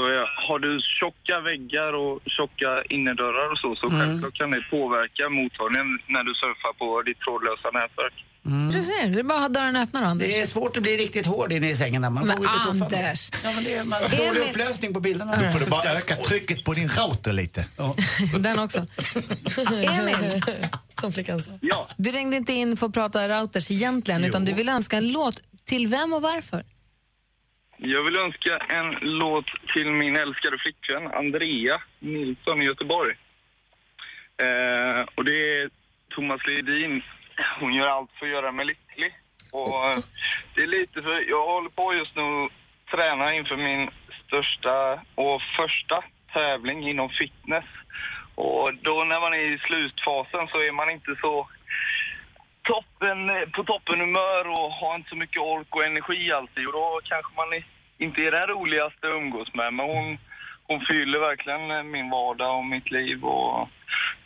har 0.48 0.58
du 0.58 0.80
tjocka 0.80 1.40
väggar 1.40 1.92
och 1.92 2.20
tjocka 2.26 2.82
innerdörrar 2.88 3.50
och 3.52 3.58
så, 3.58 3.76
så 3.76 3.86
Mm. 3.86 4.00
självklart 4.00 4.34
kan 4.34 4.50
det 4.50 4.62
påverka 4.70 5.28
mottagningen 5.28 5.98
när 6.06 6.24
du 6.24 6.34
surfar 6.34 6.72
på 6.72 7.02
ditt 7.02 7.20
trådlösa 7.20 7.70
nätverk. 7.70 8.24
Du 8.44 8.82
ser, 8.82 9.08
det 9.10 9.18
är 9.18 9.22
bara 9.22 9.34
att 9.38 9.42
ha 9.42 9.48
dörren 9.48 9.76
öppna 9.76 10.00
då, 10.00 10.06
Anders. 10.06 10.28
Det 10.28 10.40
är 10.40 10.46
svårt 10.46 10.76
att 10.76 10.82
bli 10.82 10.96
riktigt 10.96 11.26
hård 11.26 11.52
inne 11.52 11.70
i 11.70 11.76
sängen 11.76 12.02
när 12.02 12.10
man 12.10 12.26
Men 12.26 12.36
får. 12.36 12.46
Anders. 12.70 13.30
Ja, 13.44 13.50
men 13.54 13.64
det 13.64 13.74
är 13.74 13.84
man 13.84 13.92
har 14.02 14.16
dålig 14.26 14.40
Emil- 14.40 14.50
upplösning 14.50 14.94
på 14.94 15.00
bilderna. 15.00 15.36
Du 15.36 15.52
får 15.52 15.60
du 15.60 15.66
bara 15.66 15.90
öka 15.92 16.16
trycket 16.16 16.64
på 16.64 16.72
din 16.74 16.88
router 16.88 17.32
lite. 17.32 17.66
Den 18.38 18.58
också. 18.58 18.86
Emil, 19.72 20.42
Som 21.00 21.12
flickan 21.12 21.40
sa. 21.40 21.52
Ja. 21.60 21.88
du 21.96 22.10
ringde 22.12 22.36
inte 22.36 22.52
in 22.52 22.76
för 22.76 22.86
att 22.86 22.92
prata 22.94 23.28
routers 23.28 23.70
egentligen, 23.70 24.24
utan 24.24 24.44
du 24.44 24.52
vill 24.52 24.68
önska 24.68 24.96
en 24.96 25.12
låt. 25.12 25.40
Till 25.64 25.86
vem 25.86 26.12
och 26.12 26.22
varför? 26.22 26.64
Jag 27.76 28.02
vill 28.04 28.16
önska 28.16 28.58
en 28.58 28.90
låt 29.18 29.46
till 29.74 29.90
min 29.90 30.16
älskade 30.16 30.56
flickvän 30.58 31.06
Andrea 31.12 31.80
Nilsson 32.00 32.62
i 32.62 32.64
Göteborg. 32.64 33.14
Eh, 34.44 35.00
och 35.16 35.24
det 35.24 35.32
är 35.32 35.70
Thomas 36.14 36.40
Ledin. 36.46 37.02
Hon 37.60 37.74
gör 37.74 37.86
allt 37.86 38.10
för 38.18 38.26
att 38.26 38.32
göra 38.32 38.52
mig 38.52 38.66
lycklig. 38.66 39.12
Och 39.52 39.90
eh, 39.90 39.98
det 40.54 40.62
är 40.62 40.66
lite 40.66 41.02
för... 41.02 41.30
Jag 41.30 41.46
håller 41.46 41.70
på 41.70 41.94
just 41.94 42.16
nu 42.16 42.22
att 42.22 42.50
träna 42.90 43.34
inför 43.34 43.56
min 43.56 43.90
största 44.26 45.00
och 45.14 45.42
första 45.58 46.04
tävling 46.32 46.88
inom 46.88 47.08
fitness. 47.08 47.64
Och 48.34 48.74
då 48.74 49.04
när 49.04 49.20
man 49.20 49.34
är 49.34 49.54
i 49.54 49.58
slutfasen 49.58 50.48
så 50.48 50.58
är 50.58 50.72
man 50.72 50.90
inte 50.90 51.16
så 51.20 51.48
toppen, 52.62 53.18
på 53.52 53.64
toppen 53.64 54.00
humör 54.00 54.48
och 54.48 54.72
har 54.72 54.94
inte 54.94 55.10
så 55.10 55.16
mycket 55.16 55.42
ork 55.42 55.76
och 55.76 55.84
energi 55.84 56.32
alltid. 56.32 56.66
Och 56.66 56.72
då 56.72 57.00
kanske 57.04 57.32
man 57.36 57.62
inte 57.98 58.20
är 58.26 58.30
den 58.30 58.46
roligaste 58.46 59.06
att 59.06 59.14
umgås 59.14 59.54
med. 59.54 59.74
Men 59.74 59.86
hon, 59.86 60.18
hon 60.66 60.80
fyller 60.80 61.18
verkligen 61.18 61.70
eh, 61.70 61.82
min 61.82 62.10
vardag 62.10 62.56
och 62.56 62.64
mitt 62.64 62.90
liv. 62.90 63.24
Och 63.24 63.68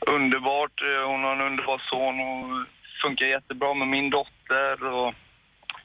underbart. 0.07 0.83
Eh, 0.83 1.09
hon 1.09 1.25
har 1.25 1.33
en 1.33 1.41
underbar 1.41 1.83
son 1.91 2.21
och 2.21 2.67
funkar 3.03 3.27
jättebra 3.27 3.75
med 3.75 3.89
min 3.89 4.11
dotter. 4.11 4.85
Och 4.85 5.15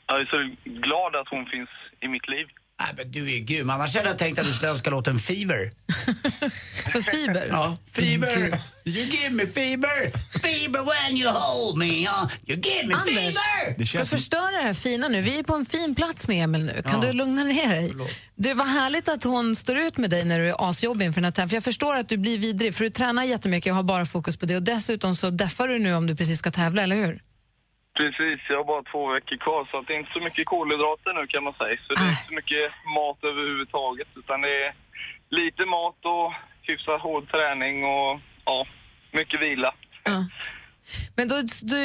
jag 0.08 0.20
är 0.20 0.26
så 0.26 0.56
glad 0.64 1.16
att 1.16 1.28
hon 1.28 1.46
finns 1.46 1.70
i 2.00 2.08
mitt 2.08 2.28
liv. 2.28 2.48
Nej, 2.86 2.94
men 2.98 3.12
du 3.12 3.26
är 3.26 3.32
ju 3.34 3.40
grym. 3.40 3.70
Annars 3.70 3.96
hade 3.96 4.10
jag 4.10 4.18
tänkt 4.18 4.40
att 4.40 4.46
du 4.46 4.54
skulle 4.54 4.72
önska 4.72 4.90
låten 4.90 5.20
Fever. 5.20 5.72
För 6.92 7.02
fiber? 7.02 7.48
Ja, 7.52 7.78
Fever. 7.92 8.60
You 8.86 9.06
give 9.06 9.30
me 9.30 9.46
fever. 9.48 10.12
Fever 10.42 10.80
when 10.86 11.18
you 11.18 11.30
hold 11.32 11.78
me. 11.78 11.86
Uh. 12.08 12.28
You 12.48 12.60
give 12.60 12.88
me 12.88 12.94
Anders, 12.94 13.16
fever. 13.16 13.70
Det 13.70 13.76
du 13.78 13.86
känns 13.86 14.10
som, 14.10 14.18
det 14.30 14.64
här 14.64 14.74
fina 14.74 15.08
nu. 15.08 15.22
Vi 15.22 15.40
är 15.40 15.44
på 15.44 15.56
en 15.56 15.66
fin 15.66 15.96
plats 15.96 16.28
med 16.28 16.44
Emil 16.44 16.66
nu. 16.66 16.82
Kan 16.82 17.02
Ja. 17.02 17.08
du 17.08 17.14
lugna 17.14 17.44
ner 17.44 17.70
dig? 17.70 17.94
Du, 18.36 18.54
var 18.54 18.66
härligt 18.66 19.10
att 19.10 19.24
hon 19.24 19.56
står 19.56 19.78
ut 19.78 19.98
med 19.98 20.10
dig 20.10 20.24
när 20.26 20.40
du 20.40 20.50
är 20.50 20.70
asjobbig 20.70 21.06
inför 21.06 21.22
den 21.22 21.26
här 21.26 21.32
tävlingen. 21.32 21.50
För 21.50 21.56
Jag 21.56 21.64
förstår 21.64 21.96
att 21.96 22.10
du 22.10 22.18
blir 22.18 22.38
vidrig, 22.38 22.76
för 22.76 22.84
du 22.84 22.90
tränar 22.90 23.24
jättemycket 23.24 23.72
och 23.72 23.76
har 23.76 23.84
bara 23.84 24.06
fokus 24.06 24.38
på 24.38 24.46
det. 24.46 24.56
Och 24.56 24.64
dessutom 24.64 25.16
så 25.16 25.30
deffar 25.30 25.68
du 25.68 25.80
nu 25.80 25.94
om 25.94 26.08
du 26.08 26.16
precis 26.16 26.40
ska 26.40 26.52
tävla, 26.52 26.84
eller 26.84 26.96
hur? 26.96 27.22
Precis, 28.02 28.40
jag 28.50 28.58
har 28.58 28.64
bara 28.74 28.84
två 28.92 29.14
veckor 29.14 29.38
kvar 29.38 29.68
så 29.72 29.78
att 29.78 29.88
det 29.88 29.94
är 29.94 30.00
inte 30.00 30.16
så 30.18 30.24
mycket 30.28 30.46
kolhydrater 30.46 31.12
nu 31.14 31.28
kan 31.28 31.44
man 31.44 31.54
säga. 31.54 31.78
Så 31.86 31.94
det 31.94 32.02
är 32.02 32.10
inte 32.10 32.30
så 32.32 32.34
mycket 32.34 32.66
mat 32.98 33.20
överhuvudtaget 33.32 34.08
utan 34.22 34.42
det 34.42 34.54
är 34.66 34.74
lite 35.30 35.66
mat 35.66 36.00
och 36.14 36.28
hyfsat 36.68 37.02
hård 37.02 37.32
träning 37.32 37.76
och 37.84 38.20
ja, 38.46 38.68
mycket 39.12 39.42
vila. 39.44 39.74
Men 41.16 41.28
då, 41.28 41.36
då 41.72 41.78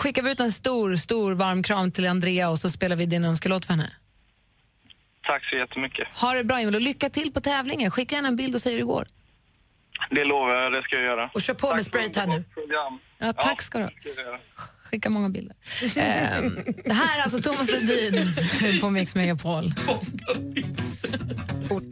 skickar 0.00 0.22
vi 0.22 0.30
ut 0.30 0.40
en 0.40 0.52
stor, 0.52 0.96
stor 0.96 1.32
varm 1.34 1.62
kram 1.62 1.90
till 1.92 2.06
Andrea 2.06 2.50
och 2.50 2.58
så 2.58 2.70
spelar 2.70 2.96
vi 2.96 3.06
din 3.06 3.24
önskelåt 3.24 3.66
för 3.66 3.72
henne. 3.72 3.90
Tack 5.22 5.44
så 5.50 5.56
jättemycket. 5.56 6.08
Ha 6.20 6.34
det 6.34 6.44
bra 6.44 6.58
Emil 6.60 6.74
och 6.74 6.80
lycka 6.80 7.08
till 7.10 7.32
på 7.32 7.40
tävlingen. 7.40 7.90
Skicka 7.90 8.14
gärna 8.14 8.28
en 8.28 8.36
bild 8.36 8.54
och 8.54 8.60
säg 8.60 8.72
hur 8.72 8.78
det 8.78 8.86
går. 8.86 9.06
Det 10.10 10.24
lovar 10.24 10.54
jag, 10.54 10.72
det 10.72 10.82
ska 10.82 10.96
jag 10.96 11.04
göra. 11.04 11.30
Och 11.34 11.42
kör 11.42 11.54
på 11.54 11.74
med 11.74 11.84
spraytan 11.84 12.28
nu. 12.28 12.44
Program. 12.54 12.98
Ja, 13.18 13.32
tack 13.32 13.62
ska 13.62 13.78
du 13.78 13.84
ha. 13.84 13.90
Skicka 14.90 15.10
många 15.10 15.28
bilder. 15.28 15.56
Ehm, 15.98 16.56
det 16.84 16.92
här 16.92 17.18
är 17.18 17.22
alltså 17.22 17.42
Thomas 17.42 17.70
Ledin 17.72 18.80
på 18.80 18.90
Mix 18.90 19.14
Megapol. 19.14 19.72
Och 21.70 21.82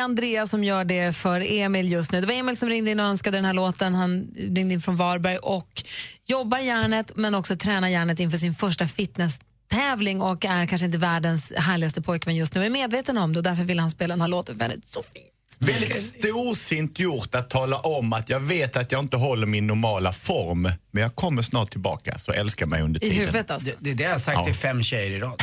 är 0.00 0.04
Andreas 0.04 0.50
som 0.50 0.64
gör 0.64 0.84
det 0.84 1.12
för 1.16 1.52
Emil 1.52 1.92
just 1.92 2.12
nu. 2.12 2.20
Det 2.20 2.26
var 2.26 2.34
Emil 2.34 2.56
som 2.56 2.68
ringde 2.68 2.90
in 2.90 3.00
och 3.00 3.06
önskade 3.06 3.36
den 3.38 3.44
här 3.44 3.54
låten. 3.54 3.94
Han 3.94 4.28
ringde 4.36 4.60
in 4.74 4.80
från 4.80 4.96
Varberg 4.96 5.36
och 5.38 5.82
jobbar 6.26 6.58
hjärnet 6.58 7.12
men 7.16 7.34
också 7.34 7.56
tränar 7.56 7.88
hjärnet 7.88 8.20
inför 8.20 8.38
sin 8.38 8.54
första 8.54 8.86
fitness-tävling 8.86 10.20
och 10.22 10.44
är 10.44 10.66
kanske 10.66 10.86
inte 10.86 10.98
världens 10.98 11.52
härligaste 11.56 12.02
pojkvän 12.02 12.36
just 12.36 12.54
nu. 12.54 12.64
Är 12.66 12.70
medveten 12.70 13.18
om 13.18 13.32
det 13.32 13.38
och 13.38 13.42
därför 13.42 13.62
vill 13.64 13.78
han 13.78 13.90
spela 13.90 14.12
den 14.14 14.20
här 14.20 14.28
låten 14.28 14.58
för 14.58 14.72
så 14.86 15.02
fin. 15.02 15.22
väldigt 15.58 16.02
storsint 16.02 16.98
gjort 16.98 17.34
att 17.34 17.50
tala 17.50 17.78
om 17.78 18.12
att 18.12 18.28
jag 18.28 18.40
vet 18.40 18.76
att 18.76 18.92
jag 18.92 19.00
inte 19.04 19.16
håller 19.16 19.46
min 19.46 19.66
normala 19.66 20.12
form, 20.12 20.62
men 20.90 21.02
jag 21.02 21.14
kommer 21.14 21.42
snart 21.42 21.70
tillbaka, 21.70 22.18
så 22.18 22.32
älska 22.32 22.66
mig 22.66 22.82
under 22.82 23.00
I 23.04 23.08
tiden. 23.10 23.18
huvudet 23.18 23.50
alltså. 23.50 23.70
Det, 23.70 23.76
det 23.80 23.90
är 23.90 23.94
det 23.94 24.02
jag 24.04 24.10
har 24.10 24.18
sagt 24.18 24.38
Ja. 24.38 24.44
till 24.44 24.54
fem 24.54 24.82
tjejer 24.82 25.10
i 25.10 25.18
rad. 25.20 25.42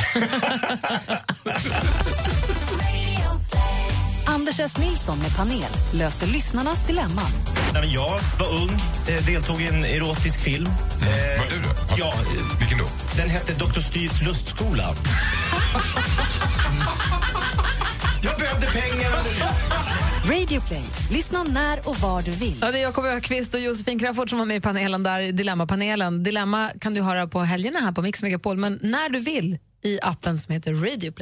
Anders 4.28 4.60
S. 4.60 4.78
Nilsson 4.78 5.18
med 5.18 5.36
panel 5.36 5.70
löser 5.94 6.26
lyssnarnas 6.26 6.86
dilemman. 6.86 7.24
Nej, 7.72 7.82
men 7.82 7.92
jag 7.92 8.20
var 8.38 8.46
ung, 8.62 8.70
eh, 9.08 9.26
deltog 9.26 9.60
i 9.62 9.66
en 9.68 9.84
erotisk 9.84 10.40
film. 10.40 10.66
Eh, 10.66 10.72
Var 11.40 11.50
du 11.50 11.56
det? 11.62 11.68
Ja. 11.98 12.12
Vilken 12.60 12.78
då? 12.78 12.84
Den 13.16 13.30
hette 13.30 13.52
Dr. 13.52 13.80
Styrs 13.80 14.22
lustskola. 14.22 14.84
jag 18.22 18.38
behövde 18.38 18.66
pengar. 18.66 19.12
Radio 20.30 20.60
Play. 20.60 20.84
Lyssna 21.10 21.42
när 21.42 21.88
och 21.88 21.96
var 21.96 22.22
du 22.22 22.30
vill. 22.30 22.58
Ja, 22.60 22.70
det 22.72 22.78
är 22.78 22.82
Jakob 22.82 23.04
Ökvist 23.04 23.54
och 23.54 23.60
Josefin 23.60 23.98
Crafoord 23.98 24.30
som 24.30 24.38
var 24.38 24.46
med 24.46 24.56
i 24.56 24.60
panelen 24.60 25.02
där, 25.02 25.32
Dilemmapanelen. 25.32 26.22
Dilemma 26.22 26.70
kan 26.80 26.94
du 26.94 27.02
höra 27.02 27.26
på 27.26 27.40
helgerna 27.42 27.78
här 27.78 27.92
på 27.92 28.02
Mix 28.02 28.22
Megapol, 28.22 28.56
men 28.56 28.78
när 28.82 29.08
du 29.08 29.20
vill 29.20 29.58
i 29.84 29.98
appen 30.02 30.38
som 30.38 30.54
heter 30.54 30.74
Radio 30.74 31.12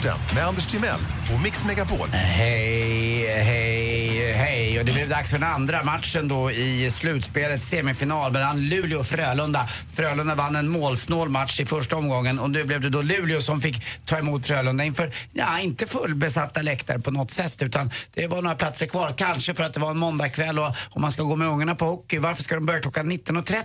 Sporten 0.00 0.34
med 0.34 0.46
Anders 0.46 0.66
Timell 0.66 1.00
och 1.34 1.40
Mix 1.40 1.64
Megapol. 1.64 2.08
Hej, 2.08 3.26
hej, 3.42 4.32
hej. 4.32 4.78
Och 4.78 4.84
det 4.84 4.92
blev 4.92 5.08
dags 5.08 5.30
för 5.30 5.38
den 5.38 5.48
andra 5.48 5.84
matchen 5.84 6.28
då 6.28 6.50
i 6.50 6.90
slutspelet, 6.90 7.62
semifinal 7.62 8.32
mellan 8.32 8.68
Luleå 8.68 9.00
och 9.00 9.06
Frölunda. 9.06 9.68
Frölunda 9.94 10.34
vann 10.34 10.56
en 10.56 10.68
målsnål 10.68 11.28
match 11.28 11.60
i 11.60 11.66
första 11.66 11.96
omgången 11.96 12.38
och 12.38 12.50
nu 12.50 12.64
blev 12.64 12.80
det 12.80 12.88
då 12.88 13.02
Luleå 13.02 13.40
som 13.40 13.60
fick 13.60 13.82
ta 14.06 14.18
emot 14.18 14.46
Frölunda 14.46 14.84
inför, 14.84 15.12
ja, 15.32 15.60
inte 15.60 15.86
fullbesatta 15.86 16.62
läktare 16.62 16.98
på 16.98 17.10
något 17.10 17.30
sätt 17.30 17.62
utan 17.62 17.90
det 18.14 18.26
var 18.26 18.42
några 18.42 18.56
platser 18.56 18.86
kvar. 18.86 19.14
Kanske 19.16 19.54
för 19.54 19.64
att 19.64 19.74
det 19.74 19.80
var 19.80 19.90
en 19.90 19.98
måndagkväll 19.98 20.58
och 20.58 20.74
om 20.90 21.02
man 21.02 21.12
ska 21.12 21.22
gå 21.22 21.36
med 21.36 21.48
ungarna 21.48 21.74
på 21.74 21.84
hockey, 21.84 22.18
varför 22.18 22.42
ska 22.42 22.54
de 22.54 22.66
börja 22.66 22.80
klockan 22.80 23.12
19.30? 23.12 23.64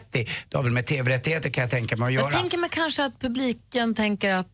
Det 0.50 0.58
har 0.58 0.64
väl 0.64 0.74
med 0.74 0.86
tv-rättigheter 0.86 1.50
kan 1.50 1.62
jag 1.62 1.72
tänka 1.72 1.98
mig 1.98 2.06
att 2.08 2.14
göra. 2.14 2.24
Jag 2.24 2.42
tänker 2.42 2.58
mig 2.58 2.70
kanske 2.74 3.04
att 3.06 3.20
publiken 3.20 3.96
tänker 3.96 4.32
att 4.32 4.48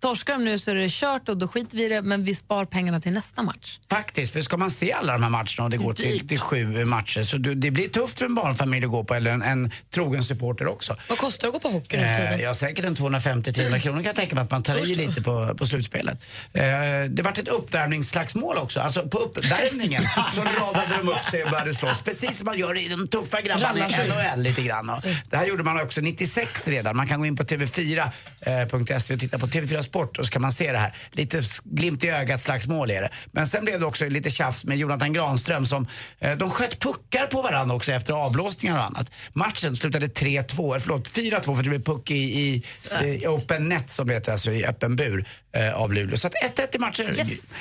torskar 0.00 0.32
de 0.32 0.44
nu 0.44 0.58
så 0.58 0.70
är 0.70 0.74
det 0.74 0.90
kört 0.90 1.28
och 1.28 1.36
då 1.36 1.48
skiter 1.48 1.76
vi 1.76 1.84
i 1.84 1.88
det, 1.88 2.02
men 2.02 2.24
vi 2.24 2.34
spar 2.34 2.64
pengarna 2.64 3.00
till 3.00 3.12
nästa 3.12 3.42
match. 3.42 3.78
Faktiskt, 3.90 4.32
för 4.32 4.40
ska 4.40 4.56
man 4.56 4.70
se 4.70 4.92
alla 4.92 5.12
de 5.12 5.22
här 5.22 5.30
matcherna 5.30 5.64
och 5.64 5.70
det 5.70 5.76
går 5.76 5.92
till, 5.94 6.28
till 6.28 6.38
sju 6.38 6.84
matcher 6.84 7.22
så 7.22 7.36
du, 7.36 7.54
det 7.54 7.70
blir 7.70 7.88
tufft 7.88 8.18
för 8.18 8.26
en 8.26 8.34
barnfamilj 8.34 8.84
att 8.84 8.90
gå 8.90 9.04
på 9.04 9.14
eller 9.14 9.30
en, 9.30 9.42
en 9.42 9.70
trogen 9.94 10.24
supporter 10.24 10.66
också. 10.66 10.96
Vad 11.08 11.18
kostar 11.18 11.42
det 11.42 11.56
att 11.56 11.62
gå 11.62 11.68
på 11.68 11.74
hockey 11.74 11.96
nu 11.96 12.02
Eh, 12.02 12.16
tiden? 12.16 12.40
ja, 12.40 12.54
säkert 12.54 12.84
en 12.84 12.96
250-300 12.96 13.78
kronor 13.78 13.96
kan 13.96 14.04
jag 14.04 14.16
tänka 14.16 14.34
mig 14.34 14.44
att 14.44 14.50
man 14.50 14.62
tar 14.62 14.90
i 14.90 14.94
lite 14.94 15.22
på, 15.22 15.54
på 15.54 15.66
slutspelet. 15.66 16.24
Eh, 16.52 16.62
det 17.08 17.22
vart 17.22 17.38
ett 17.38 17.48
uppvärmningsslagsmål 17.48 18.56
också. 18.56 18.80
Alltså 18.80 19.08
på 19.08 19.18
uppvärmningen 19.18 20.02
så 20.34 20.40
radade 20.40 20.96
de 21.02 21.08
upp 21.08 21.24
sig 21.30 21.44
och 21.44 21.50
började 21.50 21.74
slåss. 21.74 22.02
Precis 22.02 22.38
som 22.38 22.44
man 22.44 22.58
gör 22.58 22.78
i 22.78 22.88
de 22.88 23.08
tuffa 23.08 23.40
grabbarna 23.40 23.88
i. 23.88 24.08
NHL 24.08 24.42
lite 24.42 24.62
grann. 24.62 24.90
Och 24.90 25.02
det 25.30 25.36
här 25.36 25.46
gjorde 25.46 25.62
man 25.62 25.80
också 25.80 26.00
96 26.00 26.68
redan. 26.68 26.96
Man 26.96 27.06
kan 27.06 27.20
gå 27.20 27.26
in 27.26 27.36
på 27.36 27.42
tv4.se 27.42 29.14
och 29.14 29.20
titta 29.20 29.38
på 29.38 29.46
TV4 29.46 29.82
sport 29.90 30.18
och 30.18 30.26
så 30.26 30.32
kan 30.32 30.42
man 30.42 30.52
se 30.52 30.72
det 30.72 30.78
här. 30.78 30.94
Lite 31.12 31.40
glimt 31.64 32.04
i 32.04 32.08
ögat 32.08 32.40
slagsmål 32.40 32.90
är 32.90 33.00
det. 33.02 33.10
Men 33.32 33.46
sen 33.46 33.64
blev 33.64 33.80
det 33.80 33.86
också 33.86 34.08
lite 34.08 34.30
tjafs 34.30 34.64
med 34.64 34.78
Jonathan 34.78 35.12
Granström 35.12 35.66
som, 35.66 35.86
eh, 36.18 36.32
de 36.36 36.50
sköt 36.50 36.78
puckar 36.80 37.26
på 37.26 37.42
varandra 37.42 37.74
också 37.74 37.92
efter 37.92 38.12
avblåsningar 38.12 38.78
och 38.78 38.84
annat. 38.84 39.12
Matchen 39.32 39.76
slutade 39.76 40.06
3-2, 40.06 40.74
eh, 40.74 40.80
förlåt 40.80 41.08
4-2 41.08 41.56
för 41.56 41.62
det 41.62 41.68
blev 41.68 41.82
puck 41.82 42.10
i, 42.10 42.14
i, 42.14 42.62
i 43.04 43.26
open 43.26 43.68
net 43.68 43.90
som 43.90 44.06
det 44.06 44.14
heter, 44.14 44.32
alltså 44.32 44.52
i 44.52 44.66
öppen 44.66 44.96
bur 44.96 45.24
eh, 45.52 45.74
av 45.74 45.92
Luleå. 45.92 46.16
Så 46.16 46.26
att 46.26 46.34
1-1 46.56 46.76
i 46.76 46.78
matcher. 46.78 47.12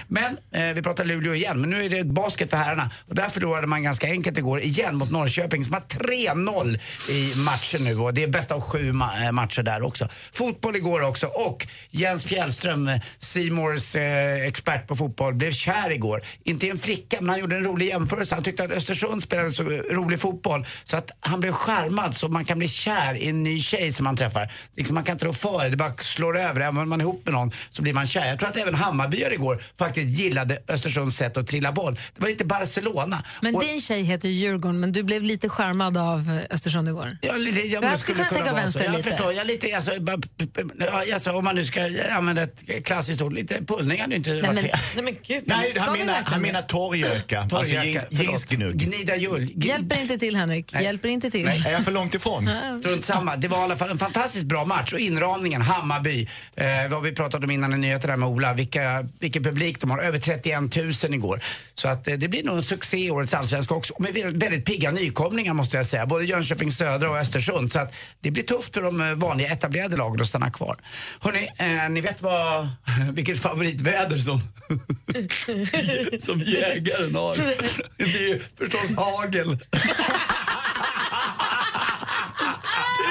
Men 0.07 0.37
eh, 0.51 0.73
vi 0.75 0.81
pratar 0.81 1.03
Luleå 1.05 1.33
igen, 1.33 1.61
men 1.61 1.69
nu 1.69 1.85
är 1.85 1.89
det 1.89 2.03
basket 2.03 2.49
för 2.49 2.57
herrarna. 2.57 2.89
Och 3.07 3.15
där 3.15 3.29
förlorade 3.29 3.67
man 3.67 3.83
ganska 3.83 4.07
enkelt 4.07 4.37
igår 4.37 4.61
igen 4.61 4.95
mot 4.95 5.11
Norrköping 5.11 5.65
som 5.65 5.73
har 5.73 5.81
3-0 5.81 6.79
i 7.09 7.35
matchen 7.35 7.83
nu 7.83 7.97
och 7.99 8.13
det 8.13 8.23
är 8.23 8.27
bästa 8.27 8.55
av 8.55 8.61
sju 8.61 8.91
ma- 8.91 9.25
eh, 9.25 9.31
matcher 9.31 9.63
där 9.63 9.81
också. 9.85 10.07
Fotboll 10.31 10.75
igår 10.75 11.01
också 11.01 11.27
och 11.27 11.67
Jens 11.89 12.18
Fjällström, 12.23 12.87
eh, 12.87 13.01
Seymours 13.17 13.95
eh, 13.95 14.47
expert 14.47 14.87
på 14.87 14.95
fotboll, 14.95 15.33
blev 15.33 15.51
kär 15.51 15.91
igår. 15.91 16.21
Inte 16.43 16.67
i 16.67 16.69
en 16.69 16.77
flicka, 16.77 17.17
men 17.21 17.29
han 17.29 17.39
gjorde 17.39 17.55
en 17.55 17.63
rolig 17.63 17.87
jämförelse. 17.87 18.35
Han 18.35 18.43
tyckte 18.43 18.63
att 18.63 18.71
Östersund 18.71 19.23
spelade 19.23 19.51
så 19.51 19.63
rolig 19.91 20.19
fotboll 20.19 20.65
så 20.83 20.97
att 20.97 21.11
han 21.19 21.39
blev 21.39 21.51
skärmad 21.51 22.15
så 22.15 22.27
man 22.27 22.45
kan 22.45 22.57
bli 22.59 22.67
kär 22.67 23.13
i 23.13 23.29
en 23.29 23.43
ny 23.43 23.61
tjej 23.61 23.91
som 23.91 24.03
man 24.03 24.15
träffar. 24.17 24.51
Liksom 24.77 24.95
man 24.95 25.03
kan 25.03 25.13
inte 25.13 25.25
rå 25.25 25.33
för 25.33 25.63
det, 25.63 25.69
det 25.69 25.77
bara 25.77 25.93
slår 25.97 26.37
över. 26.37 26.61
Även 26.61 26.77
om 26.77 26.89
man 26.89 27.01
är 27.01 27.03
ihop 27.05 27.21
med 27.25 27.33
någon 27.33 27.51
så 27.69 27.81
blir 27.81 27.93
man 27.93 28.07
kär. 28.07 28.27
Jag 28.27 28.39
tror 28.39 28.49
att 28.49 28.57
även 28.57 28.75
Hammarbyare 28.75 29.33
igår 29.33 29.63
faktiskt 29.77 30.19
gillade 30.19 30.57
Östersunds 30.67 31.15
sätt 31.17 31.37
att 31.37 31.47
trilla 31.47 31.71
boll. 31.71 31.95
Det 32.15 32.21
var 32.21 32.29
lite 32.29 32.45
Barcelona. 32.45 33.23
Men 33.41 33.55
Och- 33.55 33.61
din 33.63 33.81
tjej 33.81 34.03
heter 34.03 34.29
Djurgården, 34.29 34.79
men 34.79 34.91
du 34.91 35.03
blev 35.03 35.23
lite 35.23 35.49
skärmad 35.49 35.97
av 35.97 36.19
eh, 36.19 36.55
Östersund 36.55 36.87
igår. 36.89 37.17
Ja, 37.21 37.33
lite, 37.33 37.59
ja, 37.59 37.79
jag 37.81 37.91
det 37.91 37.97
skulle 37.97 38.25
kunna 38.25 38.53
vara 38.53 38.67
så. 38.67 38.79
Jag 38.83 38.91
lite. 38.91 39.09
förstår, 39.09 39.33
jag 39.33 39.47
lite, 39.47 39.75
alltså, 39.75 39.91
bara, 40.01 40.17
alltså, 41.13 41.31
om 41.31 41.43
man 41.43 41.55
nu 41.55 41.63
ska 41.63 41.79
använda 42.11 42.41
ett 42.43 42.85
klassiskt 42.85 43.21
ord, 43.21 43.33
lite 43.33 43.65
pullning 43.65 44.01
hade 44.01 44.13
ju 44.13 44.17
inte 44.17 44.33
varit 44.33 44.43
men- 44.45 44.57
fel. 44.57 44.71
Nej 44.95 45.03
men 45.03 45.15
gud. 45.27 45.43
Nej, 45.45 45.71
Ska 45.71 45.81
han 45.81 45.93
vi 45.93 45.99
menar, 45.99 46.13
verkligen 46.13 46.33
han 46.33 46.41
menar 46.41 46.61
torrjöka. 46.61 47.47
Alltså 47.51 47.73
jeansgnugg. 48.09 48.75
Gnida. 48.77 49.15
Gn- 49.15 49.65
Hjälper 49.65 50.01
inte 50.01 50.17
till 50.17 50.35
Henrik, 50.35 50.73
hjälper 50.73 51.09
inte 51.09 51.31
till. 51.31 51.45
Nej, 51.45 51.63
är 51.67 51.71
jag 51.71 51.83
för 51.85 51.91
långt 51.91 52.13
ifrån? 52.15 52.49
Strunt 52.79 53.05
samma. 53.05 53.35
Det 53.35 53.47
var 53.47 53.57
i 53.57 53.61
alla 53.61 53.75
fall 53.77 53.89
en 53.89 53.97
fantastiskt 53.97 54.45
bra 54.45 54.65
match 54.65 54.93
och 54.93 54.99
inramningen, 54.99 55.61
Hammarby, 55.61 56.27
eh, 56.55 56.65
vad 56.89 57.03
vi 57.03 57.11
pratade 57.11 57.45
om 57.45 57.51
innan 57.51 57.73
i 57.73 57.77
nyheterna 57.77 58.17
med 58.17 58.29
Ola, 58.29 58.53
vilka, 58.53 59.07
vilken 59.19 59.43
publik 59.43 59.79
de 59.81 59.91
har, 59.91 59.99
över 59.99 60.19
31 60.19 61.03
000 61.03 61.13
igår. 61.13 61.41
Så 61.75 61.87
att 61.87 62.07
eh, 62.07 62.13
det 62.13 62.27
blir 62.27 62.43
nog 62.43 62.55
en 62.57 62.63
succé 62.63 62.97
i 62.97 63.11
årets 63.11 63.33
allsvenska 63.33 63.73
också. 63.73 63.93
Och 63.93 64.01
med 64.01 64.13
väldigt, 64.13 64.43
väldigt 64.43 64.65
pigga 64.65 64.91
nykomlingar 64.91 65.53
måste 65.53 65.77
jag 65.77 65.85
säga, 65.85 66.05
både 66.05 66.25
Jönköping 66.25 66.71
Södra 66.71 67.09
och 67.09 67.17
Östersund. 67.17 67.71
Så 67.71 67.79
att 67.79 67.93
det 68.21 68.31
blir 68.31 68.43
tufft 68.43 68.73
för 68.73 68.81
de 68.81 69.01
eh, 69.01 69.13
vanliga 69.13 69.47
etablerade 69.51 69.97
lagen 69.97 70.21
att 70.21 70.27
stanna 70.27 70.51
kvar. 70.51 70.77
Hörrni, 71.19 71.49
eh, 71.57 71.89
ni 72.01 72.07
vet 72.07 72.21
vad, 72.21 72.67
vilket 73.13 73.39
favoritväder 73.39 74.17
som, 74.17 74.39
som 76.25 76.39
jägaren 76.39 77.15
har. 77.15 77.35
Det 77.97 78.03
är 78.03 78.27
ju 78.27 78.39
förstås 78.57 78.91
hagel. 78.97 79.57
Det 79.71 79.77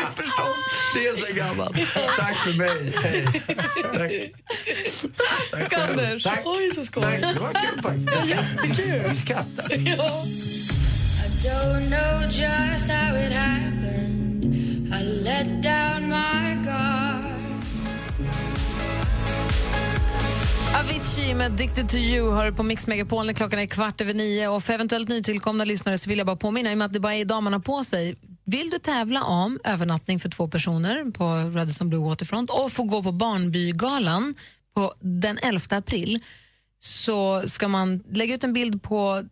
är 0.03 0.11
förstås, 0.17 0.59
det 0.95 1.07
är 1.07 1.15
så 1.15 1.35
gammalt. 1.35 1.77
Tack 2.17 2.37
för 2.37 2.53
mig. 2.53 2.93
Hej. 3.03 3.27
Tack. 3.95 4.13
Tack, 5.51 5.73
själv. 5.73 5.91
Anders. 5.91 6.23
Tack. 6.23 6.43
Oj, 6.45 6.71
så 6.75 6.85
skoj. 6.85 7.03
Tack. 7.03 7.21
Det 7.21 7.41
var 7.41 7.53
kul 7.53 7.83
faktiskt. 7.83 8.29
Jättekul. 8.29 9.11
Vi 9.11 9.17
skrattar. 9.17 9.67
Ja. 9.71 10.25
Don't 11.45 11.89
know 11.89 12.23
just 12.31 12.91
how 12.91 13.17
it 13.17 13.33
happened. 13.33 14.45
I 14.95 15.03
let 15.03 15.63
down 15.63 15.88
Avicii 20.79 21.35
med 21.35 21.47
Addicted 21.47 21.89
to 21.89 21.97
you 21.97 22.33
hör 22.33 22.51
på 22.51 22.63
Mix 22.63 22.87
Megapol 22.87 23.27
när 23.27 23.33
klockan 23.33 23.59
är 23.59 23.67
kvart 23.67 24.01
över 24.01 24.15
nio. 24.15 24.49
Och 24.49 24.65
för 24.65 24.73
eventuellt 24.73 25.09
nytillkomna 25.09 25.65
lyssnare 25.65 25.99
så 25.99 26.11
vill 26.11 26.19
jag 26.19 26.27
bara 26.27 26.37
påminna 26.37 26.73
om 26.73 26.83
att 26.83 26.93
det 26.93 27.01
bara 27.01 27.15
är 27.15 27.21
idag 27.21 27.43
man 27.43 27.53
har 27.53 27.61
på 27.61 27.85
sig. 27.85 28.17
Vill 28.45 28.71
du 28.71 28.79
tävla 28.79 29.25
om 29.25 29.61
övernattning 29.65 30.21
för 30.21 30.29
två 30.29 30.49
personer 30.49 31.11
på 31.11 31.25
Radisson 31.59 31.89
Blue 31.89 32.09
Waterfront 32.09 32.51
och 32.51 32.73
få 32.73 32.83
gå 32.83 33.03
på 33.03 33.13
Barnbygalan 33.13 34.35
på 34.75 34.95
den 35.01 35.39
11 35.43 35.61
april 35.71 36.25
så 36.81 37.43
ska 37.47 37.69
man 37.69 38.05
lägga 38.09 38.35
ut 38.35 38.45
en 38.45 38.53
bild 38.53 38.83
på 38.83 39.25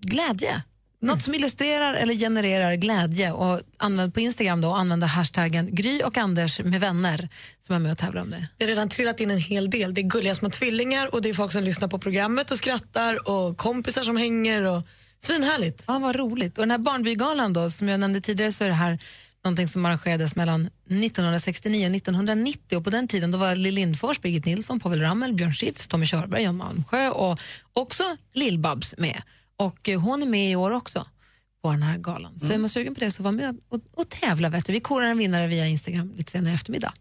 glädje. 0.00 0.62
Något 1.02 1.22
som 1.22 1.34
illustrerar 1.34 1.94
eller 1.94 2.14
genererar 2.14 2.74
glädje 2.74 3.32
och 3.32 3.60
använd 3.76 4.14
på 4.14 4.20
Instagram 4.20 4.60
då 4.60 4.72
använda 4.72 5.06
hashtaggen 5.06 5.74
Gry 5.74 6.02
och 6.02 6.18
Anders 6.18 6.60
med 6.60 6.80
vänner 6.80 7.28
som 7.60 7.74
är 7.74 7.78
med 7.78 7.92
och 7.92 7.98
tävlar 7.98 8.22
om 8.22 8.30
det. 8.30 8.48
Det 8.56 8.64
har 8.64 8.68
redan 8.68 8.88
trillat 8.88 9.20
in 9.20 9.30
en 9.30 9.38
hel 9.38 9.70
del. 9.70 9.94
Det 9.94 10.00
är 10.00 10.08
gulliga 10.08 10.34
små 10.34 10.50
tvillingar 10.50 11.14
och 11.14 11.22
det 11.22 11.28
är 11.28 11.34
folk 11.34 11.52
som 11.52 11.64
lyssnar 11.64 11.88
på 11.88 11.98
programmet 11.98 12.50
och 12.50 12.58
skrattar 12.58 13.28
och 13.28 13.56
kompisar 13.56 14.02
som 14.02 14.16
hänger. 14.16 14.62
Och... 14.62 14.82
Svinhärligt. 15.18 15.84
Ja, 15.86 15.98
vad 15.98 16.16
roligt. 16.16 16.58
Och 16.58 16.62
den 16.62 16.70
här 16.70 16.78
Barnbygalan 16.78 17.52
då, 17.52 17.70
som 17.70 17.88
jag 17.88 18.00
nämnde 18.00 18.20
tidigare 18.20 18.52
så 18.52 18.64
är 18.64 18.68
det 18.68 18.74
här 18.74 18.98
någonting 19.44 19.68
som 19.68 19.86
arrangerades 19.86 20.36
mellan 20.36 20.66
1969 20.84 21.88
och 21.88 21.96
1990 21.96 22.78
och 22.78 22.84
på 22.84 22.90
den 22.90 23.08
tiden 23.08 23.30
då 23.30 23.38
var 23.38 23.54
Lill 23.54 23.74
Lindfors, 23.74 24.20
Birgit 24.20 24.44
Nilsson, 24.44 24.80
Povel 24.80 25.00
Ramel, 25.00 25.34
Björn 25.34 25.52
Skifs, 25.52 25.88
Tommy 25.88 26.06
Körberg, 26.06 26.42
Jan 26.42 26.56
Malmsjö 26.56 27.08
och 27.08 27.38
också 27.72 28.16
Lill-Babs 28.34 28.94
med. 28.98 29.22
Och 29.56 29.88
eh, 29.88 30.00
hon 30.00 30.22
är 30.22 30.26
med 30.26 30.50
i 30.50 30.56
år 30.56 30.70
också 30.70 31.06
på 31.62 31.70
den 31.70 31.82
här 31.82 31.98
galan. 31.98 32.40
Så 32.40 32.52
är 32.52 32.58
man 32.58 32.68
sugen 32.68 32.94
på 32.94 33.00
det 33.00 33.10
så 33.10 33.22
var 33.22 33.32
med 33.32 33.56
och, 33.68 33.80
och 33.94 34.08
tävla. 34.08 34.48
Vet 34.48 34.66
du. 34.66 34.72
Vi 34.72 34.80
korar 34.80 35.06
en 35.06 35.18
vinnare 35.18 35.46
via 35.46 35.66
Instagram 35.66 36.12
lite 36.16 36.32
senare 36.32 36.52
i 36.52 36.54
eftermiddag. 36.54 36.92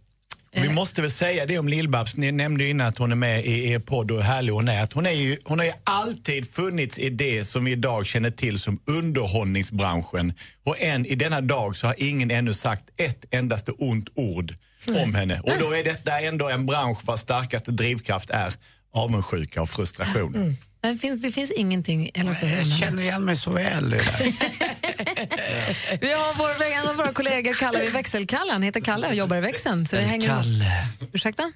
Vi 0.54 0.70
måste 0.70 1.02
väl 1.02 1.12
säga 1.12 1.45
det 1.45 1.60
om 1.60 1.70
Lill-Babs. 1.70 2.18
Ni 2.18 2.32
nämnde 2.32 2.68
innan 2.68 2.88
att 2.88 2.97
hon 2.97 3.12
är 3.12 3.16
med 3.16 3.45
i 3.45 3.70
er 3.70 3.80
podd 3.80 4.12
och 4.12 4.18
hur 4.18 4.24
härlig 4.24 4.54
hon 4.54 4.68
är. 4.68 4.84
Att 4.84 4.93
hon, 4.93 5.06
är 5.06 5.12
ju, 5.12 5.38
hon 5.43 5.60
har 5.60 5.66
ju 5.66 5.74
alltid 5.84 6.54
funnits 6.54 6.99
i 6.99 7.10
det 7.10 7.45
som 7.45 7.66
vi 7.66 7.72
idag 7.72 8.06
känner 8.06 8.30
till 8.30 8.60
som 8.60 8.80
underhållningsbranschen. 8.86 10.34
Och 10.64 10.82
än 10.82 11.06
i 11.06 11.16
denna 11.16 11.41
dag 11.41 11.78
så 11.78 11.88
har 11.88 11.95
ingen 11.97 12.32
ännu 12.32 12.54
sagt 12.54 12.84
ett 12.97 13.26
endaste 13.32 13.72
ont 13.72 14.10
ord 14.16 14.56
om 15.04 15.16
henne. 15.16 15.39
Och 15.39 15.54
då 15.60 15.72
är 15.72 15.84
detta 15.84 16.20
ändå 16.20 16.49
en 16.49 16.66
bransch 16.66 16.99
vars 17.04 17.20
starkaste 17.20 17.72
drivkraft 17.72 18.30
är 18.30 18.54
avundsjuka 18.93 19.62
och 19.62 19.70
frustration. 19.70 20.58
Det 20.82 20.97
finns, 20.97 21.21
det 21.21 21.32
finns 21.32 21.51
ingenting 21.51 22.11
Jag 22.13 22.23
henne. 22.23 22.65
känner 22.65 23.03
igen 23.03 23.25
mig 23.25 23.36
så 23.36 23.51
väl. 23.51 23.89
Det 23.89 23.97
där. 23.97 24.23
Vi 26.01 26.13
har 26.13 26.38
vår, 26.38 26.82
en 26.84 26.89
av 26.89 26.95
våra 26.95 27.13
kollegor 27.13 27.53
kallar 27.53 27.79
vi 27.79 27.89
växelkalle. 27.89 28.51
Han 28.51 28.63
heter 28.63 28.79
Kalle 28.79 29.07
och 29.07 29.15
jobbar 29.15 29.38
i 29.38 29.41
växeln. 29.41 29.86
Så 29.86 29.95
det 29.95 30.01
hänger... 30.01 30.27
Kalle. 30.27 30.71
Ursäkta? 31.13 31.51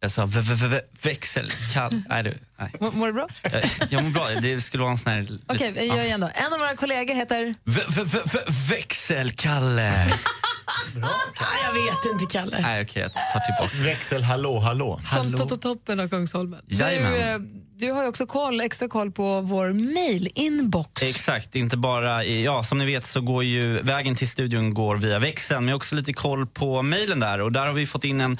Jag 0.00 0.10
sa 0.10 0.28
växelkall. 1.02 2.02
Nej, 2.08 2.22
du. 2.22 2.38
Nej. 2.58 2.72
Mår 2.80 2.90
mår 2.92 3.06
du 3.06 3.12
bra? 3.12 3.26
Jag, 3.42 3.62
jag 3.90 4.02
mår 4.04 4.10
bra. 4.10 4.28
Det 4.28 4.60
skulle 4.60 4.82
vara 4.82 4.92
en 4.92 4.98
sån 4.98 5.12
här... 5.12 5.38
Okej, 5.46 5.72
vi 5.72 5.84
gör 5.84 6.00
igen 6.04 6.20
då. 6.20 6.30
En 6.34 6.52
av 6.52 6.58
våra 6.58 6.76
kollegor 6.76 7.14
heter... 7.14 7.54
Växelkalle. 8.70 9.92
Ah, 11.02 11.44
jag 11.64 11.72
vet 11.72 12.12
inte, 12.12 12.38
Kalle. 12.38 12.60
Nej, 12.60 12.82
okej, 12.82 13.02
jag 13.02 13.12
tar 13.12 13.40
tillbaka. 13.40 13.76
Växel 13.90 14.22
hallå 14.22 14.58
hallå. 14.58 15.00
Från 15.14 15.32
Tototoppen 15.36 16.00
av 16.00 16.08
Kungsholmen. 16.08 16.60
Du, 16.66 16.76
Jajamän. 16.76 17.14
eh, 17.44 17.50
du 17.80 17.92
har 17.92 18.02
ju 18.02 18.08
också 18.08 18.26
koll, 18.26 18.60
extra 18.60 18.88
koll 18.88 19.10
på 19.10 19.40
vår 19.40 19.72
mail-inbox. 19.72 21.02
Exakt, 21.02 21.56
inte 21.56 21.76
bara 21.76 22.24
i, 22.24 22.44
ja 22.44 22.62
som 22.62 22.78
ni 22.78 22.86
vet 22.86 23.06
så 23.06 23.20
går 23.20 23.44
ju 23.44 23.82
vägen 23.82 24.14
till 24.14 24.28
studion 24.28 24.74
går 24.74 24.96
via 24.96 25.18
växeln 25.18 25.64
men 25.64 25.68
jag 25.68 25.74
har 25.74 25.76
också 25.76 25.94
lite 25.94 26.12
koll 26.12 26.46
på 26.46 26.82
mejlen 26.82 27.20
där 27.20 27.40
och 27.40 27.52
där 27.52 27.66
har 27.66 27.72
vi 27.72 27.86
fått 27.86 28.04
in 28.04 28.20
en 28.20 28.38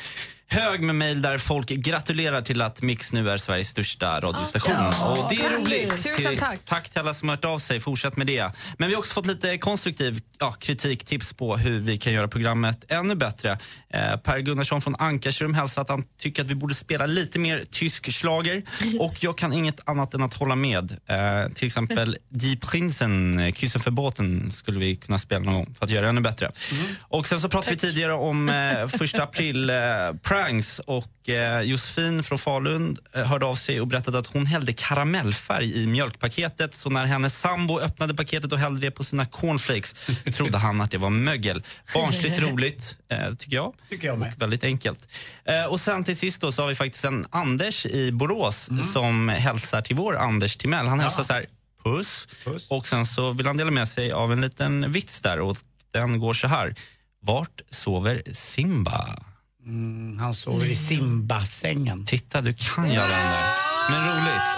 hög 0.52 0.82
med 0.82 0.94
mejl 0.94 1.22
där 1.22 1.38
folk 1.38 1.68
gratulerar 1.68 2.40
till 2.40 2.62
att 2.62 2.82
Mix 2.82 3.12
nu 3.12 3.30
är 3.30 3.36
Sveriges 3.36 3.68
största 3.68 4.20
radiostation. 4.20 4.74
Ja, 4.74 5.08
och 5.08 5.30
det 5.30 5.44
är 5.44 5.50
roligt. 5.50 6.02
Tusen 6.02 6.36
tack. 6.36 6.58
Tack 6.64 6.90
till 6.90 7.00
alla 7.00 7.14
som 7.14 7.28
har 7.28 7.36
hört 7.36 7.44
av 7.44 7.58
sig, 7.58 7.80
fortsätt 7.80 8.16
med 8.16 8.26
det. 8.26 8.52
Men 8.78 8.88
vi 8.88 8.94
har 8.94 8.98
också 8.98 9.12
fått 9.12 9.26
lite 9.26 9.58
konstruktiv 9.58 10.22
ja, 10.38 10.52
kritik, 10.52 11.04
tips 11.04 11.32
på 11.32 11.56
hur 11.56 11.80
vi 11.80 11.96
kan 11.96 12.12
göra 12.12 12.28
programmet 12.28 12.84
ännu 12.88 13.14
bättre. 13.14 13.58
Eh, 13.90 14.16
per 14.16 14.38
Gunnarsson 14.38 14.80
från 14.80 14.94
Ankarsrum 14.98 15.54
hälsar 15.54 15.82
att 15.82 15.88
han 15.88 16.04
tycker 16.20 16.42
att 16.42 16.50
vi 16.50 16.54
borde 16.54 16.74
spela 16.74 17.06
lite 17.06 17.38
mer 17.38 17.64
tysk 17.70 18.12
schlager 18.12 18.62
och 19.00 19.24
jag 19.30 19.36
kan 19.36 19.52
inget 19.52 19.88
annat 19.88 20.14
än 20.14 20.22
att 20.22 20.34
hålla 20.34 20.56
med. 20.56 20.96
Eh, 21.06 21.52
till 21.54 21.66
exempel 21.66 22.16
Die 22.28 22.56
Prinsen, 22.56 23.52
Kyssen 23.52 23.80
för 23.80 23.90
båten 23.90 24.50
skulle 24.52 24.80
vi 24.80 24.96
kunna 24.96 25.18
spela 25.18 25.44
någon 25.44 25.54
gång 25.54 25.74
för 25.78 25.84
att 25.84 25.90
göra 25.90 26.02
det 26.02 26.08
ännu 26.08 26.20
bättre. 26.20 26.52
Och 27.00 27.26
sen 27.26 27.40
så 27.40 27.48
pratade 27.48 27.72
vi 27.72 27.78
tidigare 27.78 28.12
om 28.12 28.48
eh, 28.48 28.88
första 28.98 29.22
april 29.22 29.70
eh, 29.70 29.76
pranks 30.22 30.78
och 30.78 31.19
Josefin 31.64 32.22
från 32.22 32.38
Falun 32.38 32.96
eh, 33.12 33.24
hörde 33.24 33.46
av 33.46 33.54
sig 33.54 33.80
och 33.80 33.86
berättade 33.86 34.18
att 34.18 34.26
hon 34.26 34.46
hällde 34.46 34.72
karamellfärg 34.72 35.82
i 35.82 35.86
mjölkpaketet 35.86 36.74
så 36.74 36.90
när 36.90 37.06
hennes 37.06 37.40
sambo 37.40 37.80
öppnade 37.80 38.14
paketet 38.14 38.52
och 38.52 38.58
hällde 38.58 38.80
det 38.80 38.90
på 38.90 39.04
sina 39.04 39.26
cornflakes 39.26 39.94
trodde 40.36 40.58
han 40.58 40.80
att 40.80 40.90
det 40.90 40.98
var 40.98 41.10
mögel. 41.10 41.62
Barnsligt 41.94 42.38
roligt, 42.40 42.96
eh, 43.08 43.34
tycker 43.34 43.56
jag. 43.56 43.74
Tycker 43.88 44.06
jag 44.06 44.18
med. 44.18 44.32
Och 44.36 44.42
väldigt 44.42 44.64
enkelt. 44.64 45.08
Eh, 45.44 45.64
och 45.64 45.80
sen 45.80 46.04
till 46.04 46.16
sist 46.16 46.40
då 46.40 46.52
så 46.52 46.62
har 46.62 46.68
vi 46.68 46.74
faktiskt 46.74 47.04
en 47.04 47.26
Anders 47.30 47.86
i 47.86 48.12
Borås 48.12 48.68
som 48.92 49.28
hälsar 49.28 49.82
till 49.82 49.96
vår 49.96 50.16
Anders 50.16 50.56
Timell. 50.56 50.86
Han 50.86 51.00
hälsar 51.00 51.22
så 51.22 51.32
här, 51.32 51.46
puss. 51.84 52.28
Och 52.68 52.86
sen 52.86 53.06
så 53.06 53.32
vill 53.32 53.46
han 53.46 53.56
dela 53.56 53.70
med 53.70 53.88
sig 53.88 54.12
av 54.12 54.32
en 54.32 54.40
liten 54.40 54.92
vits 54.92 55.22
där 55.22 55.40
och 55.40 55.56
den 55.90 56.18
går 56.18 56.34
så 56.34 56.46
här. 56.46 56.74
Vart 57.22 57.60
sover 57.70 58.22
Simba? 58.32 59.18
Mm, 59.66 60.18
han 60.18 60.34
sover 60.34 60.66
i 60.66 60.76
simbassängen. 60.76 62.04
Titta, 62.04 62.40
du 62.40 62.52
kan 62.52 62.92
ju 62.92 62.98
alla 62.98 63.08
de 63.08 63.22
där. 63.22 63.70
Men 63.90 64.08
roligt. 64.08 64.48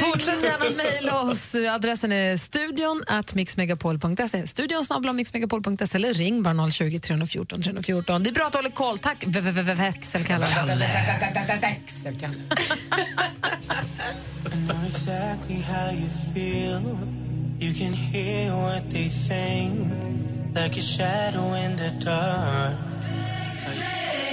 Fortsätt 0.00 0.44
gärna 0.44 0.76
mejla 0.76 1.20
oss. 1.20 1.54
Adressen 1.54 2.12
är 2.12 2.36
studion 2.36 3.02
at 3.06 3.34
mixmegapol.se. 3.34 4.46
Studion 4.46 4.84
snabel 4.84 5.12
mixmegapol.se 5.12 5.96
eller 5.96 6.14
ring 6.14 6.42
bara 6.42 6.70
020 6.70 7.00
314 7.00 7.62
314. 7.62 8.22
Det 8.22 8.30
är 8.30 8.34
bra 8.34 8.46
att 8.46 8.52
du 8.52 8.58
håller 8.58 8.70
koll. 8.70 8.98
Tack, 8.98 9.24
växelkalle. 9.26 10.46
I 14.46 14.54
know 14.54 14.84
exactly 14.86 15.62
how 15.62 15.90
you 15.92 16.08
feel. 16.34 16.82
You 17.60 17.74
can 17.74 17.92
hear 17.92 18.50
what 18.52 18.90
they 18.90 19.08
think, 19.08 19.92
like 20.54 20.80
a 20.80 20.82
shadow 20.82 21.56
in 21.56 21.76
the 21.76 21.90
dark. 22.04 22.76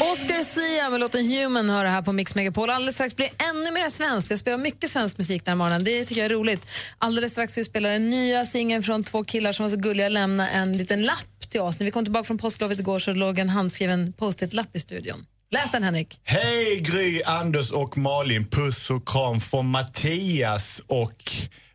Oscar 0.01 0.43
Sia 0.43 0.89
med 0.89 0.99
låten 0.99 1.25
Human 1.25 1.69
hör 1.69 1.85
här 1.85 2.01
på 2.01 2.11
Mix 2.11 2.35
Megapol. 2.35 2.69
Alldeles 2.69 2.95
strax 2.95 3.15
blir 3.15 3.29
ännu 3.49 3.71
mer 3.71 3.89
svensk. 3.89 4.31
Vi 4.31 4.37
spelar 4.37 4.57
mycket 4.57 4.91
svensk 4.91 5.17
musik 5.17 5.45
den 5.45 5.51
här 5.51 5.55
morgonen. 5.55 5.83
Det 5.83 6.05
tycker 6.05 6.21
jag 6.21 6.31
är 6.31 6.35
roligt. 6.35 6.65
Alldeles 6.97 7.31
strax 7.31 7.57
vi 7.57 7.63
spela 7.63 7.89
den 7.89 8.09
nya 8.09 8.45
singeln 8.45 8.83
från 8.83 9.03
två 9.03 9.23
killar 9.23 9.51
som 9.51 9.63
var 9.63 9.69
så 9.69 9.77
gulliga 9.77 10.05
att 10.05 10.11
lämna 10.11 10.49
en 10.49 10.77
liten 10.77 11.03
lapp 11.03 11.49
till 11.49 11.61
oss. 11.61 11.79
När 11.79 11.85
vi 11.85 11.91
kom 11.91 12.03
tillbaka 12.03 12.23
från 12.23 12.37
påsklovet 12.37 12.79
igår 12.79 12.99
så 12.99 13.11
låg 13.11 13.39
en 13.39 13.49
handskriven 13.49 14.13
post-it-lapp 14.13 14.75
i 14.75 14.79
studion. 14.79 15.25
Läs 15.51 15.71
den 15.71 15.83
Henrik. 15.83 16.19
Hej 16.23 16.79
Gry, 16.79 17.21
Anders 17.23 17.71
och 17.71 17.97
Malin. 17.97 18.45
Puss 18.45 18.89
och 18.89 19.07
kram 19.07 19.39
från 19.39 19.67
Mattias 19.67 20.81
och 20.87 21.31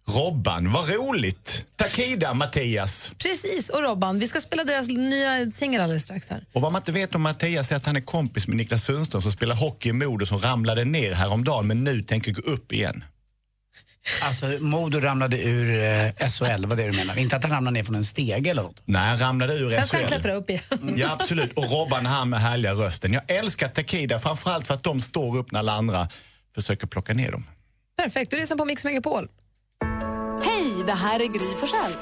Robban. 0.09 0.73
Vad 0.73 0.89
roligt! 0.91 1.65
Takida, 1.77 2.35
Mattias. 2.35 3.13
Precis, 3.19 3.69
och 3.71 3.83
Robban. 3.83 4.19
Vi 4.19 4.29
ska 4.29 4.41
spela 4.41 4.65
deras 4.65 4.89
nya 4.89 5.51
singel 5.51 5.81
alldeles 5.81 6.03
strax 6.03 6.29
här. 6.31 6.45
Och 6.53 6.61
vad 6.63 6.73
man 6.73 6.81
inte 6.81 6.93
vet 6.93 7.15
om 7.15 7.23
Mattias 7.23 7.73
är 7.73 7.77
att 7.77 7.87
han 7.87 7.97
är 7.97 8.01
kompis 8.01 8.49
med 8.49 8.57
Niklas 8.57 8.85
Sundström 8.85 9.23
som 9.23 9.33
spelar 9.33 9.57
hockey 9.57 9.89
i 9.89 9.93
Modo 9.93 10.27
som 10.27 10.39
ramlade 10.39 10.85
ner 10.85 11.13
häromdagen 11.13 11.67
men 11.67 11.85
nu 11.85 12.03
tänker 12.03 12.33
gå 12.33 12.41
upp 12.43 12.73
igen. 12.73 13.05
Alltså, 14.23 14.47
Modo 14.61 15.01
ramlade 15.01 15.43
ur 15.43 15.83
eh, 15.83 16.29
SHL, 16.29 16.67
vad 16.67 16.77
det 16.79 16.87
du 16.87 16.93
menar? 16.93 17.19
Inte 17.19 17.37
att 17.37 17.43
han 17.43 17.53
ramlade 17.53 17.75
ner 17.75 17.85
från 17.85 17.95
en 17.95 18.05
stege 18.05 18.51
eller 18.51 18.63
något? 18.63 18.83
Nej, 18.85 19.09
han 19.09 19.19
ramlade 19.19 19.55
ur 19.55 19.71
Sen 19.71 19.85
ska 19.85 19.97
han 19.97 20.07
SHL. 20.07 20.13
klättra 20.13 20.35
upp 20.35 20.51
igen. 20.51 20.63
Ja, 20.97 21.13
absolut. 21.13 21.53
Och 21.53 21.71
Robban 21.71 22.07
han 22.07 22.29
med 22.31 22.41
härliga 22.41 22.73
rösten. 22.73 23.13
Jag 23.13 23.23
älskar 23.31 23.69
Takida, 23.69 24.19
framförallt 24.19 24.67
för 24.67 24.75
att 24.75 24.83
de 24.83 25.01
står 25.01 25.37
upp 25.39 25.53
när 25.53 25.59
alla 25.59 25.73
andra 25.73 26.09
försöker 26.55 26.87
plocka 26.87 27.15
ner 27.15 27.31
dem. 27.33 27.47
Perfekt, 27.97 28.31
du 28.31 28.37
lyssnar 28.37 28.57
på 28.57 28.65
Mix 28.65 28.85
Megapol. 28.85 29.29
Det 30.87 30.93
här 30.93 31.21
är 31.21 31.27
Gry 31.27 31.55
Forssell. 31.61 31.95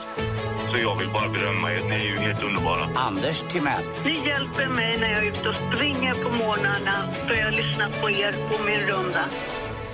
Så 0.70 0.78
jag 0.78 0.96
vill 0.98 1.08
bara 1.08 1.28
berömma 1.28 1.72
er. 1.72 1.80
Ni 1.88 1.94
är 1.94 2.04
ju 2.04 2.18
helt 2.18 2.42
underbara. 2.42 2.88
Anders 2.94 3.44
Timell. 3.48 3.84
Ni 4.04 4.26
hjälper 4.28 4.68
mig 4.68 4.98
när 5.00 5.08
jag 5.12 5.24
är 5.26 5.28
ute 5.32 5.48
och 5.48 5.54
springer 5.66 6.14
på 6.14 6.28
morgnarna 6.30 6.96
för 7.28 7.34
jag 7.34 7.54
lyssnar 7.54 7.90
på 8.00 8.10
er 8.10 8.32
på 8.50 8.64
min 8.64 8.80
runda. 8.80 9.24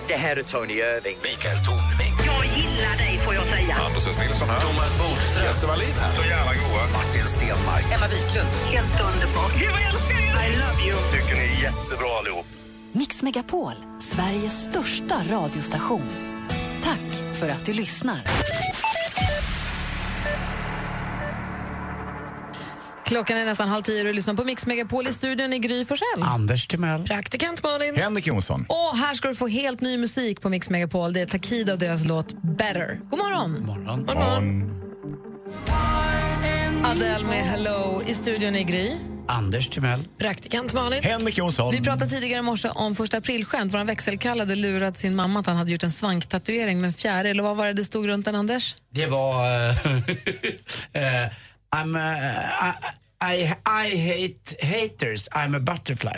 Det 0.08 0.14
här 0.16 0.36
är 0.36 0.42
Tony 0.42 0.74
Irving. 0.74 1.16
Mikael 1.28 1.58
Tornving. 1.66 2.14
Jag 2.30 2.44
gillar 2.58 2.96
dig 3.04 3.18
får 3.24 3.34
jag 3.34 3.44
säga. 3.44 3.74
Hampus 3.74 4.18
Nilsson 4.18 4.48
här. 4.48 4.60
Thomas 4.60 4.98
Bodström. 4.98 5.44
Jesse 5.44 5.66
Wallin 5.66 5.96
här. 6.02 6.12
Så 6.16 6.22
jävla 6.22 6.52
goa. 6.62 6.82
Martin 6.96 7.26
Stenmark. 7.34 7.84
Emma 7.94 8.06
Wiklund. 8.14 8.52
Helt 8.74 8.96
underbart. 9.10 9.52
Gud 9.60 9.70
vad 9.74 9.80
jag 9.80 9.88
älskar 9.94 10.18
er! 10.28 10.34
I 10.46 10.48
love 10.62 10.78
you. 10.88 10.96
Tycker 11.12 11.34
ni 11.40 11.44
är 11.56 11.62
jättebra 11.62 12.08
allihop. 12.18 12.46
Mix 12.92 13.22
Megapol, 13.22 13.74
Sveriges 13.98 14.64
största 14.64 15.16
radiostation. 15.30 16.08
Tack 16.84 17.36
för 17.40 17.48
att 17.48 17.66
du 17.66 17.72
lyssnar. 17.72 18.20
Klockan 23.08 23.36
är 23.36 23.44
nästan 23.44 23.68
halv 23.68 23.82
tio 23.82 24.00
och 24.00 24.06
du 24.06 24.12
lyssnar 24.12 24.34
på 24.34 24.44
Mix 24.44 24.66
Megapol 24.66 25.06
i 25.06 25.12
studion 25.12 25.52
i 25.52 25.58
Gry 25.58 25.84
Forssell. 25.84 26.22
Anders 26.22 26.66
Timell. 26.66 27.04
Praktikant 27.04 27.62
Malin. 27.62 27.96
Henrik 27.96 28.26
Jonsson. 28.26 28.66
Och 28.68 28.96
här 28.96 29.14
ska 29.14 29.28
du 29.28 29.34
få 29.34 29.48
helt 29.48 29.80
ny 29.80 29.96
musik 29.96 30.40
på 30.40 30.48
Mix 30.48 30.70
Megapol. 30.70 31.12
Det 31.12 31.20
är 31.20 31.26
Takida 31.26 31.72
och 31.72 31.78
deras 31.78 32.04
låt 32.04 32.42
Better. 32.42 33.00
God 33.10 33.18
morgon! 33.18 33.66
morgon. 33.66 34.04
morgon. 34.04 34.74
Adele 36.84 37.24
med 37.24 37.44
Hello 37.46 38.02
i 38.06 38.14
studion 38.14 38.56
i 38.56 38.64
Gry. 38.64 38.92
Anders 39.28 39.68
Timell. 39.68 40.00
Praktikant 40.18 40.74
Malin. 40.74 41.02
Henrik 41.02 41.38
Jonsson. 41.38 41.72
Vi 41.72 41.80
pratade 41.80 42.10
tidigare 42.10 42.38
i 42.38 42.42
morse 42.42 42.68
om 42.68 42.94
första 42.94 43.16
aprilskämt. 43.18 43.74
Vår 43.74 43.84
växelkall 43.84 44.38
hade 44.40 44.54
lurat 44.56 44.96
sin 44.96 45.16
mamma 45.16 45.40
att 45.40 45.46
han 45.46 45.56
hade 45.56 45.70
gjort 45.70 45.82
en 45.82 45.90
svanktatuering 45.90 46.80
med 46.80 46.88
en 46.88 46.92
fjäril. 46.94 47.30
Eller 47.30 47.42
vad 47.42 47.56
var 47.56 47.66
det 47.66 47.72
det 47.72 47.84
stod 47.84 48.06
runt 48.06 48.24
den, 48.24 48.34
Anders? 48.34 48.76
Det 48.94 49.06
var... 49.06 49.68
eh, 49.68 49.70
eh, 51.24 51.30
I'm 51.76 51.96
a, 51.96 52.16
I, 53.20 53.34
I, 53.34 53.54
I 53.66 53.88
hate 53.96 54.54
haters, 54.60 55.28
I'm 55.32 55.54
a 55.56 55.60
butterfly. 55.60 56.12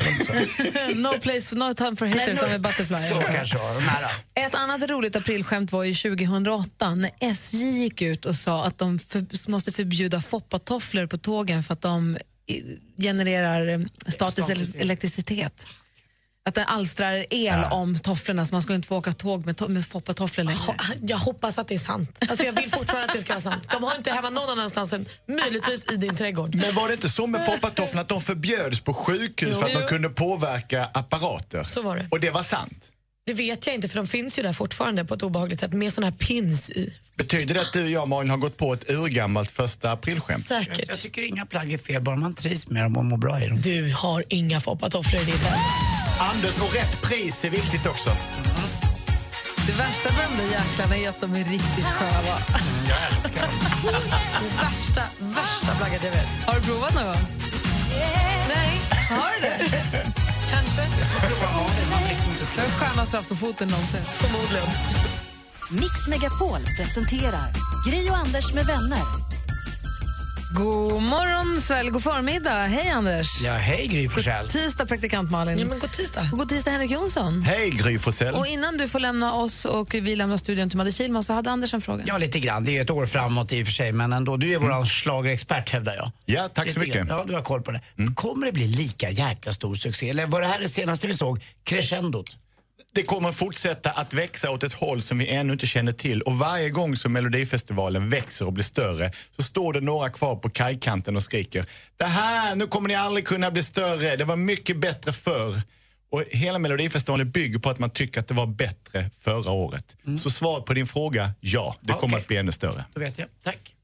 no 0.97 1.13
place, 1.19 1.55
no 1.57 1.73
time 1.75 1.97
for 1.97 2.07
haters, 2.07 2.43
I'm 2.43 2.55
a 2.55 2.59
butterfly. 2.59 3.09
Så 3.09 3.33
kanske. 3.33 3.59
Ett 4.35 4.55
annat 4.55 4.83
roligt 4.91 5.17
aprilskämt 5.17 5.73
var 5.73 5.85
ju 5.85 5.95
2008 5.95 6.95
när 6.95 7.11
SJ 7.21 7.57
gick 7.71 8.03
ut 8.03 8.25
och 8.27 8.37
sa 8.37 8.65
att 8.65 8.79
de 8.79 8.99
för, 8.99 9.51
måste 9.51 9.73
förbjuda 9.73 10.21
foppatofflor 10.23 11.07
på 11.07 11.19
tågen 11.19 11.63
för 11.63 11.73
att 11.73 11.83
de 11.83 12.19
genererar 12.99 13.69
eh, 13.69 13.81
statisk 14.07 14.45
Statisk 14.45 14.75
el- 14.75 14.81
elektricitet. 14.83 15.67
Att 16.49 16.55
den 16.55 16.67
alstrar 16.67 17.27
el 17.31 17.65
om 17.71 17.99
tofflorna 17.99 18.47
så 18.47 18.55
man 18.55 18.63
skulle 18.63 18.77
inte 18.77 18.89
få 18.89 18.97
åka 18.97 19.13
tåg 19.13 19.47
med, 19.47 19.57
to- 19.57 19.69
med 19.69 19.87
foppatofflor 19.87 20.45
längre. 20.45 20.59
Jag 21.03 21.17
hoppas 21.17 21.59
att 21.59 21.69
det 21.69 21.75
är 21.75 21.79
sant. 21.79 22.19
Alltså 22.29 22.45
jag 22.45 22.53
vill 22.53 22.71
fortfarande 22.71 23.07
att 23.09 23.13
det 23.15 23.21
ska 23.21 23.33
vara 23.33 23.41
sant. 23.43 23.69
De 23.73 23.83
har 23.83 23.97
inte 23.97 24.11
hemma 24.13 24.31
någon 24.31 24.49
annanstans 24.51 24.93
än 24.93 25.07
möjligtvis 25.29 25.85
i 25.93 25.97
din 25.97 26.17
trädgård. 26.17 26.55
Men 26.55 26.75
var 26.75 26.89
det 26.89 26.95
inte 26.95 27.11
så 27.11 27.27
med 27.27 27.47
foppatofflorna 27.47 28.01
att 28.03 28.09
de 28.09 28.21
förbjöds 28.21 28.81
på 28.81 28.95
sjukhus 28.95 29.59
för 29.59 29.67
att 29.67 29.73
de 29.73 29.81
Jo. 29.83 29.87
kunde 29.89 30.09
påverka 30.09 30.85
apparater? 30.95 31.65
Så 31.65 31.83
var 31.83 31.97
det. 31.97 32.07
Och 32.11 32.21
det 32.21 32.31
var 32.31 32.43
sant? 32.43 32.85
Det 33.27 33.35
vet 33.35 33.67
jag 33.67 33.75
inte 33.75 33.89
för 33.89 33.97
de 33.97 34.07
finns 34.07 34.39
ju 34.39 34.43
där 34.43 34.53
fortfarande 34.53 35.05
på 35.05 35.15
ett 35.15 35.23
obehagligt 35.23 35.61
sätt 35.61 35.73
med 35.73 35.93
såna 35.93 36.07
här 36.07 36.15
pins 36.15 36.71
i. 36.71 36.97
Betyder 37.17 37.55
det 37.55 37.61
att 37.61 37.73
du 37.73 37.83
och 37.85 37.91
jag, 37.91 38.09
Malin, 38.09 38.31
har 38.31 38.37
gått 38.39 38.57
på 38.57 38.73
ett 38.73 38.91
urgammalt 38.91 39.51
första 39.51 39.93
aprilskämt? 39.93 40.47
Jag, 40.51 40.67
jag 40.89 40.99
tycker 41.01 41.23
inga 41.23 41.47
plagg 41.47 41.73
är 41.73 41.79
fel, 41.79 42.03
bara 42.03 42.17
man 42.17 42.35
trivs 42.35 42.69
med 42.69 42.83
dem 42.83 42.97
och 42.97 43.05
mår 43.05 43.17
bra 43.19 43.41
i 43.43 43.49
dem. 43.49 43.61
Du 43.61 43.93
har 43.93 44.25
inga 44.29 44.61
foppatofflor 44.61 45.23
i 45.23 45.25
ditt 45.25 45.43
hem. 45.43 45.59
Anders, 46.21 46.61
och 46.61 46.75
rätt 46.75 47.03
pris 47.03 47.45
är 47.45 47.51
viktigt 47.51 47.87
också. 47.87 48.11
Det 49.67 49.73
värsta 49.73 50.13
med 50.13 50.25
de 50.31 50.43
där 50.43 50.51
jäklarna 50.51 50.97
är 50.97 51.09
att 51.09 51.21
de 51.21 51.35
är 51.35 51.45
riktigt 51.45 51.85
sköva. 51.85 52.39
Jag 52.89 52.99
älskar 53.13 53.41
dem. 53.41 53.51
Det 54.41 54.57
värsta, 54.57 55.03
värsta 55.19 55.75
plagget 55.79 56.05
jag 56.05 56.11
vet. 56.11 56.29
Har 56.47 56.55
du 56.55 56.61
provat 56.61 56.95
någon 56.95 57.05
gång? 57.05 57.23
Nej. 58.49 58.81
Har 59.11 59.31
du 59.35 59.41
det? 59.41 59.59
Kanske. 60.51 60.83
Det 62.55 62.63
är 62.63 62.67
det 62.67 62.71
skönaste 62.71 63.17
jag 63.17 63.21
haft 63.21 63.29
på 63.29 63.37
foten 63.37 63.69
någonsin. 63.69 64.05
Förmodligen. 64.05 64.69
Mix 65.71 66.09
Megapol 66.09 66.61
presenterar 66.77 67.53
Gri 67.89 68.11
och 68.11 68.17
Anders 68.17 68.55
med 68.55 68.67
vänner. 68.67 69.30
God 70.53 71.03
morgon, 71.03 71.61
Sverige. 71.61 71.91
God 71.91 72.03
förmiddag. 72.03 72.67
Hej, 72.67 72.91
Anders. 72.91 73.43
Ja, 73.43 73.53
hej 73.53 73.87
Gry 73.87 74.09
Forssell. 74.09 74.49
Tisdag, 74.49 74.87
praktikant 74.87 75.31
Malin. 75.31 75.59
Ja, 75.59 75.67
men 75.67 75.79
god 75.79 75.91
tisdag. 75.91 76.29
Och 76.33 76.39
god 76.39 76.49
tisdag, 76.49 76.71
Henrik 76.71 76.91
Jonsson. 76.91 77.43
Hej, 77.43 77.71
Gry 77.71 77.99
Forssell. 77.99 78.35
Och 78.35 78.47
innan 78.47 78.77
du 78.77 78.89
får 78.89 79.01
lämna 79.01 79.35
oss 79.35 79.65
och 79.65 79.95
vi 79.95 80.17
lämnar 80.17 80.37
studion 80.37 80.69
till 80.69 80.79
Madde 80.79 80.93
Kihlman 80.93 81.25
så 81.25 81.33
hade 81.33 81.51
Anders 81.51 81.75
en 81.75 81.81
fråga. 81.81 82.05
Ja, 82.07 82.19
lite 82.19 82.41
grann. 82.41 82.65
Det 82.65 82.79
är 82.79 82.83
ett 82.83 82.91
år 82.91 83.07
framåt 83.07 83.53
i 83.53 83.63
och 83.63 83.67
för 83.67 83.73
sig, 83.73 83.93
men 83.93 84.13
ändå. 84.13 84.37
Du 84.37 84.53
är 84.53 84.59
vår 84.59 84.73
mm. 84.73 84.87
schlagerexpert 84.87 85.71
hävdar 85.71 85.95
jag. 85.95 86.11
Ja, 86.25 86.49
tack 86.55 86.67
Lite 86.67 86.75
så 86.75 86.81
mycket. 86.81 86.97
grann. 86.97 87.07
Ja, 87.09 87.25
du 87.27 87.35
har 87.35 87.43
koll 87.43 87.63
på 87.63 87.71
det. 87.71 87.81
Kommer 88.15 88.47
det 88.47 88.53
bli 88.53 88.67
lika 88.67 89.11
jäkla 89.11 89.53
stor 89.53 89.75
succé? 89.75 90.11
Eller 90.11 90.27
var 90.27 90.41
det 90.41 90.47
här 90.47 90.61
det 90.61 90.69
senaste 90.69 91.07
vi 91.07 91.15
såg? 91.15 91.45
Crescendot? 91.65 92.37
Det 92.93 93.03
kommer 93.03 93.33
fortsätta 93.33 93.91
att 93.91 94.15
växa 94.15 94.51
åt 94.51 94.63
ett 94.63 94.73
håll 94.73 95.03
som 95.03 95.19
vi 95.19 95.29
ännu 95.29 95.53
inte 95.53 95.67
känner 95.67 95.93
till. 95.93 96.23
Och 96.23 96.39
varje 96.39 96.71
gång 96.71 96.97
som 96.97 97.13
Melodifestivalen 97.13 98.09
växer 98.09 98.47
och 98.47 98.53
blir 98.53 98.65
större 98.65 99.13
så 99.37 99.43
står 99.43 99.73
det 99.73 99.81
några 99.81 100.11
kvar 100.11 100.37
på 100.37 100.51
kajkanten 100.51 101.17
och 101.17 101.23
skriker 101.23 101.67
Det 101.97 102.05
här, 102.05 102.55
nu 102.55 102.67
kommer 102.67 102.89
ni 102.89 102.95
aldrig 102.95 103.27
kunna 103.27 103.51
bli 103.51 103.63
större. 103.63 104.17
Det 104.17 104.25
var 104.25 104.37
mycket 104.37 104.77
bättre 104.77 105.13
förr. 105.13 105.63
Och 106.13 106.25
hela 106.31 106.59
Melodifestivalen 106.59 107.31
bygger 107.31 107.59
på 107.59 107.71
att 107.71 107.79
man 107.79 107.91
tycker 107.91 108.21
att 108.21 108.29
det 108.29 108.35
var 108.35 108.47
bättre 108.47 109.11
förra 109.21 109.51
året. 109.51 109.97
Så 110.19 110.31
svaret 110.31 110.65
på 110.65 110.75
din 110.75 110.87
fråga, 110.87 111.33
ja, 111.41 111.77
det 111.81 111.93
kommer 111.93 112.15
Okej. 112.15 112.21
att 112.23 112.29
bli 112.29 112.37
ännu 112.37 112.53
större. 112.53 112.85
Då 112.95 113.01
vet 113.01 113.19
jag. 113.19 113.29
Tack. 113.45 113.75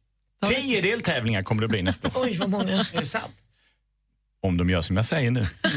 Tio 0.48 0.80
deltävlingar 0.80 1.42
kommer 1.42 1.62
det 1.62 1.68
bli 1.68 1.82
nästa 1.82 2.08
år. 2.08 2.12
Oj, 2.16 2.36
vad 2.38 2.50
många. 2.50 2.72
Är 2.92 3.00
det 3.00 3.06
sant? 3.06 3.34
Om 4.42 4.56
de 4.56 4.70
gör 4.70 4.80
som 4.82 4.96
jag 4.96 5.04
säger 5.04 5.30
nu. 5.30 5.46
Ja, 5.62 5.68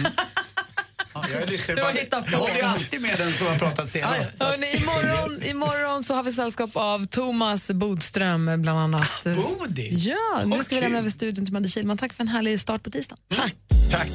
jag 1.40 1.50
lyssnar 1.50 1.76
Du 1.76 1.82
har 1.82 1.92
hittat 1.92 2.26
på. 2.26 2.32
Jag 2.32 2.40
håller 2.40 2.64
alltid 2.64 3.02
med 3.02 3.18
den 3.18 3.32
som 3.32 3.48
har 3.48 3.56
pratat 3.56 3.90
senast. 3.90 4.34
Hörrni, 4.40 4.68
imorgon, 4.76 5.44
imorgon 5.44 6.04
så 6.04 6.14
har 6.14 6.24
vi 6.24 6.32
sällskap 6.32 6.70
av 6.74 7.06
Thomas 7.06 7.72
Bodström 7.72 8.62
bland 8.62 8.80
annat. 8.80 9.24
Bodis? 9.24 10.06
Ja, 10.06 10.46
nu 10.46 10.64
ska 10.64 10.76
vi 10.76 10.82
lämna 10.82 10.98
över 11.00 11.10
studion 11.10 11.46
till 11.46 11.54
Madde 11.54 11.68
Kihlman. 11.68 11.98
Tack 11.98 12.14
för 12.14 12.24
en 12.24 12.28
härlig 12.28 12.60
start 12.60 12.84
på 12.84 12.92
tisdagen. 12.92 13.20
Tack. 13.36 13.56
Tack. 13.92 14.10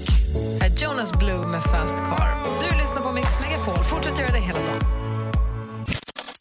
Här 0.61 0.71
är 0.71 0.83
Jonas 0.83 1.13
Blue 1.13 1.47
med 1.47 1.63
Fast 1.63 1.97
Car. 1.97 2.61
Du 2.61 2.81
lyssnar 2.81 3.03
på 3.03 3.13
Mix 3.13 3.29
Megapol. 3.41 3.85
Fortsätt 3.85 4.19
göra 4.19 4.33
det 4.33 4.41
hela 4.41 4.59
dagen. 4.59 4.81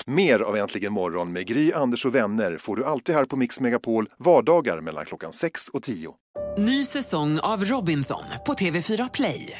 Mer 0.05 0.39
av 0.39 0.57
Äntligen 0.57 0.93
morgon 0.93 1.31
med 1.31 1.47
Gry, 1.47 1.73
Anders 1.73 2.05
och 2.05 2.15
vänner 2.15 2.57
får 2.57 2.75
du 2.75 2.85
alltid 2.85 3.15
här 3.15 3.25
på 3.25 3.35
Mix 3.35 3.59
Megapol 3.59 4.09
vardagar 4.19 4.81
mellan 4.81 5.05
klockan 5.05 5.33
6 5.33 5.69
och 5.69 5.83
10. 5.83 6.13
Ny 6.57 6.85
säsong 6.85 7.39
av 7.39 7.65
Robinson 7.65 8.23
på 8.45 8.53
TV4 8.53 9.09
Play. 9.13 9.59